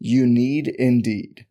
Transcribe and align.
You 0.00 0.26
need 0.26 0.68
Indeed. 0.68 1.46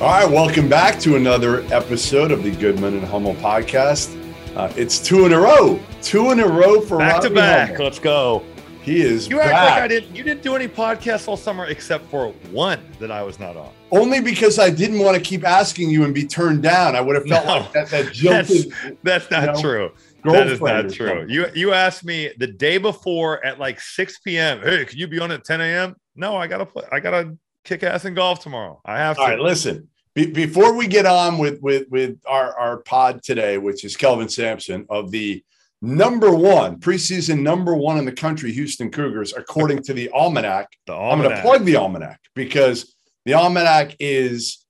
All 0.00 0.10
right, 0.10 0.28
welcome 0.30 0.68
back 0.68 1.00
to 1.00 1.16
another 1.16 1.62
episode 1.72 2.30
of 2.30 2.42
the 2.42 2.50
Goodman 2.50 2.94
and 2.94 3.06
Hummel 3.06 3.34
podcast. 3.36 4.14
Uh, 4.54 4.70
it's 4.76 4.98
two 4.98 5.24
in 5.24 5.32
a 5.32 5.38
row, 5.38 5.80
two 6.02 6.30
in 6.30 6.40
a 6.40 6.46
row 6.46 6.80
for 6.80 6.98
back 6.98 7.14
Robbie 7.22 7.28
to 7.28 7.34
back. 7.34 7.70
Hummel. 7.70 7.84
Let's 7.84 7.98
go. 7.98 8.44
He 8.84 9.00
is 9.00 9.28
You 9.28 9.40
act 9.40 9.50
back. 9.50 9.70
like 9.70 9.82
I 9.82 9.88
didn't. 9.88 10.14
You 10.14 10.22
didn't 10.22 10.42
do 10.42 10.54
any 10.54 10.68
podcasts 10.68 11.26
all 11.26 11.36
summer 11.36 11.66
except 11.66 12.04
for 12.10 12.28
one 12.50 12.80
that 13.00 13.10
I 13.10 13.22
was 13.22 13.38
not 13.40 13.56
on. 13.56 13.72
Only 13.90 14.20
because 14.20 14.58
I 14.58 14.70
didn't 14.70 14.98
want 14.98 15.16
to 15.16 15.22
keep 15.22 15.44
asking 15.46 15.90
you 15.90 16.04
and 16.04 16.14
be 16.14 16.26
turned 16.26 16.62
down. 16.62 16.94
I 16.94 17.00
would 17.00 17.14
have 17.16 17.26
felt 17.26 17.46
No. 17.46 17.58
like 17.60 17.72
that, 17.72 17.88
that 17.88 18.04
That's, 18.04 18.16
jilted 18.18 18.72
that's 19.02 19.30
not 19.30 19.40
you 19.42 19.52
know, 19.52 19.60
true. 19.60 19.92
That 20.24 20.46
is 20.48 20.60
not 20.60 20.90
true. 20.90 21.26
You 21.28 21.46
you 21.54 21.72
asked 21.72 22.04
me 22.04 22.30
the 22.38 22.46
day 22.46 22.78
before 22.78 23.44
at 23.44 23.58
like 23.58 23.80
6 23.80 24.18
p.m. 24.20 24.60
Hey, 24.62 24.84
can 24.84 24.98
you 24.98 25.06
be 25.06 25.18
on 25.18 25.30
at 25.30 25.44
10 25.44 25.60
a.m.? 25.60 25.96
No, 26.16 26.36
I 26.36 26.46
gotta 26.46 26.66
play. 26.66 26.84
I 26.92 27.00
gotta 27.00 27.36
kick 27.64 27.82
ass 27.82 28.04
in 28.04 28.14
golf 28.14 28.40
tomorrow. 28.40 28.80
I 28.84 28.98
have 28.98 29.16
to. 29.16 29.22
All 29.22 29.28
right, 29.28 29.38
listen. 29.40 29.88
Be- 30.14 30.30
before 30.30 30.74
we 30.74 30.86
get 30.86 31.06
on 31.06 31.38
with 31.38 31.60
with 31.60 31.88
with 31.90 32.18
our 32.26 32.56
our 32.58 32.76
pod 32.78 33.22
today, 33.22 33.58
which 33.58 33.84
is 33.84 33.96
Kelvin 33.96 34.28
Sampson 34.28 34.86
of 34.88 35.10
the 35.10 35.42
number 35.84 36.34
one 36.34 36.78
preseason 36.80 37.40
number 37.42 37.74
one 37.74 37.98
in 37.98 38.04
the 38.04 38.12
country, 38.12 38.52
Houston 38.52 38.90
Cougars, 38.90 39.34
according 39.36 39.82
to 39.84 39.92
the 39.92 40.10
Almanac. 40.10 40.68
The 40.86 40.94
I'm 40.94 41.20
going 41.20 41.34
to 41.34 41.42
plug 41.42 41.64
the 41.64 41.76
Almanac 41.76 42.20
because 42.34 42.94
the 43.24 43.34
Almanac 43.34 43.96
is, 44.00 44.64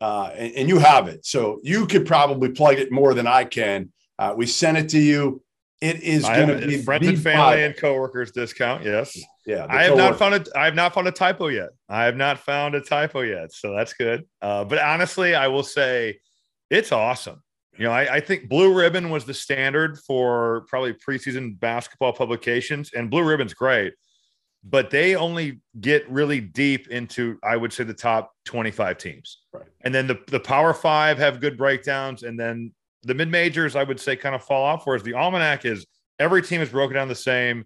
uh, 0.00 0.30
and, 0.34 0.52
and 0.54 0.68
you 0.68 0.78
have 0.78 1.08
it. 1.08 1.24
So 1.24 1.60
you 1.62 1.86
could 1.86 2.06
probably 2.06 2.50
plug 2.50 2.78
it 2.78 2.92
more 2.92 3.14
than 3.14 3.26
I 3.26 3.44
can. 3.44 3.92
Uh, 4.18 4.34
we 4.36 4.46
sent 4.46 4.78
it 4.78 4.88
to 4.90 4.98
you. 4.98 5.42
It 5.80 6.02
is 6.02 6.24
going 6.24 6.60
to 6.60 6.66
be 6.66 6.82
friends 6.82 7.06
and 7.06 7.22
family 7.22 7.62
and 7.62 7.76
coworkers 7.76 8.32
discount. 8.32 8.84
Yes, 8.84 9.16
Yeah, 9.46 9.64
I 9.68 9.84
have 9.84 9.96
not 9.96 10.18
found 10.18 10.34
a. 10.34 10.58
I 10.58 10.64
have 10.64 10.74
not 10.74 10.92
found 10.92 11.06
a 11.06 11.12
typo 11.12 11.46
yet. 11.46 11.68
I 11.88 12.04
have 12.04 12.16
not 12.16 12.40
found 12.40 12.74
a 12.74 12.80
typo 12.80 13.20
yet, 13.20 13.52
so 13.52 13.76
that's 13.76 13.92
good. 13.92 14.26
Uh, 14.42 14.64
but 14.64 14.80
honestly, 14.80 15.36
I 15.36 15.46
will 15.46 15.62
say 15.62 16.18
it's 16.68 16.90
awesome. 16.90 17.44
You 17.78 17.84
know, 17.84 17.92
I, 17.92 18.16
I 18.16 18.20
think 18.20 18.48
Blue 18.48 18.74
Ribbon 18.74 19.08
was 19.08 19.24
the 19.24 19.34
standard 19.34 19.98
for 20.00 20.66
probably 20.68 20.94
preseason 20.94 21.58
basketball 21.60 22.12
publications, 22.12 22.92
and 22.92 23.08
Blue 23.08 23.22
Ribbon's 23.22 23.54
great, 23.54 23.94
but 24.64 24.90
they 24.90 25.14
only 25.14 25.60
get 25.80 26.08
really 26.10 26.40
deep 26.40 26.88
into, 26.88 27.38
I 27.42 27.56
would 27.56 27.72
say, 27.72 27.84
the 27.84 27.94
top 27.94 28.32
25 28.46 28.98
teams. 28.98 29.42
Right. 29.52 29.64
And 29.82 29.94
then 29.94 30.08
the, 30.08 30.18
the 30.26 30.40
Power 30.40 30.74
Five 30.74 31.18
have 31.18 31.40
good 31.40 31.56
breakdowns, 31.56 32.24
and 32.24 32.38
then 32.38 32.72
the 33.04 33.14
mid 33.14 33.30
majors, 33.30 33.76
I 33.76 33.84
would 33.84 34.00
say, 34.00 34.16
kind 34.16 34.34
of 34.34 34.42
fall 34.42 34.64
off. 34.64 34.84
Whereas 34.84 35.04
the 35.04 35.14
Almanac 35.14 35.64
is 35.64 35.86
every 36.18 36.42
team 36.42 36.60
is 36.60 36.70
broken 36.70 36.96
down 36.96 37.06
the 37.06 37.14
same 37.14 37.64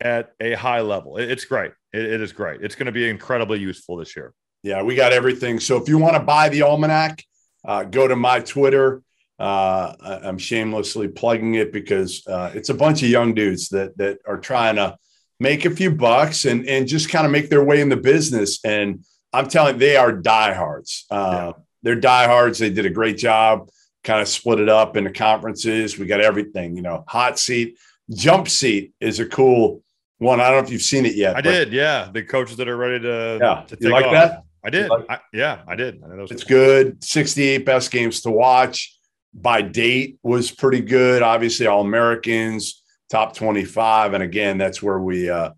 at 0.00 0.32
a 0.40 0.54
high 0.54 0.80
level. 0.80 1.18
It- 1.18 1.30
it's 1.30 1.44
great. 1.44 1.70
It- 1.92 2.04
it 2.04 2.20
is 2.20 2.32
great. 2.32 2.62
It's 2.62 2.74
going 2.74 2.86
to 2.86 2.92
be 2.92 3.08
incredibly 3.08 3.60
useful 3.60 3.96
this 3.96 4.16
year. 4.16 4.34
Yeah, 4.64 4.82
we 4.82 4.96
got 4.96 5.12
everything. 5.12 5.60
So 5.60 5.80
if 5.80 5.88
you 5.88 5.98
want 5.98 6.14
to 6.14 6.20
buy 6.20 6.48
the 6.48 6.62
Almanac, 6.62 7.22
uh, 7.64 7.84
go 7.84 8.08
to 8.08 8.16
my 8.16 8.40
Twitter. 8.40 9.02
Uh, 9.42 10.20
I'm 10.24 10.38
shamelessly 10.38 11.08
plugging 11.08 11.54
it 11.56 11.72
because 11.72 12.26
uh, 12.26 12.52
it's 12.54 12.68
a 12.68 12.74
bunch 12.74 13.02
of 13.02 13.08
young 13.08 13.34
dudes 13.34 13.68
that 13.70 13.96
that 13.98 14.18
are 14.26 14.38
trying 14.38 14.76
to 14.76 14.96
make 15.40 15.64
a 15.64 15.70
few 15.70 15.90
bucks 15.90 16.44
and 16.44 16.66
and 16.68 16.86
just 16.86 17.08
kind 17.10 17.26
of 17.26 17.32
make 17.32 17.50
their 17.50 17.64
way 17.64 17.80
in 17.80 17.88
the 17.88 17.96
business. 17.96 18.60
And 18.64 19.04
I'm 19.32 19.48
telling 19.48 19.74
you, 19.74 19.80
they 19.80 19.96
are 19.96 20.12
diehards. 20.12 21.06
Uh, 21.10 21.52
They're 21.82 21.96
diehards. 21.96 22.58
They 22.60 22.70
did 22.70 22.86
a 22.86 22.90
great 22.90 23.18
job. 23.18 23.68
Kind 24.04 24.20
of 24.20 24.28
split 24.28 24.60
it 24.60 24.68
up 24.68 24.96
into 24.96 25.10
conferences. 25.10 25.98
We 25.98 26.06
got 26.06 26.20
everything. 26.20 26.76
You 26.76 26.82
know, 26.82 27.04
hot 27.08 27.38
seat, 27.38 27.78
jump 28.10 28.48
seat 28.48 28.92
is 29.00 29.18
a 29.20 29.26
cool 29.26 29.82
one. 30.18 30.40
I 30.40 30.50
don't 30.50 30.58
know 30.60 30.66
if 30.66 30.70
you've 30.72 30.82
seen 30.82 31.06
it 31.06 31.16
yet. 31.16 31.34
I 31.36 31.40
did. 31.40 31.72
Yeah. 31.72 32.10
The 32.12 32.22
coaches 32.22 32.56
that 32.58 32.68
are 32.68 32.76
ready 32.76 33.00
to, 33.02 33.38
Yeah. 33.40 33.64
to 33.66 33.76
You 33.80 33.90
like 33.90 34.04
off. 34.06 34.12
that? 34.12 34.42
I 34.64 34.70
did. 34.70 34.88
like- 34.90 35.06
I, 35.08 35.18
yeah, 35.32 35.62
I 35.66 35.74
did. 35.74 36.00
I 36.04 36.14
know 36.14 36.26
It's 36.30 36.44
good. 36.44 37.02
68 37.02 37.64
best 37.66 37.90
games 37.90 38.20
to 38.22 38.30
watch. 38.30 38.96
By 39.34 39.62
date 39.62 40.18
was 40.22 40.50
pretty 40.50 40.80
good. 40.80 41.22
Obviously, 41.22 41.66
all 41.66 41.80
Americans, 41.80 42.82
top 43.10 43.34
25. 43.34 44.14
And 44.14 44.22
again, 44.22 44.58
that's 44.58 44.82
where 44.82 44.98
we 44.98 45.30
uh 45.30 45.50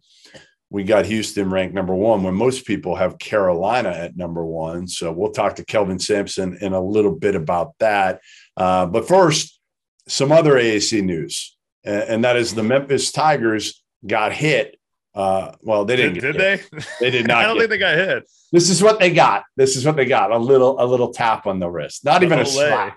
we 0.74 0.82
got 0.82 1.06
Houston 1.06 1.50
ranked 1.50 1.72
number 1.72 1.94
one 1.94 2.24
when 2.24 2.34
most 2.34 2.66
people 2.66 2.96
have 2.96 3.16
Carolina 3.18 3.90
at 3.90 4.16
number 4.16 4.44
one. 4.44 4.88
So 4.88 5.12
we'll 5.12 5.30
talk 5.30 5.54
to 5.56 5.64
Kelvin 5.64 6.00
Sampson 6.00 6.58
in 6.60 6.72
a 6.72 6.80
little 6.80 7.14
bit 7.14 7.36
about 7.36 7.74
that. 7.78 8.20
Uh, 8.56 8.86
but 8.86 9.06
first, 9.06 9.60
some 10.08 10.32
other 10.32 10.54
AAC 10.54 11.04
news, 11.04 11.56
and, 11.84 12.02
and 12.02 12.24
that 12.24 12.34
is 12.36 12.54
the 12.54 12.64
Memphis 12.64 13.12
Tigers 13.12 13.84
got 14.04 14.32
hit. 14.32 14.76
Uh, 15.14 15.52
well, 15.62 15.84
they 15.84 15.94
didn't. 15.94 16.14
Did, 16.14 16.32
did 16.32 16.36
they? 16.40 16.80
They 17.00 17.10
did 17.10 17.26
not 17.28 17.44
I 17.44 17.46
don't 17.46 17.56
think 17.56 17.70
they 17.70 17.78
got 17.78 17.94
hit. 17.94 18.28
this 18.50 18.68
is 18.68 18.82
what 18.82 18.98
they 18.98 19.12
got. 19.12 19.44
This 19.56 19.76
is 19.76 19.86
what 19.86 19.94
they 19.94 20.06
got. 20.06 20.32
A 20.32 20.38
little, 20.38 20.82
a 20.82 20.86
little 20.86 21.12
tap 21.12 21.46
on 21.46 21.60
the 21.60 21.70
wrist. 21.70 22.04
Not 22.04 22.24
even 22.24 22.40
a 22.40 22.42
Olay. 22.42 22.92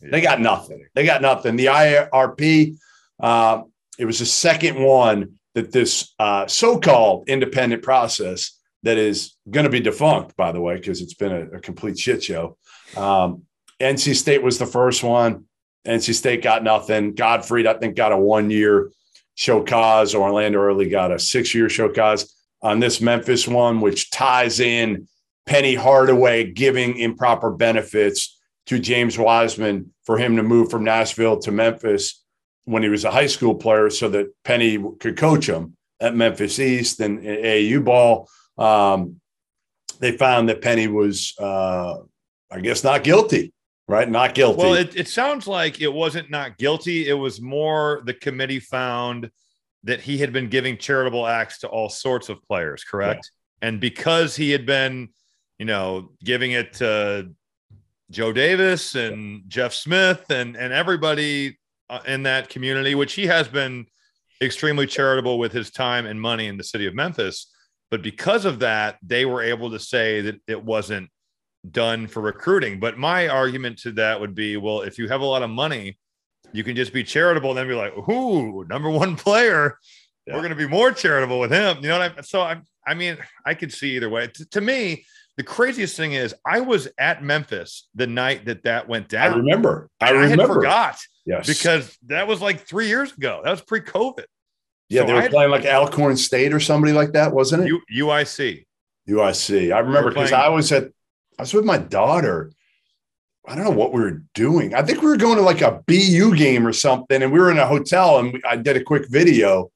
They 0.00 0.20
got 0.20 0.40
nothing. 0.40 0.86
They 0.94 1.04
got 1.04 1.22
nothing. 1.22 1.56
The 1.56 1.66
IRP, 1.66 2.76
uh, 3.20 3.62
it 3.98 4.04
was 4.04 4.18
the 4.18 4.26
second 4.26 4.82
one 4.82 5.38
that 5.54 5.72
this 5.72 6.12
uh, 6.18 6.46
so-called 6.46 7.28
independent 7.28 7.82
process 7.82 8.58
that 8.82 8.98
is 8.98 9.36
going 9.50 9.64
to 9.64 9.70
be 9.70 9.80
defunct, 9.80 10.36
by 10.36 10.52
the 10.52 10.60
way, 10.60 10.76
because 10.76 11.00
it's 11.00 11.14
been 11.14 11.32
a, 11.32 11.56
a 11.56 11.60
complete 11.60 11.98
shit 11.98 12.22
show. 12.22 12.56
Um, 12.96 13.42
NC 13.80 14.14
State 14.14 14.42
was 14.42 14.58
the 14.58 14.66
first 14.66 15.02
one. 15.02 15.44
NC 15.86 16.14
State 16.14 16.42
got 16.42 16.62
nothing. 16.62 17.14
Gottfried, 17.14 17.66
I 17.66 17.74
think, 17.74 17.96
got 17.96 18.12
a 18.12 18.18
one-year 18.18 18.90
show 19.34 19.62
cause. 19.62 20.14
Orlando 20.14 20.58
Early 20.58 20.88
got 20.88 21.10
a 21.10 21.18
six-year 21.18 21.68
show 21.68 21.88
cause 21.88 22.34
on 22.62 22.80
this 22.80 23.00
Memphis 23.00 23.48
one, 23.48 23.80
which 23.80 24.10
ties 24.10 24.60
in 24.60 25.08
Penny 25.46 25.74
Hardaway 25.74 26.52
giving 26.52 26.98
improper 26.98 27.50
benefits 27.50 28.35
to 28.66 28.78
James 28.78 29.18
Wiseman 29.18 29.92
for 30.04 30.18
him 30.18 30.36
to 30.36 30.42
move 30.42 30.70
from 30.70 30.84
Nashville 30.84 31.38
to 31.40 31.52
Memphis 31.52 32.22
when 32.64 32.82
he 32.82 32.88
was 32.88 33.04
a 33.04 33.10
high 33.10 33.28
school 33.28 33.54
player 33.54 33.90
so 33.90 34.08
that 34.08 34.26
Penny 34.44 34.82
could 34.98 35.16
coach 35.16 35.48
him 35.48 35.76
at 36.00 36.14
Memphis 36.14 36.58
East 36.58 37.00
and 37.00 37.20
AAU 37.20 37.84
ball. 37.84 38.28
Um, 38.58 39.20
they 40.00 40.16
found 40.16 40.48
that 40.48 40.62
Penny 40.62 40.88
was, 40.88 41.34
uh, 41.38 41.98
I 42.50 42.60
guess, 42.60 42.84
not 42.84 43.04
guilty, 43.04 43.52
right? 43.88 44.08
Not 44.08 44.34
guilty. 44.34 44.62
Well, 44.62 44.74
it, 44.74 44.96
it 44.96 45.08
sounds 45.08 45.46
like 45.46 45.80
it 45.80 45.92
wasn't 45.92 46.30
not 46.30 46.58
guilty. 46.58 47.08
It 47.08 47.14
was 47.14 47.40
more 47.40 48.02
the 48.04 48.14
committee 48.14 48.60
found 48.60 49.30
that 49.84 50.00
he 50.00 50.18
had 50.18 50.32
been 50.32 50.48
giving 50.48 50.76
charitable 50.76 51.26
acts 51.26 51.60
to 51.60 51.68
all 51.68 51.88
sorts 51.88 52.28
of 52.28 52.42
players, 52.42 52.82
correct? 52.82 53.30
And 53.62 53.80
because 53.80 54.34
he 54.36 54.50
had 54.50 54.66
been, 54.66 55.08
you 55.58 55.64
know, 55.64 56.10
giving 56.22 56.52
it 56.52 56.74
to 56.74 57.30
Joe 58.10 58.32
Davis 58.32 58.94
and 58.94 59.42
Jeff 59.48 59.72
Smith 59.72 60.30
and 60.30 60.56
and 60.56 60.72
everybody 60.72 61.58
uh, 61.90 62.00
in 62.06 62.22
that 62.24 62.48
community, 62.48 62.94
which 62.94 63.14
he 63.14 63.26
has 63.26 63.48
been 63.48 63.86
extremely 64.40 64.86
charitable 64.86 65.38
with 65.38 65.52
his 65.52 65.70
time 65.70 66.06
and 66.06 66.20
money 66.20 66.46
in 66.46 66.56
the 66.56 66.64
city 66.64 66.86
of 66.86 66.94
Memphis. 66.94 67.52
But 67.90 68.02
because 68.02 68.44
of 68.44 68.60
that, 68.60 68.98
they 69.02 69.24
were 69.24 69.42
able 69.42 69.70
to 69.70 69.78
say 69.78 70.20
that 70.22 70.40
it 70.46 70.62
wasn't 70.62 71.08
done 71.70 72.06
for 72.06 72.20
recruiting. 72.20 72.80
But 72.80 72.98
my 72.98 73.28
argument 73.28 73.78
to 73.78 73.92
that 73.92 74.20
would 74.20 74.34
be, 74.34 74.56
well, 74.56 74.82
if 74.82 74.98
you 74.98 75.08
have 75.08 75.20
a 75.20 75.24
lot 75.24 75.42
of 75.42 75.50
money, 75.50 75.98
you 76.52 76.64
can 76.64 76.76
just 76.76 76.92
be 76.92 77.04
charitable 77.04 77.50
and 77.50 77.58
then 77.58 77.68
be 77.68 77.74
like, 77.74 77.96
ooh, 78.08 78.64
number 78.64 78.90
one 78.90 79.16
player. 79.16 79.78
Yeah. 80.26 80.34
We're 80.34 80.40
going 80.40 80.50
to 80.50 80.56
be 80.56 80.68
more 80.68 80.90
charitable 80.90 81.38
with 81.38 81.52
him. 81.52 81.78
You 81.80 81.88
know 81.88 81.98
what 81.98 82.18
I 82.18 82.22
So 82.22 82.40
I, 82.40 82.60
I 82.86 82.94
mean, 82.94 83.16
I 83.44 83.54
could 83.54 83.72
see 83.72 83.96
either 83.96 84.10
way. 84.10 84.28
T- 84.28 84.44
to 84.50 84.60
me, 84.60 85.04
the 85.36 85.42
craziest 85.42 85.96
thing 85.96 86.12
is 86.12 86.34
I 86.44 86.60
was 86.60 86.88
at 86.98 87.22
Memphis 87.22 87.88
the 87.94 88.06
night 88.06 88.46
that 88.46 88.62
that 88.64 88.88
went 88.88 89.08
down. 89.08 89.32
I 89.32 89.36
remember. 89.36 89.88
I 90.00 90.10
remember. 90.10 90.42
I 90.42 90.46
had 90.46 90.54
forgot 90.54 90.98
Yes. 91.26 91.46
because 91.46 91.96
that 92.06 92.26
was 92.28 92.40
like 92.40 92.66
three 92.66 92.86
years 92.88 93.12
ago. 93.12 93.40
That 93.44 93.50
was 93.50 93.60
pre-COVID. 93.60 94.24
yeah, 94.88 95.00
so 95.02 95.06
they 95.08 95.12
were 95.14 95.28
playing 95.28 95.50
like 95.50 95.64
Alcorn 95.66 96.16
State 96.16 96.52
or 96.54 96.60
somebody 96.60 96.92
like 96.92 97.12
that, 97.12 97.32
wasn't 97.32 97.64
it? 97.64 97.68
U- 97.68 98.06
UIC. 98.06 98.64
UIC. 99.08 99.72
I 99.74 99.78
remember 99.80 100.10
because 100.10 100.32
I 100.32 100.48
was 100.48 100.70
at 100.72 100.84
I 101.38 101.42
was 101.42 101.52
with 101.54 101.64
my 101.64 101.78
daughter. 101.78 102.52
I 103.48 103.54
don't 103.54 103.64
know 103.64 103.70
what 103.70 103.92
we 103.92 104.00
were 104.00 104.22
doing. 104.34 104.74
I 104.74 104.82
think 104.82 105.02
we 105.02 105.08
were 105.08 105.16
going 105.16 105.36
to 105.36 105.42
like 105.42 105.60
a 105.60 105.80
BU 105.86 106.34
game 106.36 106.66
or 106.66 106.72
something, 106.72 107.22
and 107.22 107.30
we 107.32 107.38
were 107.38 107.50
in 107.50 107.58
a 107.58 107.66
hotel, 107.66 108.18
and 108.18 108.32
we, 108.32 108.42
I 108.48 108.56
did 108.56 108.76
a 108.76 108.82
quick 108.82 109.08
video. 109.08 109.70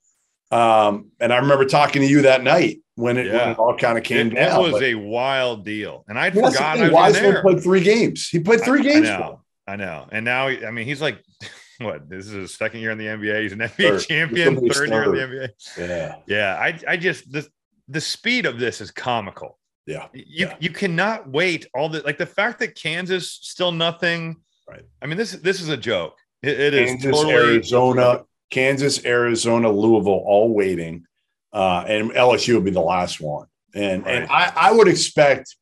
Um, 0.50 1.10
and 1.20 1.32
I 1.32 1.38
remember 1.38 1.64
talking 1.64 2.02
to 2.02 2.08
you 2.08 2.22
that 2.22 2.42
night 2.42 2.78
when 2.96 3.16
it, 3.16 3.32
when 3.32 3.50
it 3.50 3.58
all 3.58 3.76
kind 3.76 3.96
of 3.96 4.04
came 4.04 4.28
It, 4.28 4.32
it 4.32 4.36
down. 4.36 4.62
was 4.62 4.72
but- 4.72 4.82
a 4.82 4.94
wild 4.94 5.64
deal, 5.64 6.04
and 6.08 6.18
I'd 6.18 6.34
the 6.34 6.42
forgotten 6.42 6.84
I 6.84 6.90
Wiseman 6.90 7.40
played 7.42 7.62
three 7.62 7.82
games. 7.82 8.28
He 8.28 8.40
played 8.40 8.60
three 8.62 8.80
I- 8.80 8.82
games. 8.82 9.08
I 9.08 9.18
know. 9.18 9.40
I 9.68 9.76
know. 9.76 10.08
And 10.10 10.24
now, 10.24 10.48
I 10.48 10.70
mean, 10.72 10.84
he's 10.86 11.00
like, 11.00 11.22
what? 11.78 12.08
This 12.10 12.26
is 12.26 12.32
his 12.32 12.54
second 12.56 12.80
year 12.80 12.90
in 12.90 12.98
the 12.98 13.06
NBA. 13.06 13.42
He's 13.42 13.52
an 13.52 13.60
NBA 13.60 13.76
Third. 13.76 14.00
champion, 14.02 14.68
third 14.68 14.88
year 14.88 15.04
in 15.04 15.10
the. 15.12 15.16
NBA. 15.18 15.48
Yeah, 15.78 16.16
Yeah, 16.26 16.56
I, 16.60 16.78
I 16.92 16.96
just 16.96 17.30
the 17.30 17.46
the 17.88 18.00
speed 18.00 18.46
of 18.46 18.58
this 18.58 18.80
is 18.80 18.90
comical. 18.90 19.58
yeah. 19.86 20.06
You 20.12 20.46
Yeah. 20.48 20.56
you 20.60 20.70
cannot 20.70 21.28
wait 21.30 21.66
all 21.74 21.88
the 21.88 22.00
like 22.02 22.18
the 22.18 22.26
fact 22.26 22.58
that 22.60 22.74
Kansas 22.74 23.30
still 23.30 23.70
nothing. 23.72 24.36
Right. 24.68 24.82
I 25.00 25.06
mean, 25.06 25.16
this 25.16 25.32
this 25.32 25.60
is 25.60 25.68
a 25.68 25.76
joke. 25.76 26.16
It, 26.42 26.58
it 26.58 26.74
is 26.74 26.90
Kansas, 26.90 27.12
totally 27.12 27.34
Arizona, 27.34 28.24
Kansas, 28.50 29.04
Arizona, 29.04 29.70
Louisville, 29.70 30.22
all 30.24 30.52
waiting, 30.52 31.04
uh, 31.52 31.84
and 31.86 32.10
LSU 32.10 32.54
will 32.54 32.60
be 32.60 32.70
the 32.70 32.80
last 32.80 33.20
one. 33.20 33.46
And 33.74 34.06
and 34.06 34.28
I, 34.28 34.52
I 34.56 34.72
would 34.72 34.88
expect, 34.88 35.56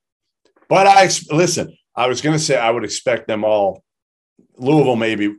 but 0.68 0.86
I 0.86 1.08
listen. 1.30 1.76
I 1.94 2.06
was 2.06 2.20
going 2.20 2.36
to 2.36 2.42
say 2.42 2.56
I 2.56 2.70
would 2.70 2.84
expect 2.84 3.26
them 3.26 3.44
all. 3.44 3.82
Louisville 4.56 4.96
maybe 4.96 5.36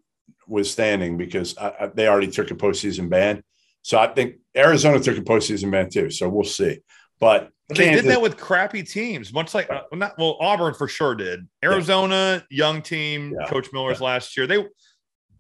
withstanding 0.48 1.18
because 1.18 1.58
I, 1.58 1.74
I, 1.80 1.88
they 1.88 2.08
already 2.08 2.28
took 2.28 2.52
a 2.52 2.56
postseason 2.56 3.10
ban. 3.10 3.44
So 3.82 3.98
I 3.98 4.08
think 4.08 4.36
Arizona 4.56 5.00
took 5.00 5.18
a 5.18 5.22
postseason 5.22 5.72
ban 5.72 5.90
too. 5.90 6.12
So 6.12 6.28
we'll 6.28 6.44
see. 6.44 6.80
But 7.20 7.50
But 7.68 7.78
they 7.78 7.92
did 7.92 8.06
that 8.06 8.22
with 8.22 8.38
crappy 8.38 8.84
teams, 8.84 9.32
much 9.34 9.54
like 9.54 9.70
uh, 9.70 9.82
not 9.94 10.18
well, 10.18 10.38
Auburn 10.40 10.74
for 10.74 10.88
sure 10.88 11.16
did. 11.16 11.48
Arizona, 11.64 12.44
young 12.50 12.82
team, 12.82 13.36
Yeah. 13.40 13.48
Coach 13.48 13.70
Miller's 13.72 14.02
last 14.02 14.36
year. 14.36 14.48
They 14.48 14.66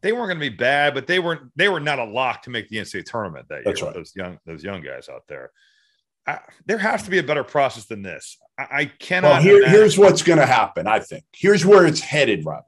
they 0.02 0.12
weren't 0.12 0.28
going 0.28 0.40
to 0.40 0.50
be 0.50 0.56
bad, 0.56 0.94
but 0.94 1.08
they 1.08 1.20
weren't 1.20 1.52
they 1.56 1.70
were 1.70 1.80
not 1.80 2.00
a 2.00 2.06
lock 2.06 2.44
to 2.44 2.50
make 2.50 2.70
the 2.70 2.78
NCAA 2.78 3.06
tournament 3.06 3.48
that 3.50 3.56
year. 3.56 3.64
That's 3.66 3.82
with 3.82 3.88
right. 3.88 3.96
Those 3.96 4.16
young 4.16 4.40
those 4.46 4.64
young 4.64 4.82
guys 4.82 5.10
out 5.10 5.24
there. 5.28 5.52
I, 6.28 6.40
there 6.66 6.78
has 6.78 7.04
to 7.04 7.10
be 7.10 7.18
a 7.18 7.24
better 7.24 7.44
process 7.44 7.86
than 7.86 8.02
this. 8.02 8.38
I, 8.58 8.68
I 8.72 8.86
cannot. 8.86 9.32
Well, 9.32 9.42
here, 9.42 9.70
here's 9.70 9.98
what's 9.98 10.22
going 10.22 10.40
to 10.40 10.46
happen. 10.46 10.88
I 10.88 11.00
think 11.00 11.24
here's 11.34 11.66
where 11.66 11.86
it's 11.86 12.02
headed, 12.02 12.46
Rob. 12.46 12.64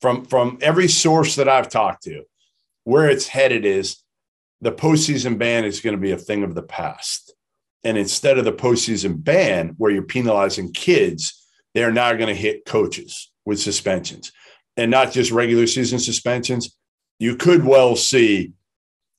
From 0.00 0.24
from 0.24 0.58
every 0.60 0.88
source 0.88 1.36
that 1.36 1.48
I've 1.48 1.68
talked 1.68 2.04
to, 2.04 2.24
where 2.84 3.08
it's 3.08 3.28
headed 3.28 3.64
is 3.64 3.98
the 4.60 4.72
postseason 4.72 5.38
ban 5.38 5.64
is 5.64 5.80
going 5.80 5.96
to 5.96 6.00
be 6.00 6.12
a 6.12 6.18
thing 6.18 6.42
of 6.42 6.54
the 6.54 6.62
past, 6.62 7.34
and 7.84 7.98
instead 7.98 8.38
of 8.38 8.44
the 8.44 8.52
postseason 8.52 9.22
ban, 9.22 9.74
where 9.78 9.90
you're 9.90 10.02
penalizing 10.02 10.72
kids, 10.72 11.46
they're 11.74 11.92
now 11.92 12.12
going 12.12 12.28
to 12.28 12.34
hit 12.34 12.64
coaches 12.64 13.30
with 13.44 13.60
suspensions, 13.60 14.32
and 14.76 14.90
not 14.90 15.12
just 15.12 15.30
regular 15.30 15.66
season 15.66 15.98
suspensions. 15.98 16.76
You 17.18 17.36
could 17.36 17.64
well 17.64 17.96
see 17.96 18.52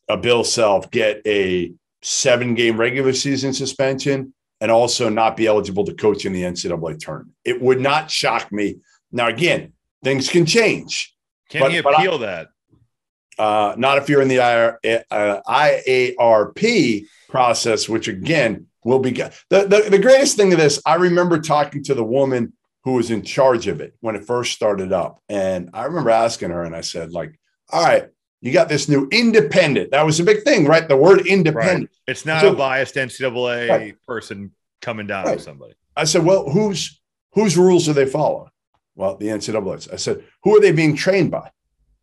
a 0.10 0.18
Bill 0.18 0.44
Self 0.44 0.92
get 0.92 1.22
a 1.26 1.74
seven 2.02 2.54
game 2.56 2.78
regular 2.78 3.14
season 3.14 3.54
suspension 3.54 4.34
and 4.60 4.72
also 4.72 5.10
not 5.10 5.38
be 5.38 5.48
eligible 5.48 5.86
to 5.86 5.94
coach 5.94 6.26
in 6.26 6.34
the 6.34 6.44
NCAA 6.44 7.00
tournament. 7.00 7.34
It 7.44 7.62
would 7.62 7.80
not 7.80 8.10
shock 8.12 8.52
me. 8.52 8.78
Now, 9.12 9.28
again, 9.28 9.74
things 10.04 10.30
can 10.30 10.46
change. 10.46 11.14
can 11.50 11.62
but- 11.62 11.72
he 11.72 11.82
but 11.82 11.96
I- 11.96 12.02
appeal 12.04 12.20
that? 12.20 12.48
Uh, 13.40 13.74
not 13.78 13.98
if 13.98 14.10
you're 14.10 14.22
in 14.22 14.28
the 14.28 14.38
IR, 14.38 14.80
uh, 15.10 15.42
IARP 15.48 17.06
process, 17.30 17.90
which 17.90 18.08
again 18.08 18.68
will 18.84 19.00
be 19.00 19.10
the, 19.10 19.32
the 19.50 19.88
the 19.90 19.98
greatest 19.98 20.38
thing 20.38 20.54
of 20.54 20.60
this. 20.60 20.80
I 20.86 20.96
remember 20.96 21.40
talking 21.40 21.84
to 21.86 21.96
the 21.96 22.04
woman 22.04 22.54
who 22.84 22.94
was 22.94 23.12
in 23.12 23.22
charge 23.24 23.68
of 23.68 23.80
it 23.82 23.94
when 24.02 24.16
it 24.16 24.26
first 24.26 24.52
started 24.54 24.92
up, 24.92 25.22
and 25.30 25.70
I 25.74 25.86
remember 25.86 26.10
asking 26.10 26.50
her, 26.52 26.64
and 26.64 26.76
I 26.76 26.82
said, 26.82 27.12
like, 27.12 27.40
"All 27.72 27.84
right, 27.84 28.10
you 28.42 28.52
got 28.52 28.68
this 28.70 28.90
new 28.90 29.08
independent. 29.12 29.92
That 29.92 30.06
was 30.06 30.20
a 30.20 30.24
big 30.24 30.44
thing, 30.44 30.66
right? 30.66 30.88
The 30.88 30.98
word 30.98 31.26
independent. 31.26 31.90
It's 32.08 32.26
not 32.26 32.42
So- 32.42 32.52
a 32.52 32.56
biased 32.56 32.96
NCAA 32.98 33.70
Right. 33.70 33.96
person 34.06 34.52
coming 34.82 35.08
down 35.08 35.26
Right. 35.26 35.34
on 35.38 35.40
somebody. 35.40 35.74
I 35.96 36.04
said, 36.04 36.26
well, 36.26 36.50
whose 36.50 37.00
whose 37.34 37.58
rules 37.58 37.86
do 37.86 37.94
they 37.94 38.06
follow? 38.06 38.50
Well, 38.96 39.16
the 39.16 39.28
NCAA. 39.30 39.88
I 39.92 39.96
said, 39.96 40.24
who 40.44 40.56
are 40.56 40.60
they 40.60 40.72
being 40.72 40.96
trained 40.96 41.32
by? 41.32 41.50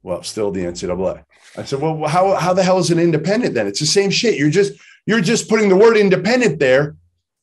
Well, 0.03 0.23
still 0.25 0.51
the 0.51 0.65
NCAA. 0.65 1.23
I 1.57 1.65
said, 1.65 1.81
well, 1.81 2.09
how 2.09 2.35
how 2.37 2.55
the 2.55 2.63
hell 2.63 2.79
is 2.79 2.91
it 2.91 2.99
independent 2.99 3.55
then? 3.55 3.67
It's 3.67 3.81
the 3.81 3.87
same 3.87 4.11
shit. 4.11 4.39
You're 4.39 4.49
just 4.51 4.73
you're 5.07 5.21
just 5.21 5.49
putting 5.49 5.69
the 5.69 5.77
word 5.77 5.97
independent 5.99 6.59
there 6.59 6.97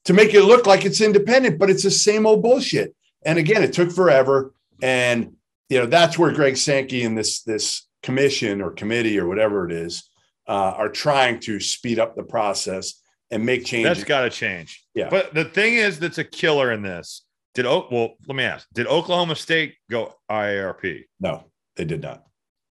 to 0.06 0.14
make 0.14 0.34
it 0.34 0.42
look 0.44 0.66
like 0.66 0.86
it's 0.86 1.02
independent, 1.02 1.60
but 1.60 1.70
it's 1.70 1.84
the 1.84 1.92
same 1.92 2.26
old 2.26 2.42
bullshit. 2.42 2.96
And 3.26 3.38
again, 3.40 3.64
it 3.64 3.74
took 3.74 3.92
forever. 3.92 4.54
And 4.82 5.34
you 5.70 5.80
know, 5.80 5.86
that's 5.86 6.18
where 6.18 6.32
Greg 6.32 6.58
Sankey 6.58 7.04
and 7.04 7.18
this 7.18 7.44
this 7.44 7.88
commission 8.04 8.62
or 8.62 8.72
committee 8.72 9.20
or 9.20 9.28
whatever 9.28 9.66
it 9.66 9.72
is 9.72 10.10
uh, 10.48 10.74
are 10.78 10.90
trying 10.90 11.40
to 11.42 11.60
speed 11.60 12.00
up 12.00 12.16
the 12.16 12.24
process 12.24 13.02
and 13.32 13.46
make 13.46 13.66
changes. 13.66 13.98
That's 13.98 14.08
got 14.08 14.22
to 14.22 14.30
change. 14.30 14.86
Yeah. 14.94 15.10
But 15.10 15.34
the 15.34 15.46
thing 15.46 15.74
is, 15.74 16.00
that's 16.00 16.18
a 16.18 16.24
killer 16.24 16.72
in 16.72 16.82
this. 16.82 17.24
Did 17.54 17.66
Oak? 17.66 17.92
Well, 17.92 18.14
let 18.28 18.36
me 18.36 18.44
ask. 18.44 18.68
Did 18.74 18.88
Oklahoma 18.88 19.36
State 19.36 19.76
go 19.90 20.14
IARP? 20.30 21.06
no, 21.20 21.46
they 21.76 21.86
did 21.86 22.02
not. 22.02 22.24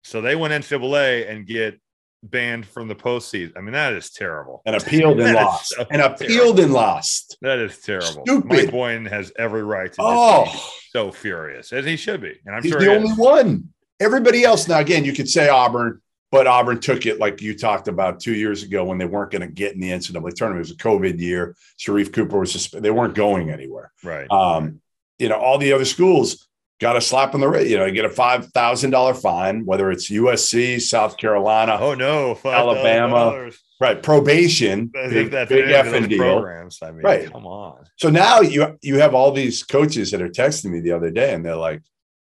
So 0.04 0.20
they 0.20 0.37
went 0.37 0.54
NCAA 0.54 1.28
and 1.28 1.44
get 1.46 1.81
banned 2.22 2.66
from 2.66 2.88
the 2.88 2.94
postseason. 2.94 3.52
I 3.56 3.60
mean, 3.60 3.72
that 3.72 3.92
is 3.92 4.10
terrible. 4.10 4.62
and 4.66 4.76
appealed 4.76 5.20
and 5.20 5.34
lost 5.36 5.68
so 5.74 5.86
and 5.90 6.02
appealed 6.02 6.58
and 6.60 6.72
lost. 6.72 7.36
That 7.42 7.58
is 7.58 7.78
terrible. 7.78 8.24
Stupid. 8.26 8.44
Mike 8.48 8.70
Boynton 8.70 9.06
has 9.06 9.32
every 9.38 9.62
right 9.62 9.92
to 9.92 9.98
Oh, 10.02 10.44
be 10.44 10.58
so 10.90 11.12
furious 11.12 11.72
as 11.72 11.84
he 11.84 11.96
should 11.96 12.20
be, 12.20 12.34
and 12.46 12.54
I'm 12.56 12.62
he's 12.62 12.72
sure 12.72 12.80
the 12.80 12.86
he 12.90 12.96
only 12.96 13.10
is. 13.10 13.18
one. 13.18 13.68
Everybody 14.00 14.44
else 14.44 14.68
now, 14.68 14.78
again, 14.80 15.04
you 15.04 15.12
could 15.14 15.28
say 15.28 15.48
Auburn, 15.48 16.00
but 16.30 16.46
Auburn 16.46 16.80
took 16.80 17.06
it 17.06 17.18
like 17.18 17.40
you 17.40 17.56
talked 17.56 17.88
about 17.88 18.20
two 18.20 18.34
years 18.34 18.62
ago 18.62 18.84
when 18.84 18.98
they 18.98 19.06
weren't 19.06 19.30
going 19.30 19.40
to 19.42 19.48
get 19.48 19.72
in 19.74 19.80
the 19.80 19.90
NCAA 19.90 20.34
tournament. 20.34 20.66
It 20.66 20.68
was 20.68 20.70
a 20.73 20.75
COVID 20.76 21.18
year. 21.20 21.56
Sharife 21.78 22.12
Cooper 22.12 22.38
was 22.40 22.54
susp- 22.54 22.80
they 22.82 22.90
weren't 22.90 23.14
going 23.14 23.50
anywhere. 23.50 23.92
right. 24.04 24.30
Um, 24.30 24.80
you 25.18 25.30
know, 25.30 25.37
all 25.37 25.56
the 25.56 25.73
other 25.73 25.87
schools 25.87 26.46
got 26.80 26.97
a 26.97 27.00
slap 27.00 27.35
on 27.35 27.40
the 27.40 27.49
wrist. 27.49 27.68
You 27.68 27.78
know, 27.78 27.87
you 27.87 27.92
get 27.92 28.04
a 28.04 28.11
five 28.11 28.47
thousand 28.49 28.90
dollar 28.90 29.14
fine, 29.14 29.64
whether 29.64 29.90
it's 29.90 30.11
USC, 30.11 30.80
South 30.80 31.16
Carolina, 31.16 31.78
oh 31.80 31.95
no, 31.95 32.38
Alabama, 32.45 33.33
$5,000. 33.33 33.59
right? 33.80 34.02
Probation, 34.02 34.87
big, 34.87 35.12
if 35.12 35.30
that's 35.30 35.49
big 35.50 35.64
effing 35.66 36.00
those 36.00 36.09
deal. 36.09 36.18
programs. 36.18 36.78
I 36.83 36.90
mean, 36.92 37.02
Right. 37.02 37.30
come 37.30 37.47
on. 37.47 37.85
So 37.97 38.11
now 38.11 38.40
you 38.40 38.78
you 38.83 38.99
have 38.99 39.14
all 39.14 39.33
these 39.33 39.62
coaches 39.62 40.11
that 40.11 40.21
are 40.23 40.28
texting 40.28 40.71
me 40.71 40.80
the 40.80 40.92
other 40.92 41.11
day, 41.11 41.33
and 41.35 41.45
they're 41.45 41.56
like, 41.56 41.83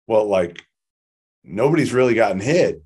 "Well, 0.06 0.26
like 0.26 0.62
nobody's 1.42 1.92
really 1.92 2.14
gotten 2.14 2.40
hit. 2.40 2.82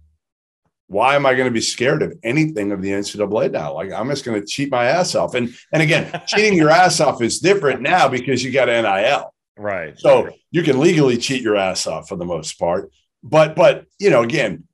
Why 0.88 1.17
am 1.17 1.27
I 1.27 1.35
going 1.35 1.47
to 1.49 1.53
be 1.53 1.61
scared 1.61 2.03
of 2.03 2.15
anything 2.23 2.73
of 2.73 2.81
the 2.81 2.91
NCAA 2.91 3.50
now? 3.53 3.75
Like 3.75 3.93
I'm 3.93 4.09
just 4.09 4.25
going 4.25 4.41
to 4.41 4.47
cheat 4.47 4.71
my 4.71 4.87
ass 4.87 5.15
off." 5.15 5.35
And 5.35 5.55
and 5.73 5.83
again, 5.83 6.23
cheating 6.27 6.55
your 6.57 6.71
ass 6.71 7.00
off 7.00 7.21
is 7.21 7.41
different 7.41 7.83
now 7.83 8.09
because 8.09 8.43
you 8.43 8.50
got 8.53 8.69
NIL, 8.69 9.35
Right. 9.59 9.99
so 9.99 10.31
you 10.50 10.62
can 10.62 10.79
legally 10.79 11.17
cheat 11.19 11.43
your 11.43 11.57
ass 11.57 11.87
off 11.87 12.09
for 12.09 12.17
the 12.17 12.25
most 12.25 12.59
part. 12.59 12.91
But 13.23 13.57
but 13.57 13.87
you 13.99 14.11
know, 14.11 14.23
again, 14.23 14.65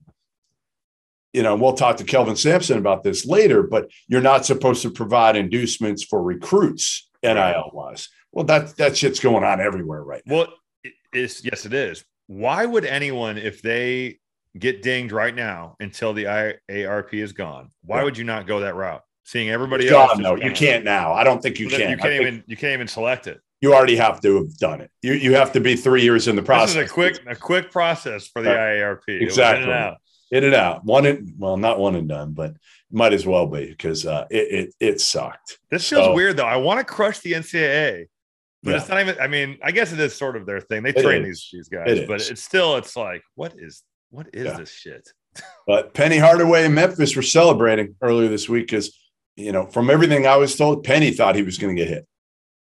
you 1.33 1.43
know, 1.43 1.57
we'll 1.57 1.73
talk 1.75 1.97
to 1.97 2.05
Kelvin 2.05 2.37
Sampson 2.37 2.79
about 2.79 3.03
this 3.03 3.27
later. 3.27 3.63
But 3.63 3.91
you're 4.09 4.21
not 4.21 4.45
supposed 4.47 4.83
to 4.83 4.91
provide 4.91 5.37
inducements 5.37 6.05
for 6.05 6.23
recruits 6.23 7.09
NIL 7.23 7.71
wise. 7.73 8.09
Well, 8.33 8.45
that 8.45 8.77
that 8.77 8.97
shit's 8.97 9.21
going 9.21 9.45
on 9.45 9.61
everywhere 9.61 10.03
right 10.05 10.23
now. 10.27 10.35
Well, 10.35 10.49
it 10.85 10.93
is 11.13 11.43
yes, 11.45 11.65
it 11.67 11.73
is. 11.73 12.05
Why 12.27 12.65
would 12.67 12.85
anyone, 12.85 13.37
if 13.39 13.63
they 13.63 14.19
get 14.59 14.83
dinged 14.83 15.13
right 15.13 15.35
now 15.35 15.77
until 15.81 16.13
the 16.13 16.25
IARP 16.25 17.15
is 17.15 17.33
gone, 17.33 17.71
why 17.83 17.99
Yeah. 17.99 18.05
would 18.05 18.19
you 18.19 18.25
not 18.25 18.47
go 18.47 18.61
that 18.61 18.75
route? 18.77 19.03
Seeing 19.25 19.49
everybody 19.51 19.85
It's 19.85 19.93
else, 19.93 20.21
gone, 20.21 20.39
is. 20.39 20.45
You 20.45 20.53
can't 20.53 20.85
now. 20.85 21.13
I 21.15 21.25
don't 21.25 21.43
think 21.43 21.59
you 21.59 21.69
can. 21.69 21.91
You 21.91 21.97
can't 21.97 22.21
even 22.21 22.45
you 22.47 22.57
can't 22.57 22.75
even 22.75 22.89
select 22.89 23.27
it. 23.27 23.41
You 23.65 23.73
already 23.75 23.97
have 23.97 24.21
to 24.21 24.37
have 24.37 24.55
done 24.59 24.83
it. 24.83 24.91
You 25.01 25.15
you 25.15 25.35
have 25.37 25.53
to 25.53 25.61
be 25.61 25.75
three 25.75 26.03
years 26.03 26.29
in 26.29 26.37
the 26.37 26.43
process. 26.43 26.75
This 26.75 26.85
is 26.85 26.91
a 26.91 26.93
quick 26.93 27.21
a 27.27 27.35
quick 27.35 27.71
process 27.71 28.27
for 28.29 28.43
the. 28.43 28.51
IARP. 28.51 29.01
It 29.09 29.23
Exactly. 29.23 29.65
in 29.65 29.71
and 29.71 29.79
out. 29.79 29.97
in 30.31 30.45
and 30.45 30.55
out. 30.55 30.85
One 30.85 31.07
and 31.07 31.33
well, 31.39 31.57
not 31.57 31.79
one 31.79 31.95
and 31.95 32.07
done, 32.07 32.33
but 32.35 32.53
might 32.93 33.15
as 33.15 33.25
well 33.27 33.47
be 33.47 33.65
because 33.67 34.05
uh, 34.05 34.27
it, 34.31 34.53
it 34.53 34.75
it 34.81 35.01
sucked. 35.01 35.59
This 35.71 35.89
feels 35.89 36.05
So- 36.05 36.13
weird 36.15 36.37
though. 36.37 36.45
I 36.45 36.57
want 36.59 36.79
to 36.81 36.85
crush 36.85 37.21
the 37.21 37.33
NCAA, 37.33 38.05
but 38.63 38.71
Yeah. 38.73 38.77
it's 38.77 38.89
not 38.91 39.01
even. 39.01 39.19
I 39.19 39.29
mean, 39.29 39.57
I 39.63 39.71
guess 39.73 39.93
it 39.95 39.99
is 39.99 40.15
sort 40.15 40.37
of 40.37 40.45
their 40.45 40.61
thing. 40.61 40.83
They 40.83 40.91
It 40.91 40.99
train 40.99 41.23
is. 41.25 41.29
these 41.29 41.49
these 41.51 41.69
guys, 41.71 41.89
It 42.01 42.07
but 42.07 42.21
is. 42.21 42.31
it's 42.33 42.43
still 42.43 42.77
it's 42.77 42.95
like 42.97 43.23
what 43.35 43.55
is 43.57 43.83
what 44.11 44.27
is 44.35 44.45
Yeah. 44.45 44.59
this 44.59 44.71
shit? 44.71 45.09
But 45.67 45.95
Penny 45.95 46.19
Hardaway 46.19 46.67
and 46.67 46.75
Memphis 46.75 47.17
were 47.17 47.23
celebrating 47.23 47.97
earlier 48.03 48.29
this 48.29 48.47
week 48.47 48.67
because 48.67 48.95
you 49.37 49.53
know, 49.53 49.65
from 49.67 49.89
everything 49.89 50.27
I 50.27 50.37
was 50.37 50.55
told, 50.55 50.85
Penny 50.85 51.11
thought 51.13 51.35
he 51.35 51.43
was 51.43 51.57
going 51.59 51.75
to 51.75 51.83
get 51.83 51.89
hit. 51.89 52.07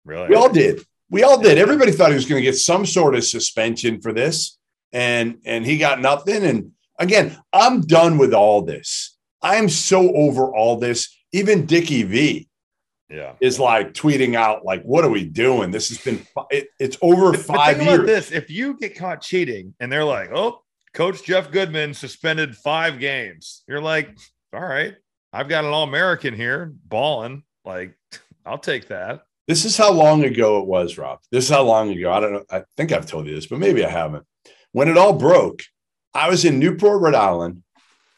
Really? 0.05 0.29
We 0.29 0.35
all 0.35 0.49
did. 0.49 0.81
We 1.09 1.23
all 1.23 1.39
did. 1.39 1.57
Everybody 1.57 1.91
thought 1.91 2.09
he 2.09 2.15
was 2.15 2.25
going 2.25 2.41
to 2.41 2.49
get 2.49 2.57
some 2.57 2.85
sort 2.85 3.15
of 3.15 3.23
suspension 3.23 4.01
for 4.01 4.13
this, 4.13 4.57
and 4.91 5.39
and 5.45 5.65
he 5.65 5.77
got 5.77 6.01
nothing. 6.01 6.43
And 6.43 6.71
again, 6.97 7.37
I'm 7.51 7.81
done 7.81 8.17
with 8.17 8.33
all 8.33 8.63
this. 8.63 9.17
I 9.41 9.55
am 9.55 9.69
so 9.69 10.13
over 10.15 10.53
all 10.53 10.77
this. 10.77 11.15
Even 11.31 11.65
Dickie 11.65 12.03
V 12.03 12.47
yeah. 13.09 13.33
is 13.39 13.59
like 13.59 13.93
tweeting 13.93 14.35
out 14.35 14.65
like, 14.65 14.83
"What 14.83 15.03
are 15.03 15.09
we 15.09 15.25
doing? 15.25 15.71
This 15.71 15.89
has 15.89 15.99
been 15.99 16.25
it, 16.49 16.69
it's 16.79 16.97
over 17.01 17.33
five 17.37 17.81
years." 17.81 17.93
about 17.93 18.07
this, 18.07 18.31
if 18.31 18.49
you 18.49 18.75
get 18.77 18.97
caught 18.97 19.21
cheating 19.21 19.75
and 19.79 19.91
they're 19.91 20.03
like, 20.03 20.31
"Oh, 20.33 20.61
Coach 20.93 21.23
Jeff 21.23 21.51
Goodman 21.51 21.93
suspended 21.93 22.55
five 22.57 22.99
games," 22.99 23.63
you're 23.67 23.81
like, 23.81 24.17
"All 24.53 24.61
right, 24.61 24.95
I've 25.31 25.49
got 25.49 25.63
an 25.63 25.71
All 25.71 25.83
American 25.83 26.33
here, 26.33 26.73
balling. 26.85 27.43
Like, 27.65 27.95
I'll 28.45 28.57
take 28.57 28.87
that." 28.87 29.23
This 29.47 29.65
is 29.65 29.75
how 29.77 29.91
long 29.91 30.23
ago 30.23 30.59
it 30.61 30.67
was, 30.67 30.97
Rob. 30.97 31.19
This 31.31 31.45
is 31.45 31.49
how 31.49 31.63
long 31.63 31.89
ago. 31.91 32.11
I 32.11 32.19
don't 32.19 32.33
know. 32.33 32.45
I 32.49 32.63
think 32.77 32.91
I've 32.91 33.05
told 33.05 33.27
you 33.27 33.35
this, 33.35 33.47
but 33.47 33.59
maybe 33.59 33.83
I 33.85 33.89
haven't. 33.89 34.25
When 34.71 34.87
it 34.87 34.97
all 34.97 35.13
broke, 35.13 35.61
I 36.13 36.29
was 36.29 36.45
in 36.45 36.59
Newport, 36.59 37.01
Rhode 37.01 37.15
Island 37.15 37.63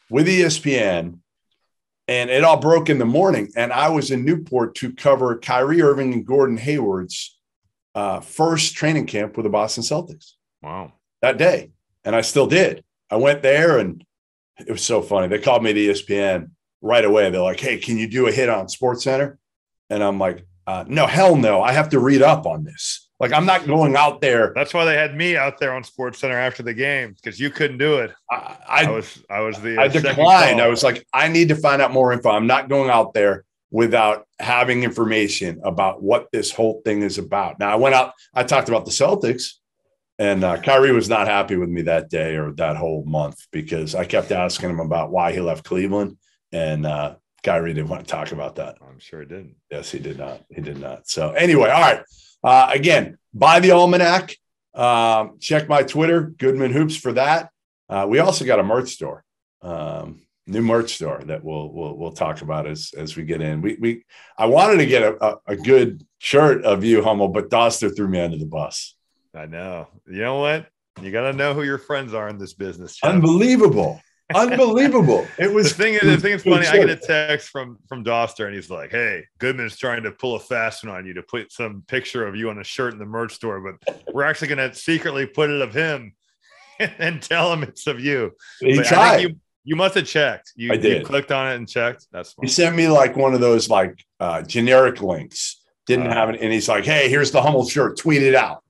with 0.08 0.28
ESPN, 0.28 1.18
and 2.08 2.30
it 2.30 2.44
all 2.44 2.58
broke 2.58 2.88
in 2.88 2.98
the 2.98 3.04
morning. 3.04 3.50
And 3.56 3.72
I 3.72 3.88
was 3.88 4.10
in 4.12 4.24
Newport 4.24 4.76
to 4.76 4.92
cover 4.92 5.36
Kyrie 5.38 5.82
Irving 5.82 6.12
and 6.12 6.24
Gordon 6.26 6.56
Hayward's 6.56 7.36
uh, 7.94 8.20
first 8.20 8.74
training 8.76 9.06
camp 9.06 9.36
with 9.36 9.44
the 9.44 9.50
Boston 9.50 9.82
Celtics 9.82 10.32
Wow. 10.62 10.92
that 11.22 11.38
day. 11.38 11.70
And 12.04 12.14
I 12.14 12.20
still 12.20 12.46
did. 12.46 12.84
I 13.10 13.16
went 13.16 13.42
there 13.42 13.78
and 13.78 14.04
it 14.58 14.70
was 14.70 14.82
so 14.84 15.02
funny. 15.02 15.26
They 15.28 15.38
called 15.40 15.64
me 15.64 15.72
to 15.72 15.80
ESPN 15.80 16.50
right 16.82 17.04
away. 17.04 17.30
They're 17.30 17.40
like, 17.40 17.58
hey, 17.60 17.78
can 17.78 17.98
you 17.98 18.06
do 18.08 18.28
a 18.28 18.32
hit 18.32 18.48
on 18.48 18.68
Sports 18.68 19.02
Center? 19.04 19.38
And 19.90 20.02
I'm 20.04 20.18
like, 20.18 20.46
uh, 20.66 20.84
no, 20.88 21.06
hell 21.06 21.36
no. 21.36 21.62
I 21.62 21.72
have 21.72 21.90
to 21.90 22.00
read 22.00 22.22
up 22.22 22.46
on 22.46 22.64
this. 22.64 23.08
Like, 23.18 23.32
I'm 23.32 23.46
not 23.46 23.66
going 23.66 23.96
out 23.96 24.20
there. 24.20 24.52
That's 24.54 24.74
why 24.74 24.84
they 24.84 24.94
had 24.94 25.16
me 25.16 25.36
out 25.36 25.58
there 25.58 25.72
on 25.72 25.84
Sports 25.84 26.18
Center 26.18 26.36
after 26.36 26.62
the 26.62 26.74
game 26.74 27.14
because 27.14 27.40
you 27.40 27.50
couldn't 27.50 27.78
do 27.78 27.98
it. 27.98 28.12
I, 28.30 28.56
I, 28.68 28.84
I, 28.84 28.90
was 28.90 29.22
I 29.30 29.40
was 29.40 29.58
the 29.60 29.78
I 29.78 29.86
uh, 29.86 29.90
second 29.90 30.08
declined. 30.10 30.60
I 30.60 30.68
was 30.68 30.82
like, 30.82 31.06
I 31.12 31.28
need 31.28 31.48
to 31.48 31.56
find 31.56 31.80
out 31.80 31.92
more 31.92 32.12
info. 32.12 32.30
I'm 32.30 32.46
not 32.46 32.68
going 32.68 32.90
out 32.90 33.14
there 33.14 33.44
without 33.70 34.26
having 34.38 34.82
information 34.82 35.60
about 35.64 36.02
what 36.02 36.28
this 36.30 36.52
whole 36.52 36.82
thing 36.84 37.02
is 37.02 37.18
about. 37.18 37.58
Now, 37.58 37.70
I 37.72 37.76
went 37.76 37.94
out, 37.94 38.12
I 38.34 38.44
talked 38.44 38.68
about 38.68 38.84
the 38.84 38.90
Celtics, 38.90 39.54
and 40.18 40.44
uh, 40.44 40.60
Kyrie 40.60 40.92
was 40.92 41.08
not 41.08 41.26
happy 41.26 41.56
with 41.56 41.68
me 41.68 41.82
that 41.82 42.10
day 42.10 42.36
or 42.36 42.52
that 42.52 42.76
whole 42.76 43.04
month 43.04 43.46
because 43.50 43.94
I 43.94 44.04
kept 44.04 44.30
asking 44.30 44.70
him 44.70 44.80
about 44.80 45.10
why 45.10 45.32
he 45.32 45.40
left 45.40 45.64
Cleveland. 45.64 46.16
And 46.52 46.86
uh, 46.86 47.16
Kyrie 47.46 47.74
didn't 47.74 47.88
want 47.88 48.04
to 48.04 48.10
talk 48.10 48.32
about 48.32 48.56
that. 48.56 48.76
I'm 48.82 48.98
sure 48.98 49.20
he 49.20 49.26
didn't. 49.26 49.54
Yes, 49.70 49.88
he 49.88 50.00
did 50.00 50.18
not. 50.18 50.42
He 50.50 50.60
did 50.60 50.78
not. 50.78 51.08
So, 51.08 51.30
anyway, 51.30 51.70
all 51.70 51.80
right. 51.80 52.02
Uh, 52.42 52.70
again, 52.72 53.18
buy 53.32 53.60
the 53.60 53.70
almanac. 53.70 54.36
Um, 54.74 55.38
check 55.40 55.68
my 55.68 55.84
Twitter, 55.84 56.22
Goodman 56.22 56.72
Hoops, 56.72 56.96
for 56.96 57.12
that. 57.12 57.50
Uh, 57.88 58.04
we 58.08 58.18
also 58.18 58.44
got 58.44 58.58
a 58.58 58.64
merch 58.64 58.88
store, 58.88 59.24
um, 59.62 60.22
new 60.48 60.60
merch 60.60 60.96
store 60.96 61.22
that 61.26 61.44
we'll 61.44 61.72
we'll 61.72 61.96
we'll 61.96 62.12
talk 62.12 62.42
about 62.42 62.66
as 62.66 62.90
as 62.98 63.16
we 63.16 63.22
get 63.22 63.40
in. 63.40 63.62
We 63.62 63.76
we 63.80 64.04
I 64.36 64.46
wanted 64.46 64.78
to 64.78 64.86
get 64.86 65.02
a, 65.04 65.24
a, 65.24 65.36
a 65.46 65.56
good 65.56 66.04
shirt 66.18 66.64
of 66.64 66.82
you, 66.82 67.00
Hummel, 67.00 67.28
but 67.28 67.48
Doster 67.48 67.94
threw 67.94 68.08
me 68.08 68.20
under 68.20 68.38
the 68.38 68.46
bus. 68.46 68.96
I 69.32 69.46
know. 69.46 69.86
You 70.08 70.20
know 70.20 70.40
what? 70.40 70.66
You 71.00 71.12
got 71.12 71.30
to 71.30 71.32
know 71.32 71.54
who 71.54 71.62
your 71.62 71.78
friends 71.78 72.12
are 72.12 72.28
in 72.28 72.38
this 72.38 72.54
business. 72.54 72.96
Jeff. 72.96 73.12
Unbelievable, 73.12 74.00
unbelievable! 74.34 75.26
It 75.38 75.48
The 75.48 75.54
was 75.54 75.72
thing 75.72 75.94
the 76.02 76.16
thing 76.18 76.32
is 76.32 76.42
Good 76.42 76.64
funny. 76.64 76.66
I 76.66 76.76
get 76.84 76.90
a 76.90 76.96
text 76.96 77.48
from 77.50 77.78
from 77.88 78.04
Doster, 78.04 78.46
and 78.46 78.54
he's 78.54 78.70
like, 78.70 78.90
"Hey, 78.90 79.24
Goodman's 79.38 79.76
trying 79.76 80.02
to 80.04 80.10
pull 80.12 80.36
a 80.36 80.40
fast 80.40 80.84
one 80.84 80.94
on 80.94 81.06
you 81.06 81.14
to 81.14 81.22
put 81.22 81.52
some 81.52 81.82
picture 81.86 82.26
of 82.26 82.36
you 82.36 82.50
on 82.50 82.58
a 82.58 82.64
shirt 82.64 82.92
in 82.92 82.98
the 82.98 83.06
merch 83.06 83.34
store, 83.34 83.60
but 83.60 83.96
we're 84.12 84.24
actually 84.24 84.48
going 84.48 84.70
to 84.70 84.74
secretly 84.74 85.26
put 85.26 85.50
it 85.50 85.60
of 85.60 85.72
him 85.74 86.14
and 86.78 87.22
tell 87.22 87.52
him 87.52 87.62
it's 87.62 87.86
of 87.86 88.00
you." 88.00 88.32
He 88.60 88.76
But 88.76 88.86
tried. 88.86 89.16
you 89.22 89.36
you 89.64 89.74
must 89.76 89.96
have 89.96 90.06
checked. 90.06 90.52
You, 90.54 90.70
I 90.70 90.74
you 90.76 90.80
did. 90.80 91.04
clicked 91.04 91.32
on 91.32 91.50
it 91.50 91.56
and 91.56 91.68
checked. 91.68 92.06
That's 92.12 92.30
He 92.40 92.46
smart. 92.48 92.50
sent 92.50 92.76
me 92.76 92.88
like 92.88 93.16
one 93.16 93.34
of 93.34 93.40
those 93.40 93.68
like 93.68 93.98
uh, 94.20 94.42
generic 94.42 95.02
links. 95.02 95.60
Didn't 95.86 96.06
Uh. 96.08 96.14
have 96.14 96.30
it, 96.30 96.40
and 96.40 96.52
he's 96.52 96.68
like, 96.68 96.84
"Hey, 96.84 97.08
here's 97.08 97.30
the 97.30 97.42
Hummel 97.42 97.68
shirt. 97.68 97.98
Tweet 97.98 98.22
it 98.22 98.34
out." 98.34 98.62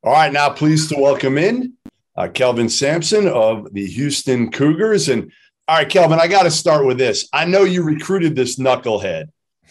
All 0.02 0.12
right, 0.12 0.32
now 0.32 0.50
pleased 0.50 0.88
to 0.88 1.00
welcome 1.00 1.38
in 1.38 1.74
uh, 2.16 2.28
Kelvin 2.28 2.68
Sampson 2.68 3.28
of 3.28 3.72
the 3.72 3.86
Houston 3.86 4.50
Cougars. 4.50 5.08
And 5.08 5.32
all 5.68 5.76
right, 5.76 5.88
Kelvin, 5.88 6.18
I 6.20 6.28
got 6.28 6.44
to 6.44 6.50
start 6.50 6.86
with 6.86 6.98
this. 6.98 7.28
I 7.32 7.44
know 7.44 7.64
you 7.64 7.82
recruited 7.82 8.34
this 8.34 8.58
knucklehead 8.58 9.26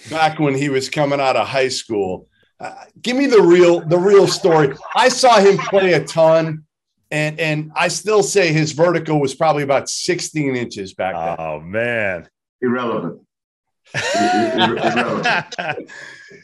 back 0.09 0.39
when 0.39 0.55
he 0.55 0.69
was 0.69 0.89
coming 0.89 1.19
out 1.19 1.35
of 1.35 1.47
high 1.47 1.69
school. 1.69 2.27
Uh, 2.59 2.73
give 3.01 3.17
me 3.17 3.25
the 3.25 3.41
real 3.41 3.81
the 3.81 3.97
real 3.97 4.27
story. 4.27 4.73
I 4.95 5.09
saw 5.09 5.39
him 5.39 5.57
play 5.57 5.93
a 5.93 6.03
ton, 6.05 6.63
and 7.11 7.39
and 7.39 7.71
I 7.75 7.89
still 7.89 8.23
say 8.23 8.53
his 8.53 8.71
vertical 8.71 9.19
was 9.19 9.35
probably 9.35 9.63
about 9.63 9.89
16 9.89 10.55
inches 10.55 10.93
back 10.93 11.15
then. 11.15 11.35
Oh 11.37 11.59
man. 11.59 12.29
irrelevant. 12.61 13.21
irrelevant. 14.23 15.25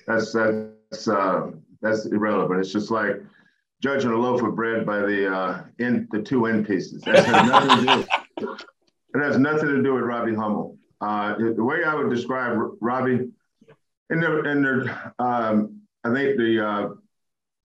That's 0.05 0.33
that's 0.33 1.07
uh, 1.07 1.51
that's 1.81 2.05
irrelevant. 2.05 2.59
It's 2.59 2.73
just 2.73 2.91
like 2.91 3.21
judging 3.81 4.11
a 4.11 4.15
loaf 4.17 4.41
of 4.41 4.55
bread 4.55 4.85
by 4.85 4.99
the 4.99 5.33
uh, 5.33 5.63
end, 5.79 6.07
the 6.11 6.21
two 6.21 6.45
end 6.45 6.67
pieces. 6.67 7.01
That 7.01 7.25
has 7.25 7.47
nothing 7.49 7.85
to 7.85 8.07
do. 8.37 8.57
It 9.15 9.19
has 9.23 9.37
nothing 9.37 9.69
to 9.69 9.83
do 9.83 9.95
with 9.95 10.03
Robbie 10.03 10.35
Hummel. 10.35 10.77
Uh, 11.01 11.35
the 11.37 11.63
way 11.63 11.83
I 11.83 11.95
would 11.95 12.09
describe 12.09 12.57
Robbie, 12.79 13.27
in 14.11 14.19
the 14.19 14.43
in 14.43 14.61
the, 14.61 15.13
um, 15.19 15.81
I 16.03 16.13
think 16.13 16.37
the 16.37 16.95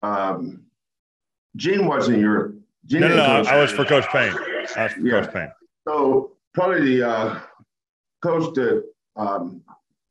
uh, 0.03 0.05
um, 0.05 0.63
Gene 1.55 1.85
wasn't 1.85 2.19
your. 2.19 2.53
Gene 2.85 3.01
No, 3.01 3.09
no, 3.09 3.15
no. 3.15 3.49
I 3.49 3.61
was 3.61 3.71
for 3.71 3.85
Coach 3.85 4.05
Payne. 4.11 4.33
I 4.75 4.83
was 4.83 4.93
for 4.93 4.99
Yeah. 5.01 5.21
Coach 5.21 5.33
Payne. 5.33 5.51
So 5.87 6.31
probably 6.53 6.97
the 6.97 7.07
uh, 7.07 7.39
coach 8.23 8.53
that 8.55 8.83
um, 9.15 9.61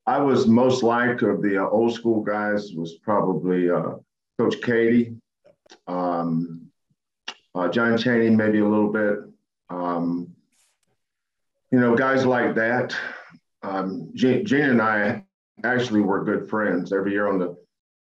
I 0.06 0.18
was 0.18 0.46
most 0.46 0.82
like 0.82 1.22
of 1.22 1.42
the 1.42 1.62
uh, 1.64 1.68
old 1.68 1.94
school 1.94 2.22
guys 2.22 2.72
was 2.74 2.98
probably 3.02 3.70
uh, 3.70 3.94
Coach 4.38 4.56
Keady, 4.60 5.16
um, 5.86 6.68
uh, 7.54 7.68
John 7.68 7.96
Chaney, 7.96 8.30
maybe 8.30 8.60
a 8.60 8.68
little 8.68 8.92
bit. 8.92 9.18
Um, 9.70 10.34
you 11.70 11.80
know, 11.80 11.96
guys 11.96 12.24
like 12.24 12.54
that. 12.54 12.94
Um, 13.62 14.10
Gene, 14.14 14.44
Gene 14.44 14.70
and 14.70 14.82
I 14.82 15.24
actually 15.64 16.00
were 16.00 16.24
good 16.24 16.48
friends 16.48 16.92
every 16.92 17.12
year 17.12 17.28
on 17.28 17.38
the 17.38 17.56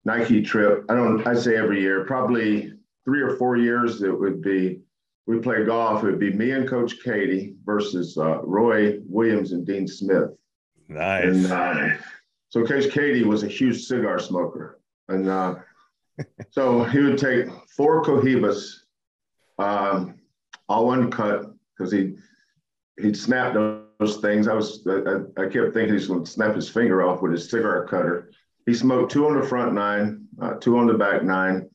Nike 0.05 0.41
trip. 0.41 0.85
I 0.89 0.95
don't. 0.95 1.25
I 1.25 1.35
say 1.35 1.55
every 1.55 1.81
year, 1.81 2.05
probably 2.05 2.73
three 3.05 3.21
or 3.21 3.37
four 3.37 3.57
years. 3.57 4.01
It 4.01 4.17
would 4.17 4.41
be 4.41 4.81
we 5.27 5.39
play 5.39 5.65
golf, 5.65 6.03
it 6.03 6.07
would 6.07 6.19
be 6.19 6.31
me 6.31 6.51
and 6.51 6.67
Coach 6.67 7.03
Keady 7.03 7.55
versus 7.65 8.17
uh, 8.17 8.41
Roy 8.43 8.99
Williams 9.05 9.51
and 9.51 9.67
Dean 9.67 9.87
Smith. 9.87 10.29
Nice. 10.87 11.25
And 11.25 11.45
uh, 11.47 11.89
so 12.49 12.65
Coach 12.65 12.85
Keady 12.85 13.25
was 13.25 13.43
a 13.43 13.47
huge 13.47 13.83
cigar 13.83 14.19
smoker. 14.19 14.79
And 15.09 15.27
uh, 15.27 15.55
so 16.50 16.83
he 16.83 17.00
would 17.00 17.17
take 17.17 17.47
four 17.75 18.03
Cohibas, 18.03 18.81
um, 19.59 20.15
all 20.69 20.91
uncut, 20.91 21.45
because 21.77 21.91
he, 21.91 22.15
he'd 23.00 23.17
snap 23.17 23.53
those 23.53 24.17
things. 24.17 24.47
I 24.47 24.53
was, 24.53 24.86
I, 24.88 25.41
I 25.41 25.47
kept 25.47 25.74
thinking 25.74 25.93
he's 25.93 26.07
going 26.07 26.24
to 26.24 26.29
snap 26.29 26.55
his 26.55 26.69
finger 26.69 27.03
off 27.03 27.21
with 27.21 27.31
his 27.31 27.50
cigar 27.50 27.86
cutter. 27.86 28.31
he 28.65 28.74
smoked 28.74 29.12
two 29.12 29.27
on 29.27 29.39
the 29.39 29.45
front 29.45 29.74
nine, 29.74 30.27
uh, 30.41 30.53
two 30.55 30.77
on 30.77 30.88
the 30.88 30.93
back 30.93 31.24
nine. 31.24 31.69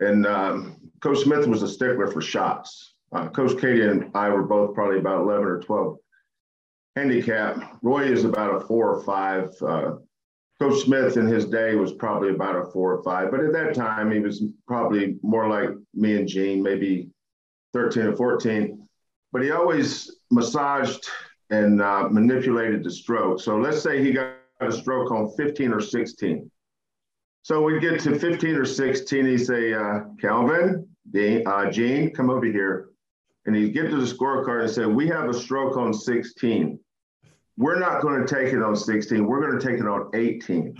And 0.00 0.26
um, 0.26 0.76
Coach 1.00 1.18
Smith 1.18 1.46
was 1.46 1.62
a 1.62 1.68
stickler 1.68 2.06
for 2.06 2.22
shots. 2.22 2.94
Uh, 3.12 3.28
Coach 3.28 3.52
Keady 3.52 3.90
and 3.90 4.10
I 4.14 4.28
were 4.28 4.44
both 4.44 4.74
probably 4.74 4.98
about 4.98 5.22
11 5.22 5.44
or 5.44 5.60
12 5.60 5.96
handicap. 6.96 7.78
Roy 7.82 8.04
is 8.04 8.24
about 8.24 8.54
a 8.54 8.60
four 8.66 8.94
or 8.94 9.02
five. 9.02 9.50
Uh, 9.60 9.96
Coach 10.60 10.82
Smith 10.82 11.16
in 11.16 11.26
his 11.26 11.46
day 11.46 11.74
was 11.74 11.94
probably 11.94 12.30
about 12.30 12.54
a 12.54 12.70
four 12.70 12.92
or 12.92 13.02
five, 13.02 13.30
but 13.30 13.40
at 13.40 13.52
that 13.52 13.74
time 13.74 14.12
he 14.12 14.20
was 14.20 14.44
probably 14.66 15.16
more 15.22 15.48
like 15.48 15.70
me 15.94 16.16
and 16.16 16.28
Gene, 16.28 16.62
maybe 16.62 17.08
13 17.72 18.02
or 18.02 18.16
14. 18.16 18.86
But 19.32 19.42
he 19.42 19.52
always 19.52 20.18
massaged 20.30 21.08
and 21.48 21.80
uh, 21.80 22.08
manipulated 22.10 22.84
the 22.84 22.90
stroke. 22.90 23.40
So 23.40 23.56
let's 23.56 23.82
say 23.82 24.04
he 24.04 24.12
got 24.12 24.34
a 24.60 24.70
stroke 24.70 25.10
on 25.10 25.32
15 25.36 25.72
or 25.72 25.80
16. 25.80 26.50
So 27.42 27.62
we 27.62 27.80
get 27.80 28.00
to 28.00 28.18
15 28.18 28.54
or 28.56 28.66
16, 28.66 29.26
he'd 29.26 29.38
say, 29.38 29.72
uh, 29.72 30.00
Kelvin, 30.20 30.86
Dean, 31.10 31.42
uh, 31.46 31.70
Gene, 31.70 32.12
come 32.12 32.28
over 32.28 32.44
here. 32.44 32.90
And 33.46 33.56
he'd 33.56 33.72
get 33.72 33.88
to 33.88 33.96
the 33.96 34.04
scorecard 34.04 34.62
and 34.62 34.70
say, 34.70 34.84
we 34.84 35.08
have 35.08 35.30
a 35.30 35.34
stroke 35.34 35.78
on 35.78 35.94
16. 35.94 36.78
We're 37.56 37.78
not 37.78 38.00
going 38.00 38.24
to 38.24 38.34
take 38.34 38.52
it 38.52 38.62
on 38.62 38.74
16. 38.74 39.26
We're 39.26 39.40
going 39.40 39.58
to 39.58 39.66
take 39.66 39.78
it 39.78 39.86
on 39.86 40.10
18. 40.14 40.76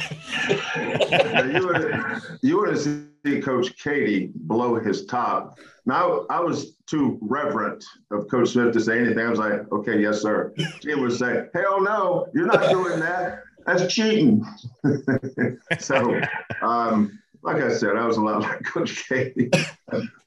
you 1.52 1.66
would 1.66 2.22
you 2.42 2.58
would 2.60 2.78
see 2.78 3.40
Coach 3.40 3.76
Keady 3.76 4.32
blow 4.34 4.76
his 4.76 5.04
top. 5.06 5.58
Now 5.86 6.26
I 6.30 6.40
was 6.40 6.76
too 6.86 7.18
reverent 7.20 7.84
of 8.10 8.28
Coach 8.28 8.50
Smith 8.50 8.72
to 8.72 8.80
say 8.80 8.98
anything. 8.98 9.18
I 9.18 9.30
was 9.30 9.38
like, 9.38 9.70
okay, 9.72 10.00
yes, 10.00 10.22
sir. 10.22 10.54
He 10.82 10.94
would 10.94 11.12
say, 11.12 11.46
hell 11.54 11.82
no, 11.82 12.26
you're 12.34 12.46
not 12.46 12.70
doing 12.70 13.00
that. 13.00 13.42
That's 13.66 13.92
cheating. 13.92 14.44
so, 15.78 16.20
um, 16.62 17.18
like 17.42 17.62
I 17.62 17.72
said, 17.72 17.96
I 17.96 18.06
was 18.06 18.16
a 18.16 18.22
lot 18.22 18.40
like 18.40 18.62
Coach 18.64 19.08
Keady, 19.08 19.50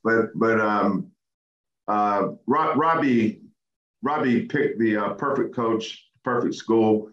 but 0.04 0.28
but 0.36 0.60
um, 0.60 1.12
uh, 1.88 2.30
Robbie 2.46 3.42
Robbie 4.02 4.46
picked 4.46 4.80
the 4.80 4.98
uh, 4.98 5.14
perfect 5.14 5.56
coach, 5.56 6.06
perfect 6.24 6.56
school. 6.56 7.10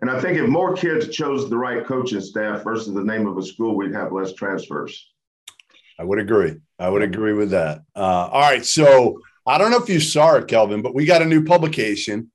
And 0.00 0.10
I 0.10 0.20
think 0.20 0.38
if 0.38 0.48
more 0.48 0.74
kids 0.74 1.08
chose 1.08 1.48
the 1.48 1.56
right 1.56 1.84
coaching 1.86 2.20
staff 2.20 2.62
versus 2.64 2.92
the 2.92 3.02
name 3.02 3.26
of 3.26 3.38
a 3.38 3.42
school, 3.42 3.74
we'd 3.74 3.94
have 3.94 4.12
less 4.12 4.34
transfers. 4.34 5.10
I 5.98 6.04
would 6.04 6.18
agree. 6.18 6.56
I 6.78 6.88
would 6.88 7.02
agree 7.02 7.32
with 7.32 7.50
that. 7.50 7.82
Uh, 7.94 8.28
all 8.30 8.40
right. 8.40 8.64
So 8.64 9.20
I 9.46 9.56
don't 9.56 9.70
know 9.70 9.82
if 9.82 9.88
you 9.88 10.00
saw 10.00 10.34
it, 10.34 10.48
Kelvin, 10.48 10.82
but 10.82 10.94
we 10.94 11.06
got 11.06 11.22
a 11.22 11.26
new 11.26 11.44
publication 11.44 12.30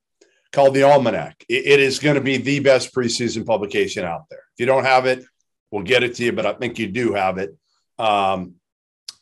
called 0.52 0.74
the 0.74 0.82
Almanac. 0.82 1.44
it, 1.48 1.66
it 1.66 1.80
is 1.80 1.98
going 1.98 2.16
to 2.16 2.20
be 2.20 2.36
the 2.36 2.60
best 2.60 2.94
preseason 2.94 3.46
publication 3.46 4.04
out 4.04 4.24
there. 4.28 4.40
If 4.54 4.60
you 4.60 4.66
don't 4.66 4.84
have 4.84 5.06
it, 5.06 5.24
we'll 5.70 5.84
get 5.84 6.02
it 6.02 6.14
to 6.16 6.24
you, 6.24 6.32
but 6.32 6.46
I 6.46 6.52
think 6.54 6.78
you 6.78 6.88
do 6.88 7.14
have 7.14 7.38
it. 7.38 7.56
Um, 7.98 8.54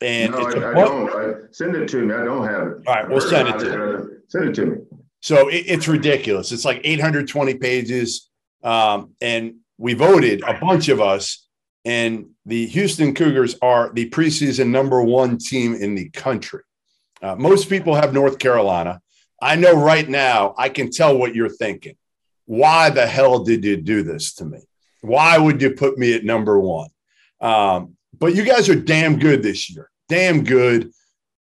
and 0.01 0.31
no, 0.31 0.39
I, 0.39 0.49
I 0.49 0.73
don't. 0.73 1.09
I, 1.09 1.33
send 1.51 1.75
it 1.75 1.87
to 1.89 2.03
me. 2.03 2.15
I 2.15 2.23
don't 2.23 2.47
have 2.47 2.67
it. 2.67 2.87
All 2.87 2.93
right, 2.93 3.07
we'll 3.07 3.21
send 3.21 3.49
it 3.49 3.59
to 3.59 3.65
you. 3.65 4.21
Send 4.29 4.49
it 4.49 4.55
to 4.55 4.65
me. 4.65 4.77
So 5.21 5.47
it, 5.47 5.65
it's 5.67 5.87
ridiculous. 5.87 6.51
It's 6.51 6.65
like 6.65 6.81
820 6.83 7.55
pages. 7.55 8.29
Um, 8.63 9.15
and 9.21 9.55
we 9.77 9.93
voted, 9.93 10.43
a 10.43 10.59
bunch 10.59 10.89
of 10.89 11.01
us, 11.01 11.47
and 11.85 12.29
the 12.45 12.67
Houston 12.67 13.15
Cougars 13.15 13.55
are 13.61 13.91
the 13.93 14.09
preseason 14.09 14.67
number 14.67 15.01
one 15.01 15.37
team 15.37 15.73
in 15.73 15.95
the 15.95 16.09
country. 16.09 16.61
Uh, 17.21 17.35
most 17.35 17.69
people 17.69 17.95
have 17.95 18.13
North 18.13 18.37
Carolina. 18.39 19.01
I 19.41 19.55
know 19.55 19.73
right 19.73 20.07
now, 20.07 20.53
I 20.57 20.69
can 20.69 20.91
tell 20.91 21.17
what 21.17 21.33
you're 21.33 21.49
thinking. 21.49 21.95
Why 22.45 22.89
the 22.89 23.07
hell 23.07 23.43
did 23.43 23.63
you 23.63 23.77
do 23.77 24.03
this 24.03 24.33
to 24.35 24.45
me? 24.45 24.59
Why 25.01 25.37
would 25.37 25.61
you 25.61 25.71
put 25.71 25.97
me 25.97 26.13
at 26.13 26.23
number 26.23 26.59
one? 26.59 26.89
Um, 27.39 27.95
but 28.17 28.35
you 28.35 28.43
guys 28.43 28.69
are 28.69 28.75
damn 28.75 29.17
good 29.17 29.41
this 29.41 29.69
year. 29.69 29.89
Damn 30.09 30.43
good. 30.43 30.91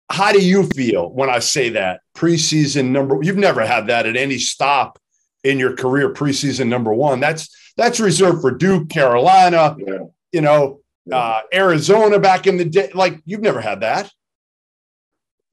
How 0.10 0.32
do 0.32 0.44
you 0.44 0.64
feel 0.64 1.10
when 1.10 1.29
I 1.29 1.40
say 1.40 1.70
that 1.70 2.01
preseason 2.16 2.90
number? 2.90 3.20
You've 3.22 3.38
never 3.38 3.66
had 3.66 3.88
that 3.88 4.05
at 4.05 4.16
any 4.16 4.38
stop 4.38 5.00
in 5.44 5.60
your 5.60 5.75
career, 5.75 6.14
preseason 6.14 6.68
number 6.68 6.94
one. 6.94 7.20
That's 7.20 7.50
that's 7.75 8.00
reserved 8.00 8.42
for 8.42 8.51
Duke, 8.51 8.90
Carolina, 8.90 9.75
yeah. 9.79 9.98
you 10.31 10.42
know, 10.42 10.81
uh, 11.12 11.42
Arizona 11.53 12.20
back 12.20 12.48
in 12.48 12.58
the 12.58 12.66
day. 12.66 12.90
Like 12.94 13.22
you've 13.25 13.42
never 13.42 13.62
had 13.62 13.81
that. 13.81 14.12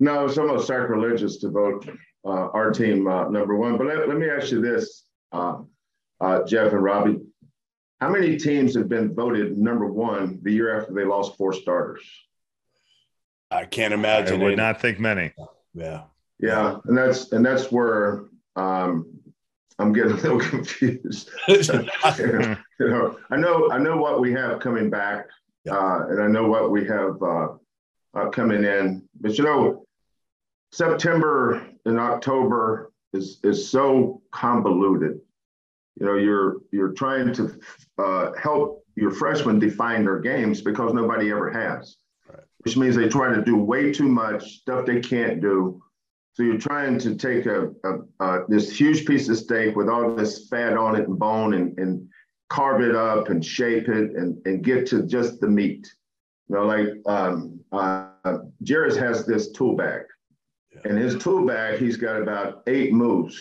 No, 0.01 0.25
it's 0.25 0.39
almost 0.39 0.67
sacrilegious 0.67 1.39
to 1.39 1.51
vote 1.51 1.89
uh, 2.25 2.49
our 2.51 2.71
team 2.71 3.07
uh, 3.07 3.29
number 3.29 3.57
one. 3.57 3.77
But 3.77 3.87
let, 3.87 4.09
let, 4.09 4.19
me 4.19 4.29
ask 4.29 4.51
you 4.51 4.61
this, 4.61 5.05
uh, 5.33 5.59
uh, 6.21 6.45
Jeff 6.45 6.73
and 6.73 6.83
Robbie. 6.83 7.19
How 8.01 8.09
many 8.09 8.37
teams 8.37 8.75
have 8.75 8.89
been 8.89 9.15
voted 9.15 9.57
number 9.57 9.87
one 9.87 10.41
the 10.43 10.53
year 10.53 10.79
after 10.79 10.93
they 10.93 11.05
lost 11.05 11.37
four 11.37 11.53
starters? 11.53 12.03
I 13.51 13.65
can't 13.67 13.95
imagine. 13.95 14.41
I 14.41 14.45
would 14.45 14.57
not 14.57 14.81
think 14.81 14.99
many. 14.99 15.33
Yeah. 15.75 16.05
Yeah, 16.39 16.79
and 16.85 16.97
that's 16.99 17.33
and 17.33 17.45
that's 17.45 17.71
where 17.71 18.25
um, 18.57 19.19
I'm 19.79 19.93
getting 19.93 20.13
a 20.13 20.17
little 20.17 20.41
confused. 20.51 21.31
you 21.49 22.57
know, 22.81 23.19
I 23.31 23.37
know 23.37 23.71
I 23.71 23.79
know 23.79 23.97
what 23.97 24.21
we 24.21 24.33
have 24.33 24.61
coming 24.61 24.91
back, 24.91 25.27
yeah. 25.65 25.77
uh, 25.77 26.07
and 26.09 26.23
I 26.23 26.27
know 26.27 26.49
what 26.49 26.71
we 26.71 26.87
have 26.87 27.23
uh, 27.23 27.49
uh, 28.15 28.29
coming 28.31 28.65
in. 28.65 29.09
But 29.21 29.39
you 29.39 29.45
know, 29.45 29.87
September 30.73 31.67
and 31.85 31.99
October 31.99 32.93
is 33.13 33.41
is 33.45 33.69
so 33.69 34.23
convoluted. 34.33 35.21
You 36.01 36.07
know, 36.07 36.15
you're 36.15 36.57
you're 36.73 36.93
trying 36.93 37.33
to 37.35 37.59
uh, 37.99 38.33
help 38.41 38.85
your 38.97 39.13
freshmen 39.13 39.59
define 39.59 40.05
their 40.05 40.21
games 40.21 40.61
because 40.61 40.93
nobody 40.93 41.31
ever 41.31 41.51
has, 41.51 41.63
right. 41.73 42.04
Which 42.65 42.77
means 42.77 42.97
they 42.97 43.09
try 43.09 43.35
to 43.35 43.43
do 43.43 43.57
way 43.57 43.93
too 43.93 44.09
much 44.09 44.61
stuff 44.61 44.87
they 44.87 45.01
can't 45.01 45.41
do. 45.41 45.83
So 46.33 46.43
you're 46.43 46.59
trying 46.59 46.99
to 47.01 47.15
take 47.15 47.47
a, 47.47 47.71
a, 47.85 48.25
a, 48.25 48.45
this 48.49 48.77
huge 48.77 49.07
piece 49.07 49.29
of 49.29 49.37
steak 49.37 49.77
with 49.77 49.89
all 49.89 50.15
this 50.15 50.49
fat 50.49 50.77
on 50.77 50.97
it 50.97 51.07
and 51.07 51.19
bone 51.19 51.55
and, 51.55 51.79
and 51.79 52.09
carve 52.49 52.83
it 52.83 52.97
up 52.97 53.29
and 53.29 53.45
shape 53.45 53.89
it 53.89 54.17
and, 54.17 54.45
and 54.47 54.65
get 54.65 54.87
to 54.89 55.03
just 55.03 55.41
the 55.41 55.47
meat. 55.47 55.87
You 56.49 56.57
know, 56.57 56.65
like 56.65 56.89
um, 57.07 57.61
uh, 57.71 58.09
Jarace 58.65 58.97
has 58.97 59.27
this 59.27 59.53
tool 59.53 59.77
bag. 59.77 60.03
Yeah. 60.73 60.91
In 60.91 60.97
his 60.97 61.17
tool 61.17 61.47
bag, 61.47 61.79
he's 61.79 61.97
got 61.97 62.21
about 62.21 62.63
eight 62.67 62.93
moves. 62.93 63.41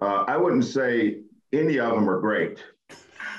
Uh, 0.00 0.24
I 0.26 0.36
wouldn't 0.36 0.64
say 0.64 1.20
any 1.52 1.78
of 1.78 1.94
them 1.94 2.08
are 2.08 2.20
great. 2.20 2.62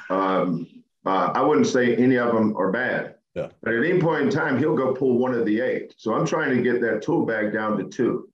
Um, 0.09 0.67
uh, 1.05 1.31
I 1.33 1.41
wouldn't 1.41 1.67
say 1.67 1.95
any 1.95 2.17
of 2.17 2.33
them 2.33 2.55
are 2.57 2.71
bad. 2.71 3.15
Yeah. 3.37 3.49
But 3.61 3.75
at 3.75 3.85
any 3.85 4.01
point 4.01 4.23
in 4.23 4.29
time, 4.31 4.57
he'll 4.57 4.75
go 4.75 4.95
pull 4.95 5.19
one 5.19 5.35
of 5.35 5.45
the 5.45 5.61
eight. 5.61 5.93
So 5.97 6.15
I'm 6.15 6.25
trying 6.25 6.57
to 6.57 6.63
get 6.63 6.81
that 6.81 7.03
tool 7.03 7.23
bag 7.23 7.53
down 7.53 7.77
to 7.77 7.83
two. 7.83 8.29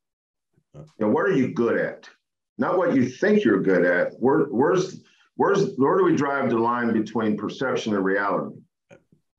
Now, 0.97 1.09
what 1.09 1.25
are 1.25 1.33
you 1.33 1.53
good 1.53 1.77
at? 1.77 2.09
Not 2.57 2.77
what 2.77 2.95
you 2.95 3.09
think 3.09 3.43
you're 3.43 3.61
good 3.61 3.83
at. 3.83 4.13
Where, 4.19 4.45
where's 4.45 5.01
where's 5.35 5.75
where 5.75 5.97
do 5.97 6.05
we 6.05 6.15
drive 6.15 6.49
the 6.49 6.57
line 6.57 6.93
between 6.93 7.35
perception 7.35 7.93
and 7.93 8.05
reality? 8.05 8.55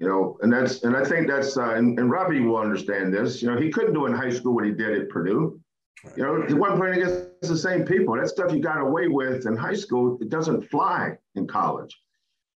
You 0.01 0.09
know, 0.09 0.37
and 0.43 0.53
that's 0.53 0.83
and 0.83 0.95
I 0.95 1.03
think 1.03 1.29
that's 1.29 1.57
uh, 1.57 1.71
and, 1.71 1.99
and 1.99 2.11
Robbie 2.11 2.41
will 2.41 2.59
understand 2.59 3.15
this. 3.15 3.41
You 3.41 3.51
know, 3.51 3.59
he 3.59 3.71
couldn't 3.71 3.95
do 3.95 4.05
in 4.05 4.13
high 4.13 4.31
school 4.31 4.55
what 4.55 4.67
he 4.67 4.73
did 4.73 5.01
at 5.01 5.09
Purdue. 5.09 5.59
You 6.15 6.23
know, 6.23 6.43
he 6.47 6.53
wasn't 6.53 6.81
playing 6.81 7.01
against 7.01 7.41
the 7.41 7.57
same 7.57 7.87
people. 7.87 8.15
That 8.17 8.29
stuff 8.29 8.53
you 8.53 8.61
got 8.61 8.83
away 8.83 9.09
with 9.09 9.47
in 9.47 9.57
high 9.57 9.75
school, 9.75 10.19
it 10.21 10.29
doesn't 10.29 10.69
fly 10.69 11.17
in 11.37 11.47
college. 11.47 11.99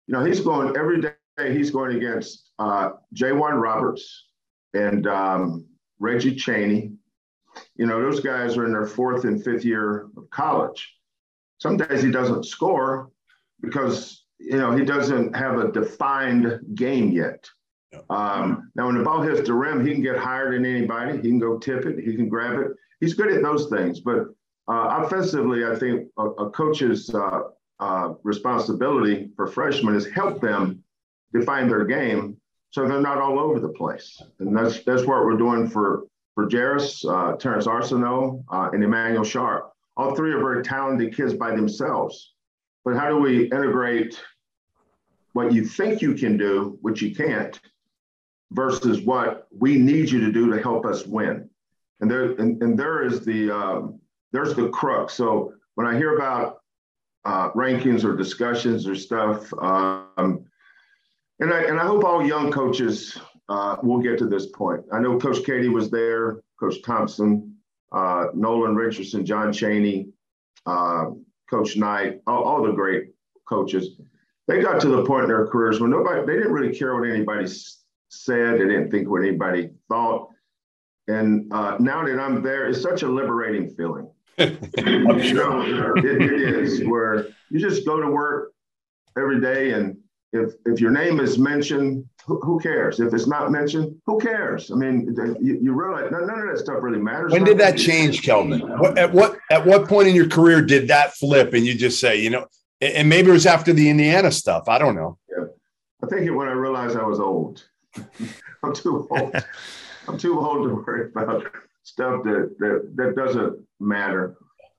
You 0.07 0.15
know, 0.15 0.25
he's 0.25 0.41
going 0.41 0.75
every 0.75 0.99
day. 0.99 1.13
He's 1.39 1.71
going 1.71 1.95
against 1.95 2.51
uh, 2.59 2.91
J'Wan 3.13 3.61
Roberts 3.61 4.25
and 4.73 5.07
um, 5.07 5.65
Reggie 5.99 6.35
Chaney. 6.35 6.91
You 7.75 7.85
know, 7.85 8.01
those 8.01 8.19
guys 8.19 8.57
are 8.57 8.65
in 8.65 8.71
their 8.71 8.85
fourth 8.85 9.23
and 9.23 9.43
fifth 9.43 9.65
year 9.65 10.07
of 10.17 10.29
college. 10.29 10.95
Some 11.59 11.77
days 11.77 12.03
he 12.03 12.11
doesn't 12.11 12.45
score 12.45 13.11
because 13.61 14.25
you 14.39 14.57
know 14.57 14.75
he 14.75 14.85
doesn't 14.85 15.35
have 15.35 15.57
a 15.57 15.71
defined 15.71 16.59
game 16.75 17.11
yet. 17.11 17.47
Um, 18.09 18.71
now, 18.75 18.87
when 18.87 18.97
the 18.97 19.03
ball 19.03 19.21
hits 19.21 19.47
the 19.47 19.53
rim, 19.53 19.85
he 19.85 19.93
can 19.93 20.03
get 20.03 20.17
higher 20.17 20.51
than 20.51 20.65
anybody. 20.65 21.17
He 21.17 21.29
can 21.29 21.39
go 21.39 21.57
tip 21.57 21.85
it. 21.85 21.97
He 21.97 22.15
can 22.15 22.29
grab 22.29 22.59
it 22.59 22.71
he's 22.99 23.13
good 23.13 23.31
at 23.31 23.41
those 23.41 23.69
things. 23.69 23.99
But 23.99 24.27
uh, 24.67 25.03
offensively, 25.03 25.65
I 25.65 25.75
think 25.75 26.09
a, 26.17 26.25
a 26.25 26.49
coach's 26.51 27.13
uh, 27.13 27.41
uh, 27.79 28.13
responsibility 28.23 29.29
for 29.35 29.47
freshmen 29.47 29.95
is 29.95 30.07
help 30.07 30.41
them 30.41 30.83
define 31.33 31.67
their 31.67 31.85
game 31.85 32.37
so 32.71 32.87
they're 32.87 33.01
not 33.01 33.19
all 33.19 33.39
over 33.39 33.59
the 33.59 33.69
place. 33.69 34.21
And 34.39 34.55
that's 34.55 34.83
that's 34.83 35.05
what 35.05 35.23
we're 35.25 35.37
doing 35.37 35.69
for 35.69 36.03
for 36.35 36.47
Jarace, 36.47 37.03
uh, 37.05 37.35
Terrance 37.37 37.65
Arceneaux, 37.65 38.43
uh, 38.51 38.69
and 38.73 38.83
Emmanuel 38.83 39.23
Sharp. 39.23 39.71
All 39.95 40.15
three 40.15 40.31
are 40.31 40.39
very 40.39 40.63
talented 40.63 41.15
kids 41.15 41.33
by 41.33 41.55
themselves. 41.55 42.33
But 42.85 42.95
how 42.95 43.09
do 43.09 43.17
we 43.17 43.45
integrate 43.45 44.21
what 45.33 45.51
you 45.51 45.65
think 45.65 46.01
you 46.01 46.13
can 46.13 46.37
do, 46.37 46.77
which 46.81 47.01
you 47.01 47.15
can't, 47.15 47.59
versus 48.51 49.01
what 49.01 49.47
we 49.51 49.77
need 49.77 50.09
you 50.11 50.19
to 50.21 50.31
do 50.31 50.51
to 50.51 50.61
help 50.61 50.85
us 50.85 51.05
win? 51.05 51.49
and 51.99 52.09
there 52.09 52.31
and, 52.33 52.61
and 52.61 52.77
there 52.77 53.03
is 53.03 53.25
the 53.25 53.51
um, 53.51 53.99
there's 54.31 54.53
the 54.55 54.69
crux. 54.69 55.13
So 55.13 55.53
when 55.75 55.87
I 55.87 55.97
hear 55.97 56.15
about 56.15 56.59
uh, 57.25 57.51
rankings 57.51 58.03
or 58.03 58.15
discussions 58.15 58.87
or 58.87 58.95
stuff, 58.95 59.51
um, 59.61 60.45
and 61.39 61.53
I 61.53 61.63
and 61.63 61.79
I 61.79 61.85
hope 61.85 62.03
all 62.03 62.25
young 62.25 62.51
coaches 62.51 63.17
uh, 63.49 63.77
will 63.83 63.99
get 63.99 64.17
to 64.19 64.27
this 64.27 64.47
point. 64.47 64.83
I 64.91 64.99
know 64.99 65.19
Coach 65.19 65.37
Keady 65.37 65.71
was 65.71 65.89
there, 65.89 66.41
Coach 66.59 66.81
Thompson, 66.83 67.55
uh, 67.91 68.27
Nolan 68.33 68.75
Richardson, 68.75 69.25
John 69.25 69.53
Chaney, 69.53 70.09
uh, 70.65 71.05
Coach 71.49 71.77
Knight, 71.77 72.21
all, 72.27 72.43
all, 72.43 72.63
the 72.63 72.73
great 72.73 73.11
coaches. 73.47 73.99
They 74.47 74.61
got 74.61 74.81
to 74.81 74.89
the 74.89 75.05
point 75.05 75.23
in 75.23 75.29
their 75.29 75.47
careers 75.47 75.79
where 75.79 75.89
nobody 75.89 76.25
they 76.25 76.33
didn't 76.37 76.53
really 76.53 76.77
care 76.77 76.95
what 76.95 77.07
anybody 77.07 77.47
said. 78.09 78.55
They 78.55 78.65
didn't 78.65 78.91
think 78.91 79.09
what 79.09 79.21
anybody 79.21 79.69
thought. 79.87 80.29
And 81.07 81.51
uh, 81.53 81.77
now 81.79 82.05
that 82.05 82.19
I'm 82.19 82.41
there, 82.41 82.67
it's 82.67 82.81
such 82.81 83.03
a 83.03 83.07
liberating 83.07 83.69
feeling. 83.69 84.09
you 84.37 85.33
know, 85.33 85.93
it, 85.95 86.05
it 86.05 86.41
is 86.41 86.83
where 86.85 87.29
you 87.49 87.59
just 87.59 87.85
go 87.85 87.99
to 87.99 88.07
work 88.07 88.51
every 89.17 89.41
day 89.41 89.71
and 89.71 89.96
if 90.33 90.53
if 90.65 90.81
your 90.81 90.91
name 90.91 91.19
is 91.19 91.37
mentioned, 91.37 92.05
who, 92.25 92.39
who, 92.41 92.59
cares? 92.59 92.99
If 92.99 93.13
it's 93.13 93.27
not 93.27 93.51
mentioned, 93.51 93.95
who 94.05 94.19
cares? 94.19 94.71
I 94.71 94.75
mean, 94.75 95.15
you, 95.41 95.59
you 95.61 95.73
realize 95.73 96.11
none, 96.11 96.27
none, 96.27 96.39
of 96.39 96.47
that 96.49 96.59
stuff 96.59 96.77
really 96.81 96.99
matters. 96.99 97.31
When 97.31 97.43
did 97.43 97.57
that 97.59 97.77
change, 97.77 98.21
Kelvin? 98.23 98.59
What, 98.59 98.97
at 98.97 99.13
what 99.13 99.37
at 99.49 99.65
what 99.65 99.87
point 99.87 100.09
in 100.09 100.15
your 100.15 100.27
career 100.27 100.61
did 100.61 100.89
that 100.89 101.15
flip, 101.15 101.53
and 101.53 101.65
you 101.65 101.75
just 101.75 101.99
say, 101.99 102.17
you 102.17 102.29
know, 102.29 102.47
and 102.81 103.07
maybe 103.07 103.29
it 103.29 103.33
was 103.33 103.45
after 103.45 103.73
the 103.73 103.89
Indiana 103.89 104.31
stuff. 104.31 104.67
I 104.67 104.77
don't 104.77 104.95
know. 104.95 105.17
Yeah, 105.29 105.45
I 106.03 106.07
think 106.07 106.23
it 106.23 106.31
when 106.31 106.49
I 106.49 106.53
realized 106.53 106.97
I 106.97 107.03
was 107.03 107.19
old. 107.19 107.65
I'm 108.63 108.73
too 108.73 109.07
old. 109.09 109.35
I'm 110.07 110.17
too 110.17 110.39
old 110.39 110.67
to 110.67 110.75
worry 110.75 111.09
about 111.09 111.45
stuff 111.83 112.23
that 112.23 112.55
that, 112.59 112.91
that 112.95 113.15
doesn't 113.15 113.65
matter. 113.79 114.35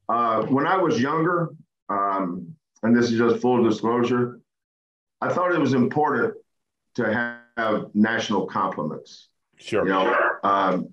Uh, 0.08 0.42
when 0.44 0.66
I 0.66 0.76
was 0.76 1.00
younger, 1.00 1.50
um, 1.88 2.54
and 2.82 2.96
this 2.96 3.10
is 3.10 3.18
just 3.18 3.40
full 3.42 3.62
disclosure, 3.62 4.40
I 5.20 5.32
thought 5.32 5.52
it 5.52 5.60
was 5.60 5.74
important 5.74 6.34
to 6.94 7.40
have 7.56 7.86
national 7.94 8.46
compliments. 8.46 9.28
Sure. 9.56 9.84
You 9.84 9.90
know, 9.90 10.16
um, 10.44 10.88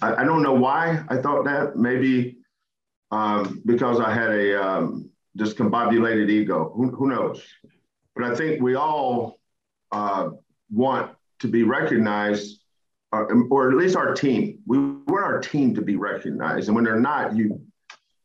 I, 0.00 0.16
I, 0.16 0.24
don't 0.24 0.42
know 0.42 0.54
why 0.54 1.02
I 1.08 1.16
thought 1.18 1.44
that. 1.44 1.76
Maybe 1.76 2.38
um, 3.10 3.62
because 3.66 4.00
I 4.00 4.12
had 4.12 4.30
a 4.30 4.62
um, 4.62 5.10
discombobulated 5.36 6.30
ego. 6.30 6.72
Who, 6.74 6.90
who, 6.90 7.08
knows? 7.08 7.42
But 8.14 8.24
I 8.24 8.34
think 8.34 8.62
we 8.62 8.74
all 8.74 9.38
uh, 9.92 10.30
want 10.70 11.12
to 11.40 11.48
be 11.48 11.62
recognized, 11.62 12.60
uh, 13.12 13.24
or 13.50 13.70
at 13.70 13.76
least 13.76 13.96
our 13.96 14.14
team. 14.14 14.60
We 14.66 14.78
want 14.78 15.24
our 15.24 15.40
team 15.40 15.74
to 15.74 15.82
be 15.82 15.96
recognized, 15.96 16.68
and 16.68 16.74
when 16.74 16.84
they're 16.84 17.00
not, 17.00 17.36
you 17.36 17.60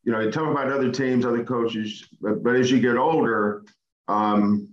you 0.03 0.11
know, 0.11 0.19
you 0.19 0.31
talk 0.31 0.51
about 0.51 0.71
other 0.71 0.91
teams, 0.91 1.25
other 1.25 1.43
coaches, 1.45 2.05
but, 2.19 2.43
but 2.43 2.55
as 2.55 2.69
you 2.69 2.81
get 2.81 2.97
older, 2.97 3.63
um, 4.09 4.72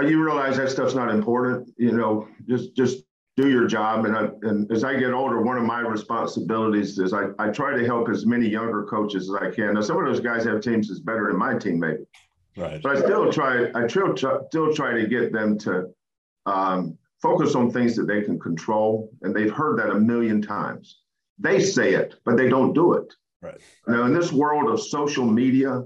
but 0.00 0.08
you 0.08 0.24
realize 0.24 0.56
that 0.56 0.70
stuff's 0.70 0.94
not 0.94 1.10
important. 1.10 1.68
You 1.76 1.92
know, 1.92 2.26
just 2.48 2.74
just 2.74 3.04
do 3.36 3.50
your 3.50 3.66
job. 3.66 4.06
And, 4.06 4.16
I, 4.16 4.30
and 4.42 4.70
as 4.72 4.82
I 4.82 4.98
get 4.98 5.12
older, 5.12 5.42
one 5.42 5.58
of 5.58 5.62
my 5.62 5.80
responsibilities 5.80 6.98
is 6.98 7.12
I, 7.12 7.26
I 7.38 7.50
try 7.50 7.76
to 7.76 7.84
help 7.84 8.08
as 8.08 8.24
many 8.24 8.48
younger 8.48 8.84
coaches 8.84 9.28
as 9.30 9.36
I 9.42 9.54
can. 9.54 9.74
Now, 9.74 9.82
some 9.82 9.98
of 9.98 10.06
those 10.06 10.20
guys 10.20 10.44
have 10.44 10.62
teams 10.62 10.88
that's 10.88 11.00
better 11.00 11.28
than 11.28 11.38
my 11.38 11.58
team, 11.58 11.78
maybe. 11.78 12.04
Right. 12.56 12.82
But 12.82 12.96
I 12.96 13.00
still 13.00 13.30
try. 13.30 13.70
I 13.74 13.86
still 13.88 14.16
still 14.16 14.74
try 14.74 14.94
to 14.94 15.06
get 15.06 15.34
them 15.34 15.58
to 15.58 15.90
um, 16.46 16.96
focus 17.20 17.54
on 17.54 17.70
things 17.70 17.94
that 17.96 18.06
they 18.06 18.22
can 18.22 18.40
control, 18.40 19.10
and 19.20 19.36
they've 19.36 19.52
heard 19.52 19.78
that 19.80 19.90
a 19.90 20.00
million 20.00 20.40
times. 20.40 21.00
They 21.38 21.60
say 21.60 21.92
it, 21.92 22.14
but 22.24 22.38
they 22.38 22.48
don't 22.48 22.72
do 22.72 22.94
it. 22.94 23.12
Right. 23.42 23.60
Now, 23.86 24.04
in 24.04 24.14
this 24.14 24.32
world 24.32 24.70
of 24.70 24.80
social 24.80 25.26
media, 25.26 25.82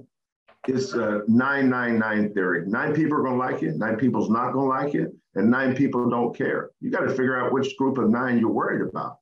it's 0.69 0.93
a 0.95 1.23
999 1.29 2.35
theory. 2.35 2.67
Nine 2.67 2.95
people 2.95 3.19
are 3.19 3.23
going 3.23 3.39
to 3.39 3.39
like 3.39 3.63
it, 3.63 3.77
nine 3.77 3.97
people's 3.97 4.31
not 4.31 4.53
going 4.53 4.71
to 4.71 4.87
like 4.87 4.95
it, 4.95 5.13
and 5.35 5.51
nine 5.51 5.75
people 5.75 6.09
don't 6.09 6.37
care. 6.37 6.71
You 6.81 6.91
got 6.91 7.01
to 7.01 7.11
figure 7.11 7.39
out 7.39 7.53
which 7.53 7.77
group 7.77 7.99
of 7.99 8.09
nine 8.09 8.39
you're 8.39 8.51
worried 8.51 8.83
about. 8.89 9.19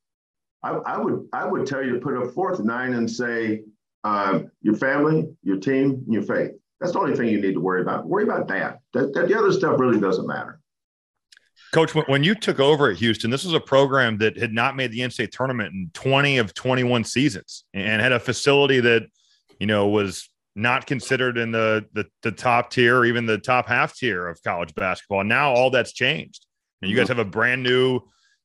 I, 0.62 0.70
I 0.70 0.98
would 0.98 1.28
I 1.32 1.44
would 1.44 1.66
tell 1.66 1.84
you 1.84 1.94
to 1.94 1.98
put 1.98 2.16
a 2.16 2.30
fourth 2.30 2.60
nine 2.60 2.94
and 2.94 3.10
say 3.10 3.62
um, 4.04 4.50
your 4.60 4.76
family, 4.76 5.28
your 5.42 5.58
team, 5.58 6.04
your 6.08 6.22
faith. 6.22 6.52
That's 6.80 6.92
the 6.92 6.98
only 6.98 7.16
thing 7.16 7.28
you 7.28 7.40
need 7.40 7.54
to 7.54 7.60
worry 7.60 7.80
about. 7.80 8.06
Worry 8.06 8.24
about 8.24 8.48
that. 8.48 8.80
That, 8.92 9.14
that 9.14 9.28
the 9.28 9.38
other 9.38 9.52
stuff 9.52 9.78
really 9.78 10.00
doesn't 10.00 10.26
matter. 10.26 10.60
Coach, 11.72 11.94
when 11.94 12.22
you 12.22 12.34
took 12.34 12.60
over 12.60 12.90
at 12.90 12.98
Houston, 12.98 13.30
this 13.30 13.44
was 13.44 13.54
a 13.54 13.60
program 13.60 14.18
that 14.18 14.36
had 14.36 14.52
not 14.52 14.76
made 14.76 14.92
the 14.92 15.00
NCAA 15.00 15.30
tournament 15.30 15.72
in 15.72 15.90
20 15.94 16.38
of 16.38 16.52
21 16.52 17.04
seasons 17.04 17.64
and 17.72 18.02
had 18.02 18.12
a 18.12 18.20
facility 18.20 18.80
that, 18.80 19.04
you 19.58 19.66
know, 19.66 19.88
was 19.88 20.28
not 20.54 20.86
considered 20.86 21.38
in 21.38 21.50
the, 21.50 21.86
the, 21.92 22.06
the 22.22 22.32
top 22.32 22.70
tier 22.70 22.98
or 22.98 23.04
even 23.04 23.26
the 23.26 23.38
top 23.38 23.66
half 23.66 23.96
tier 23.96 24.28
of 24.28 24.42
college 24.42 24.74
basketball. 24.74 25.24
Now 25.24 25.52
all 25.52 25.70
that's 25.70 25.92
changed. 25.92 26.46
And 26.80 26.90
you 26.90 26.96
guys 26.96 27.08
have 27.08 27.18
a 27.18 27.24
brand 27.24 27.62
new 27.62 28.00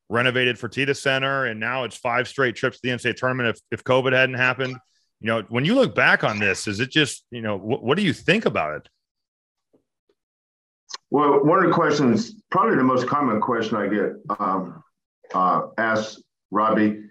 renovated 0.09 0.57
Fertitta 0.57 0.95
Center, 0.95 1.45
and 1.45 1.59
now 1.59 1.83
it's 1.83 1.97
five 1.97 2.27
straight 2.27 2.55
trips 2.55 2.79
to 2.79 2.81
the 2.83 2.89
NCAA 2.89 3.15
tournament. 3.15 3.49
If 3.49 3.79
if 3.79 3.83
COVID 3.83 4.13
hadn't 4.13 4.35
happened, 4.35 4.77
you 5.19 5.27
know, 5.27 5.43
when 5.49 5.65
you 5.65 5.75
look 5.75 5.95
back 5.95 6.23
on 6.23 6.39
this, 6.39 6.67
is 6.67 6.79
it 6.79 6.91
just 6.91 7.25
you 7.31 7.41
know 7.41 7.57
wh- 7.57 7.83
what 7.83 7.97
do 7.97 8.03
you 8.03 8.13
think 8.13 8.45
about 8.45 8.75
it? 8.75 8.89
Well, 11.09 11.43
one 11.43 11.59
of 11.59 11.65
the 11.65 11.73
questions, 11.73 12.35
probably 12.51 12.75
the 12.75 12.83
most 12.83 13.07
common 13.07 13.39
question 13.41 13.77
I 13.77 13.87
get 13.87 14.39
um, 14.39 14.83
uh, 15.33 15.67
asked 15.77 16.21
Robbie, 16.51 17.01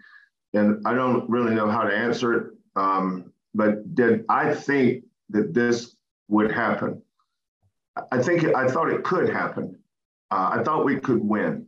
and 0.55 0.87
I 0.87 0.95
don't 0.95 1.29
really 1.29 1.55
know 1.55 1.69
how 1.69 1.83
to 1.83 1.95
answer 1.95 2.35
it. 2.35 2.53
Um, 2.77 3.33
but 3.57 3.95
did 3.95 4.25
I 4.29 4.55
think 4.55 5.05
that 5.31 5.55
this 5.55 5.97
would 6.29 6.53
happen? 6.53 7.03
I 8.13 8.23
think 8.23 8.45
I 8.45 8.69
thought 8.69 8.91
it 8.91 9.03
could 9.03 9.31
happen. 9.31 9.79
Uh, 10.31 10.51
I 10.59 10.63
thought 10.63 10.85
we 10.85 11.01
could 11.01 11.23
win. 11.23 11.67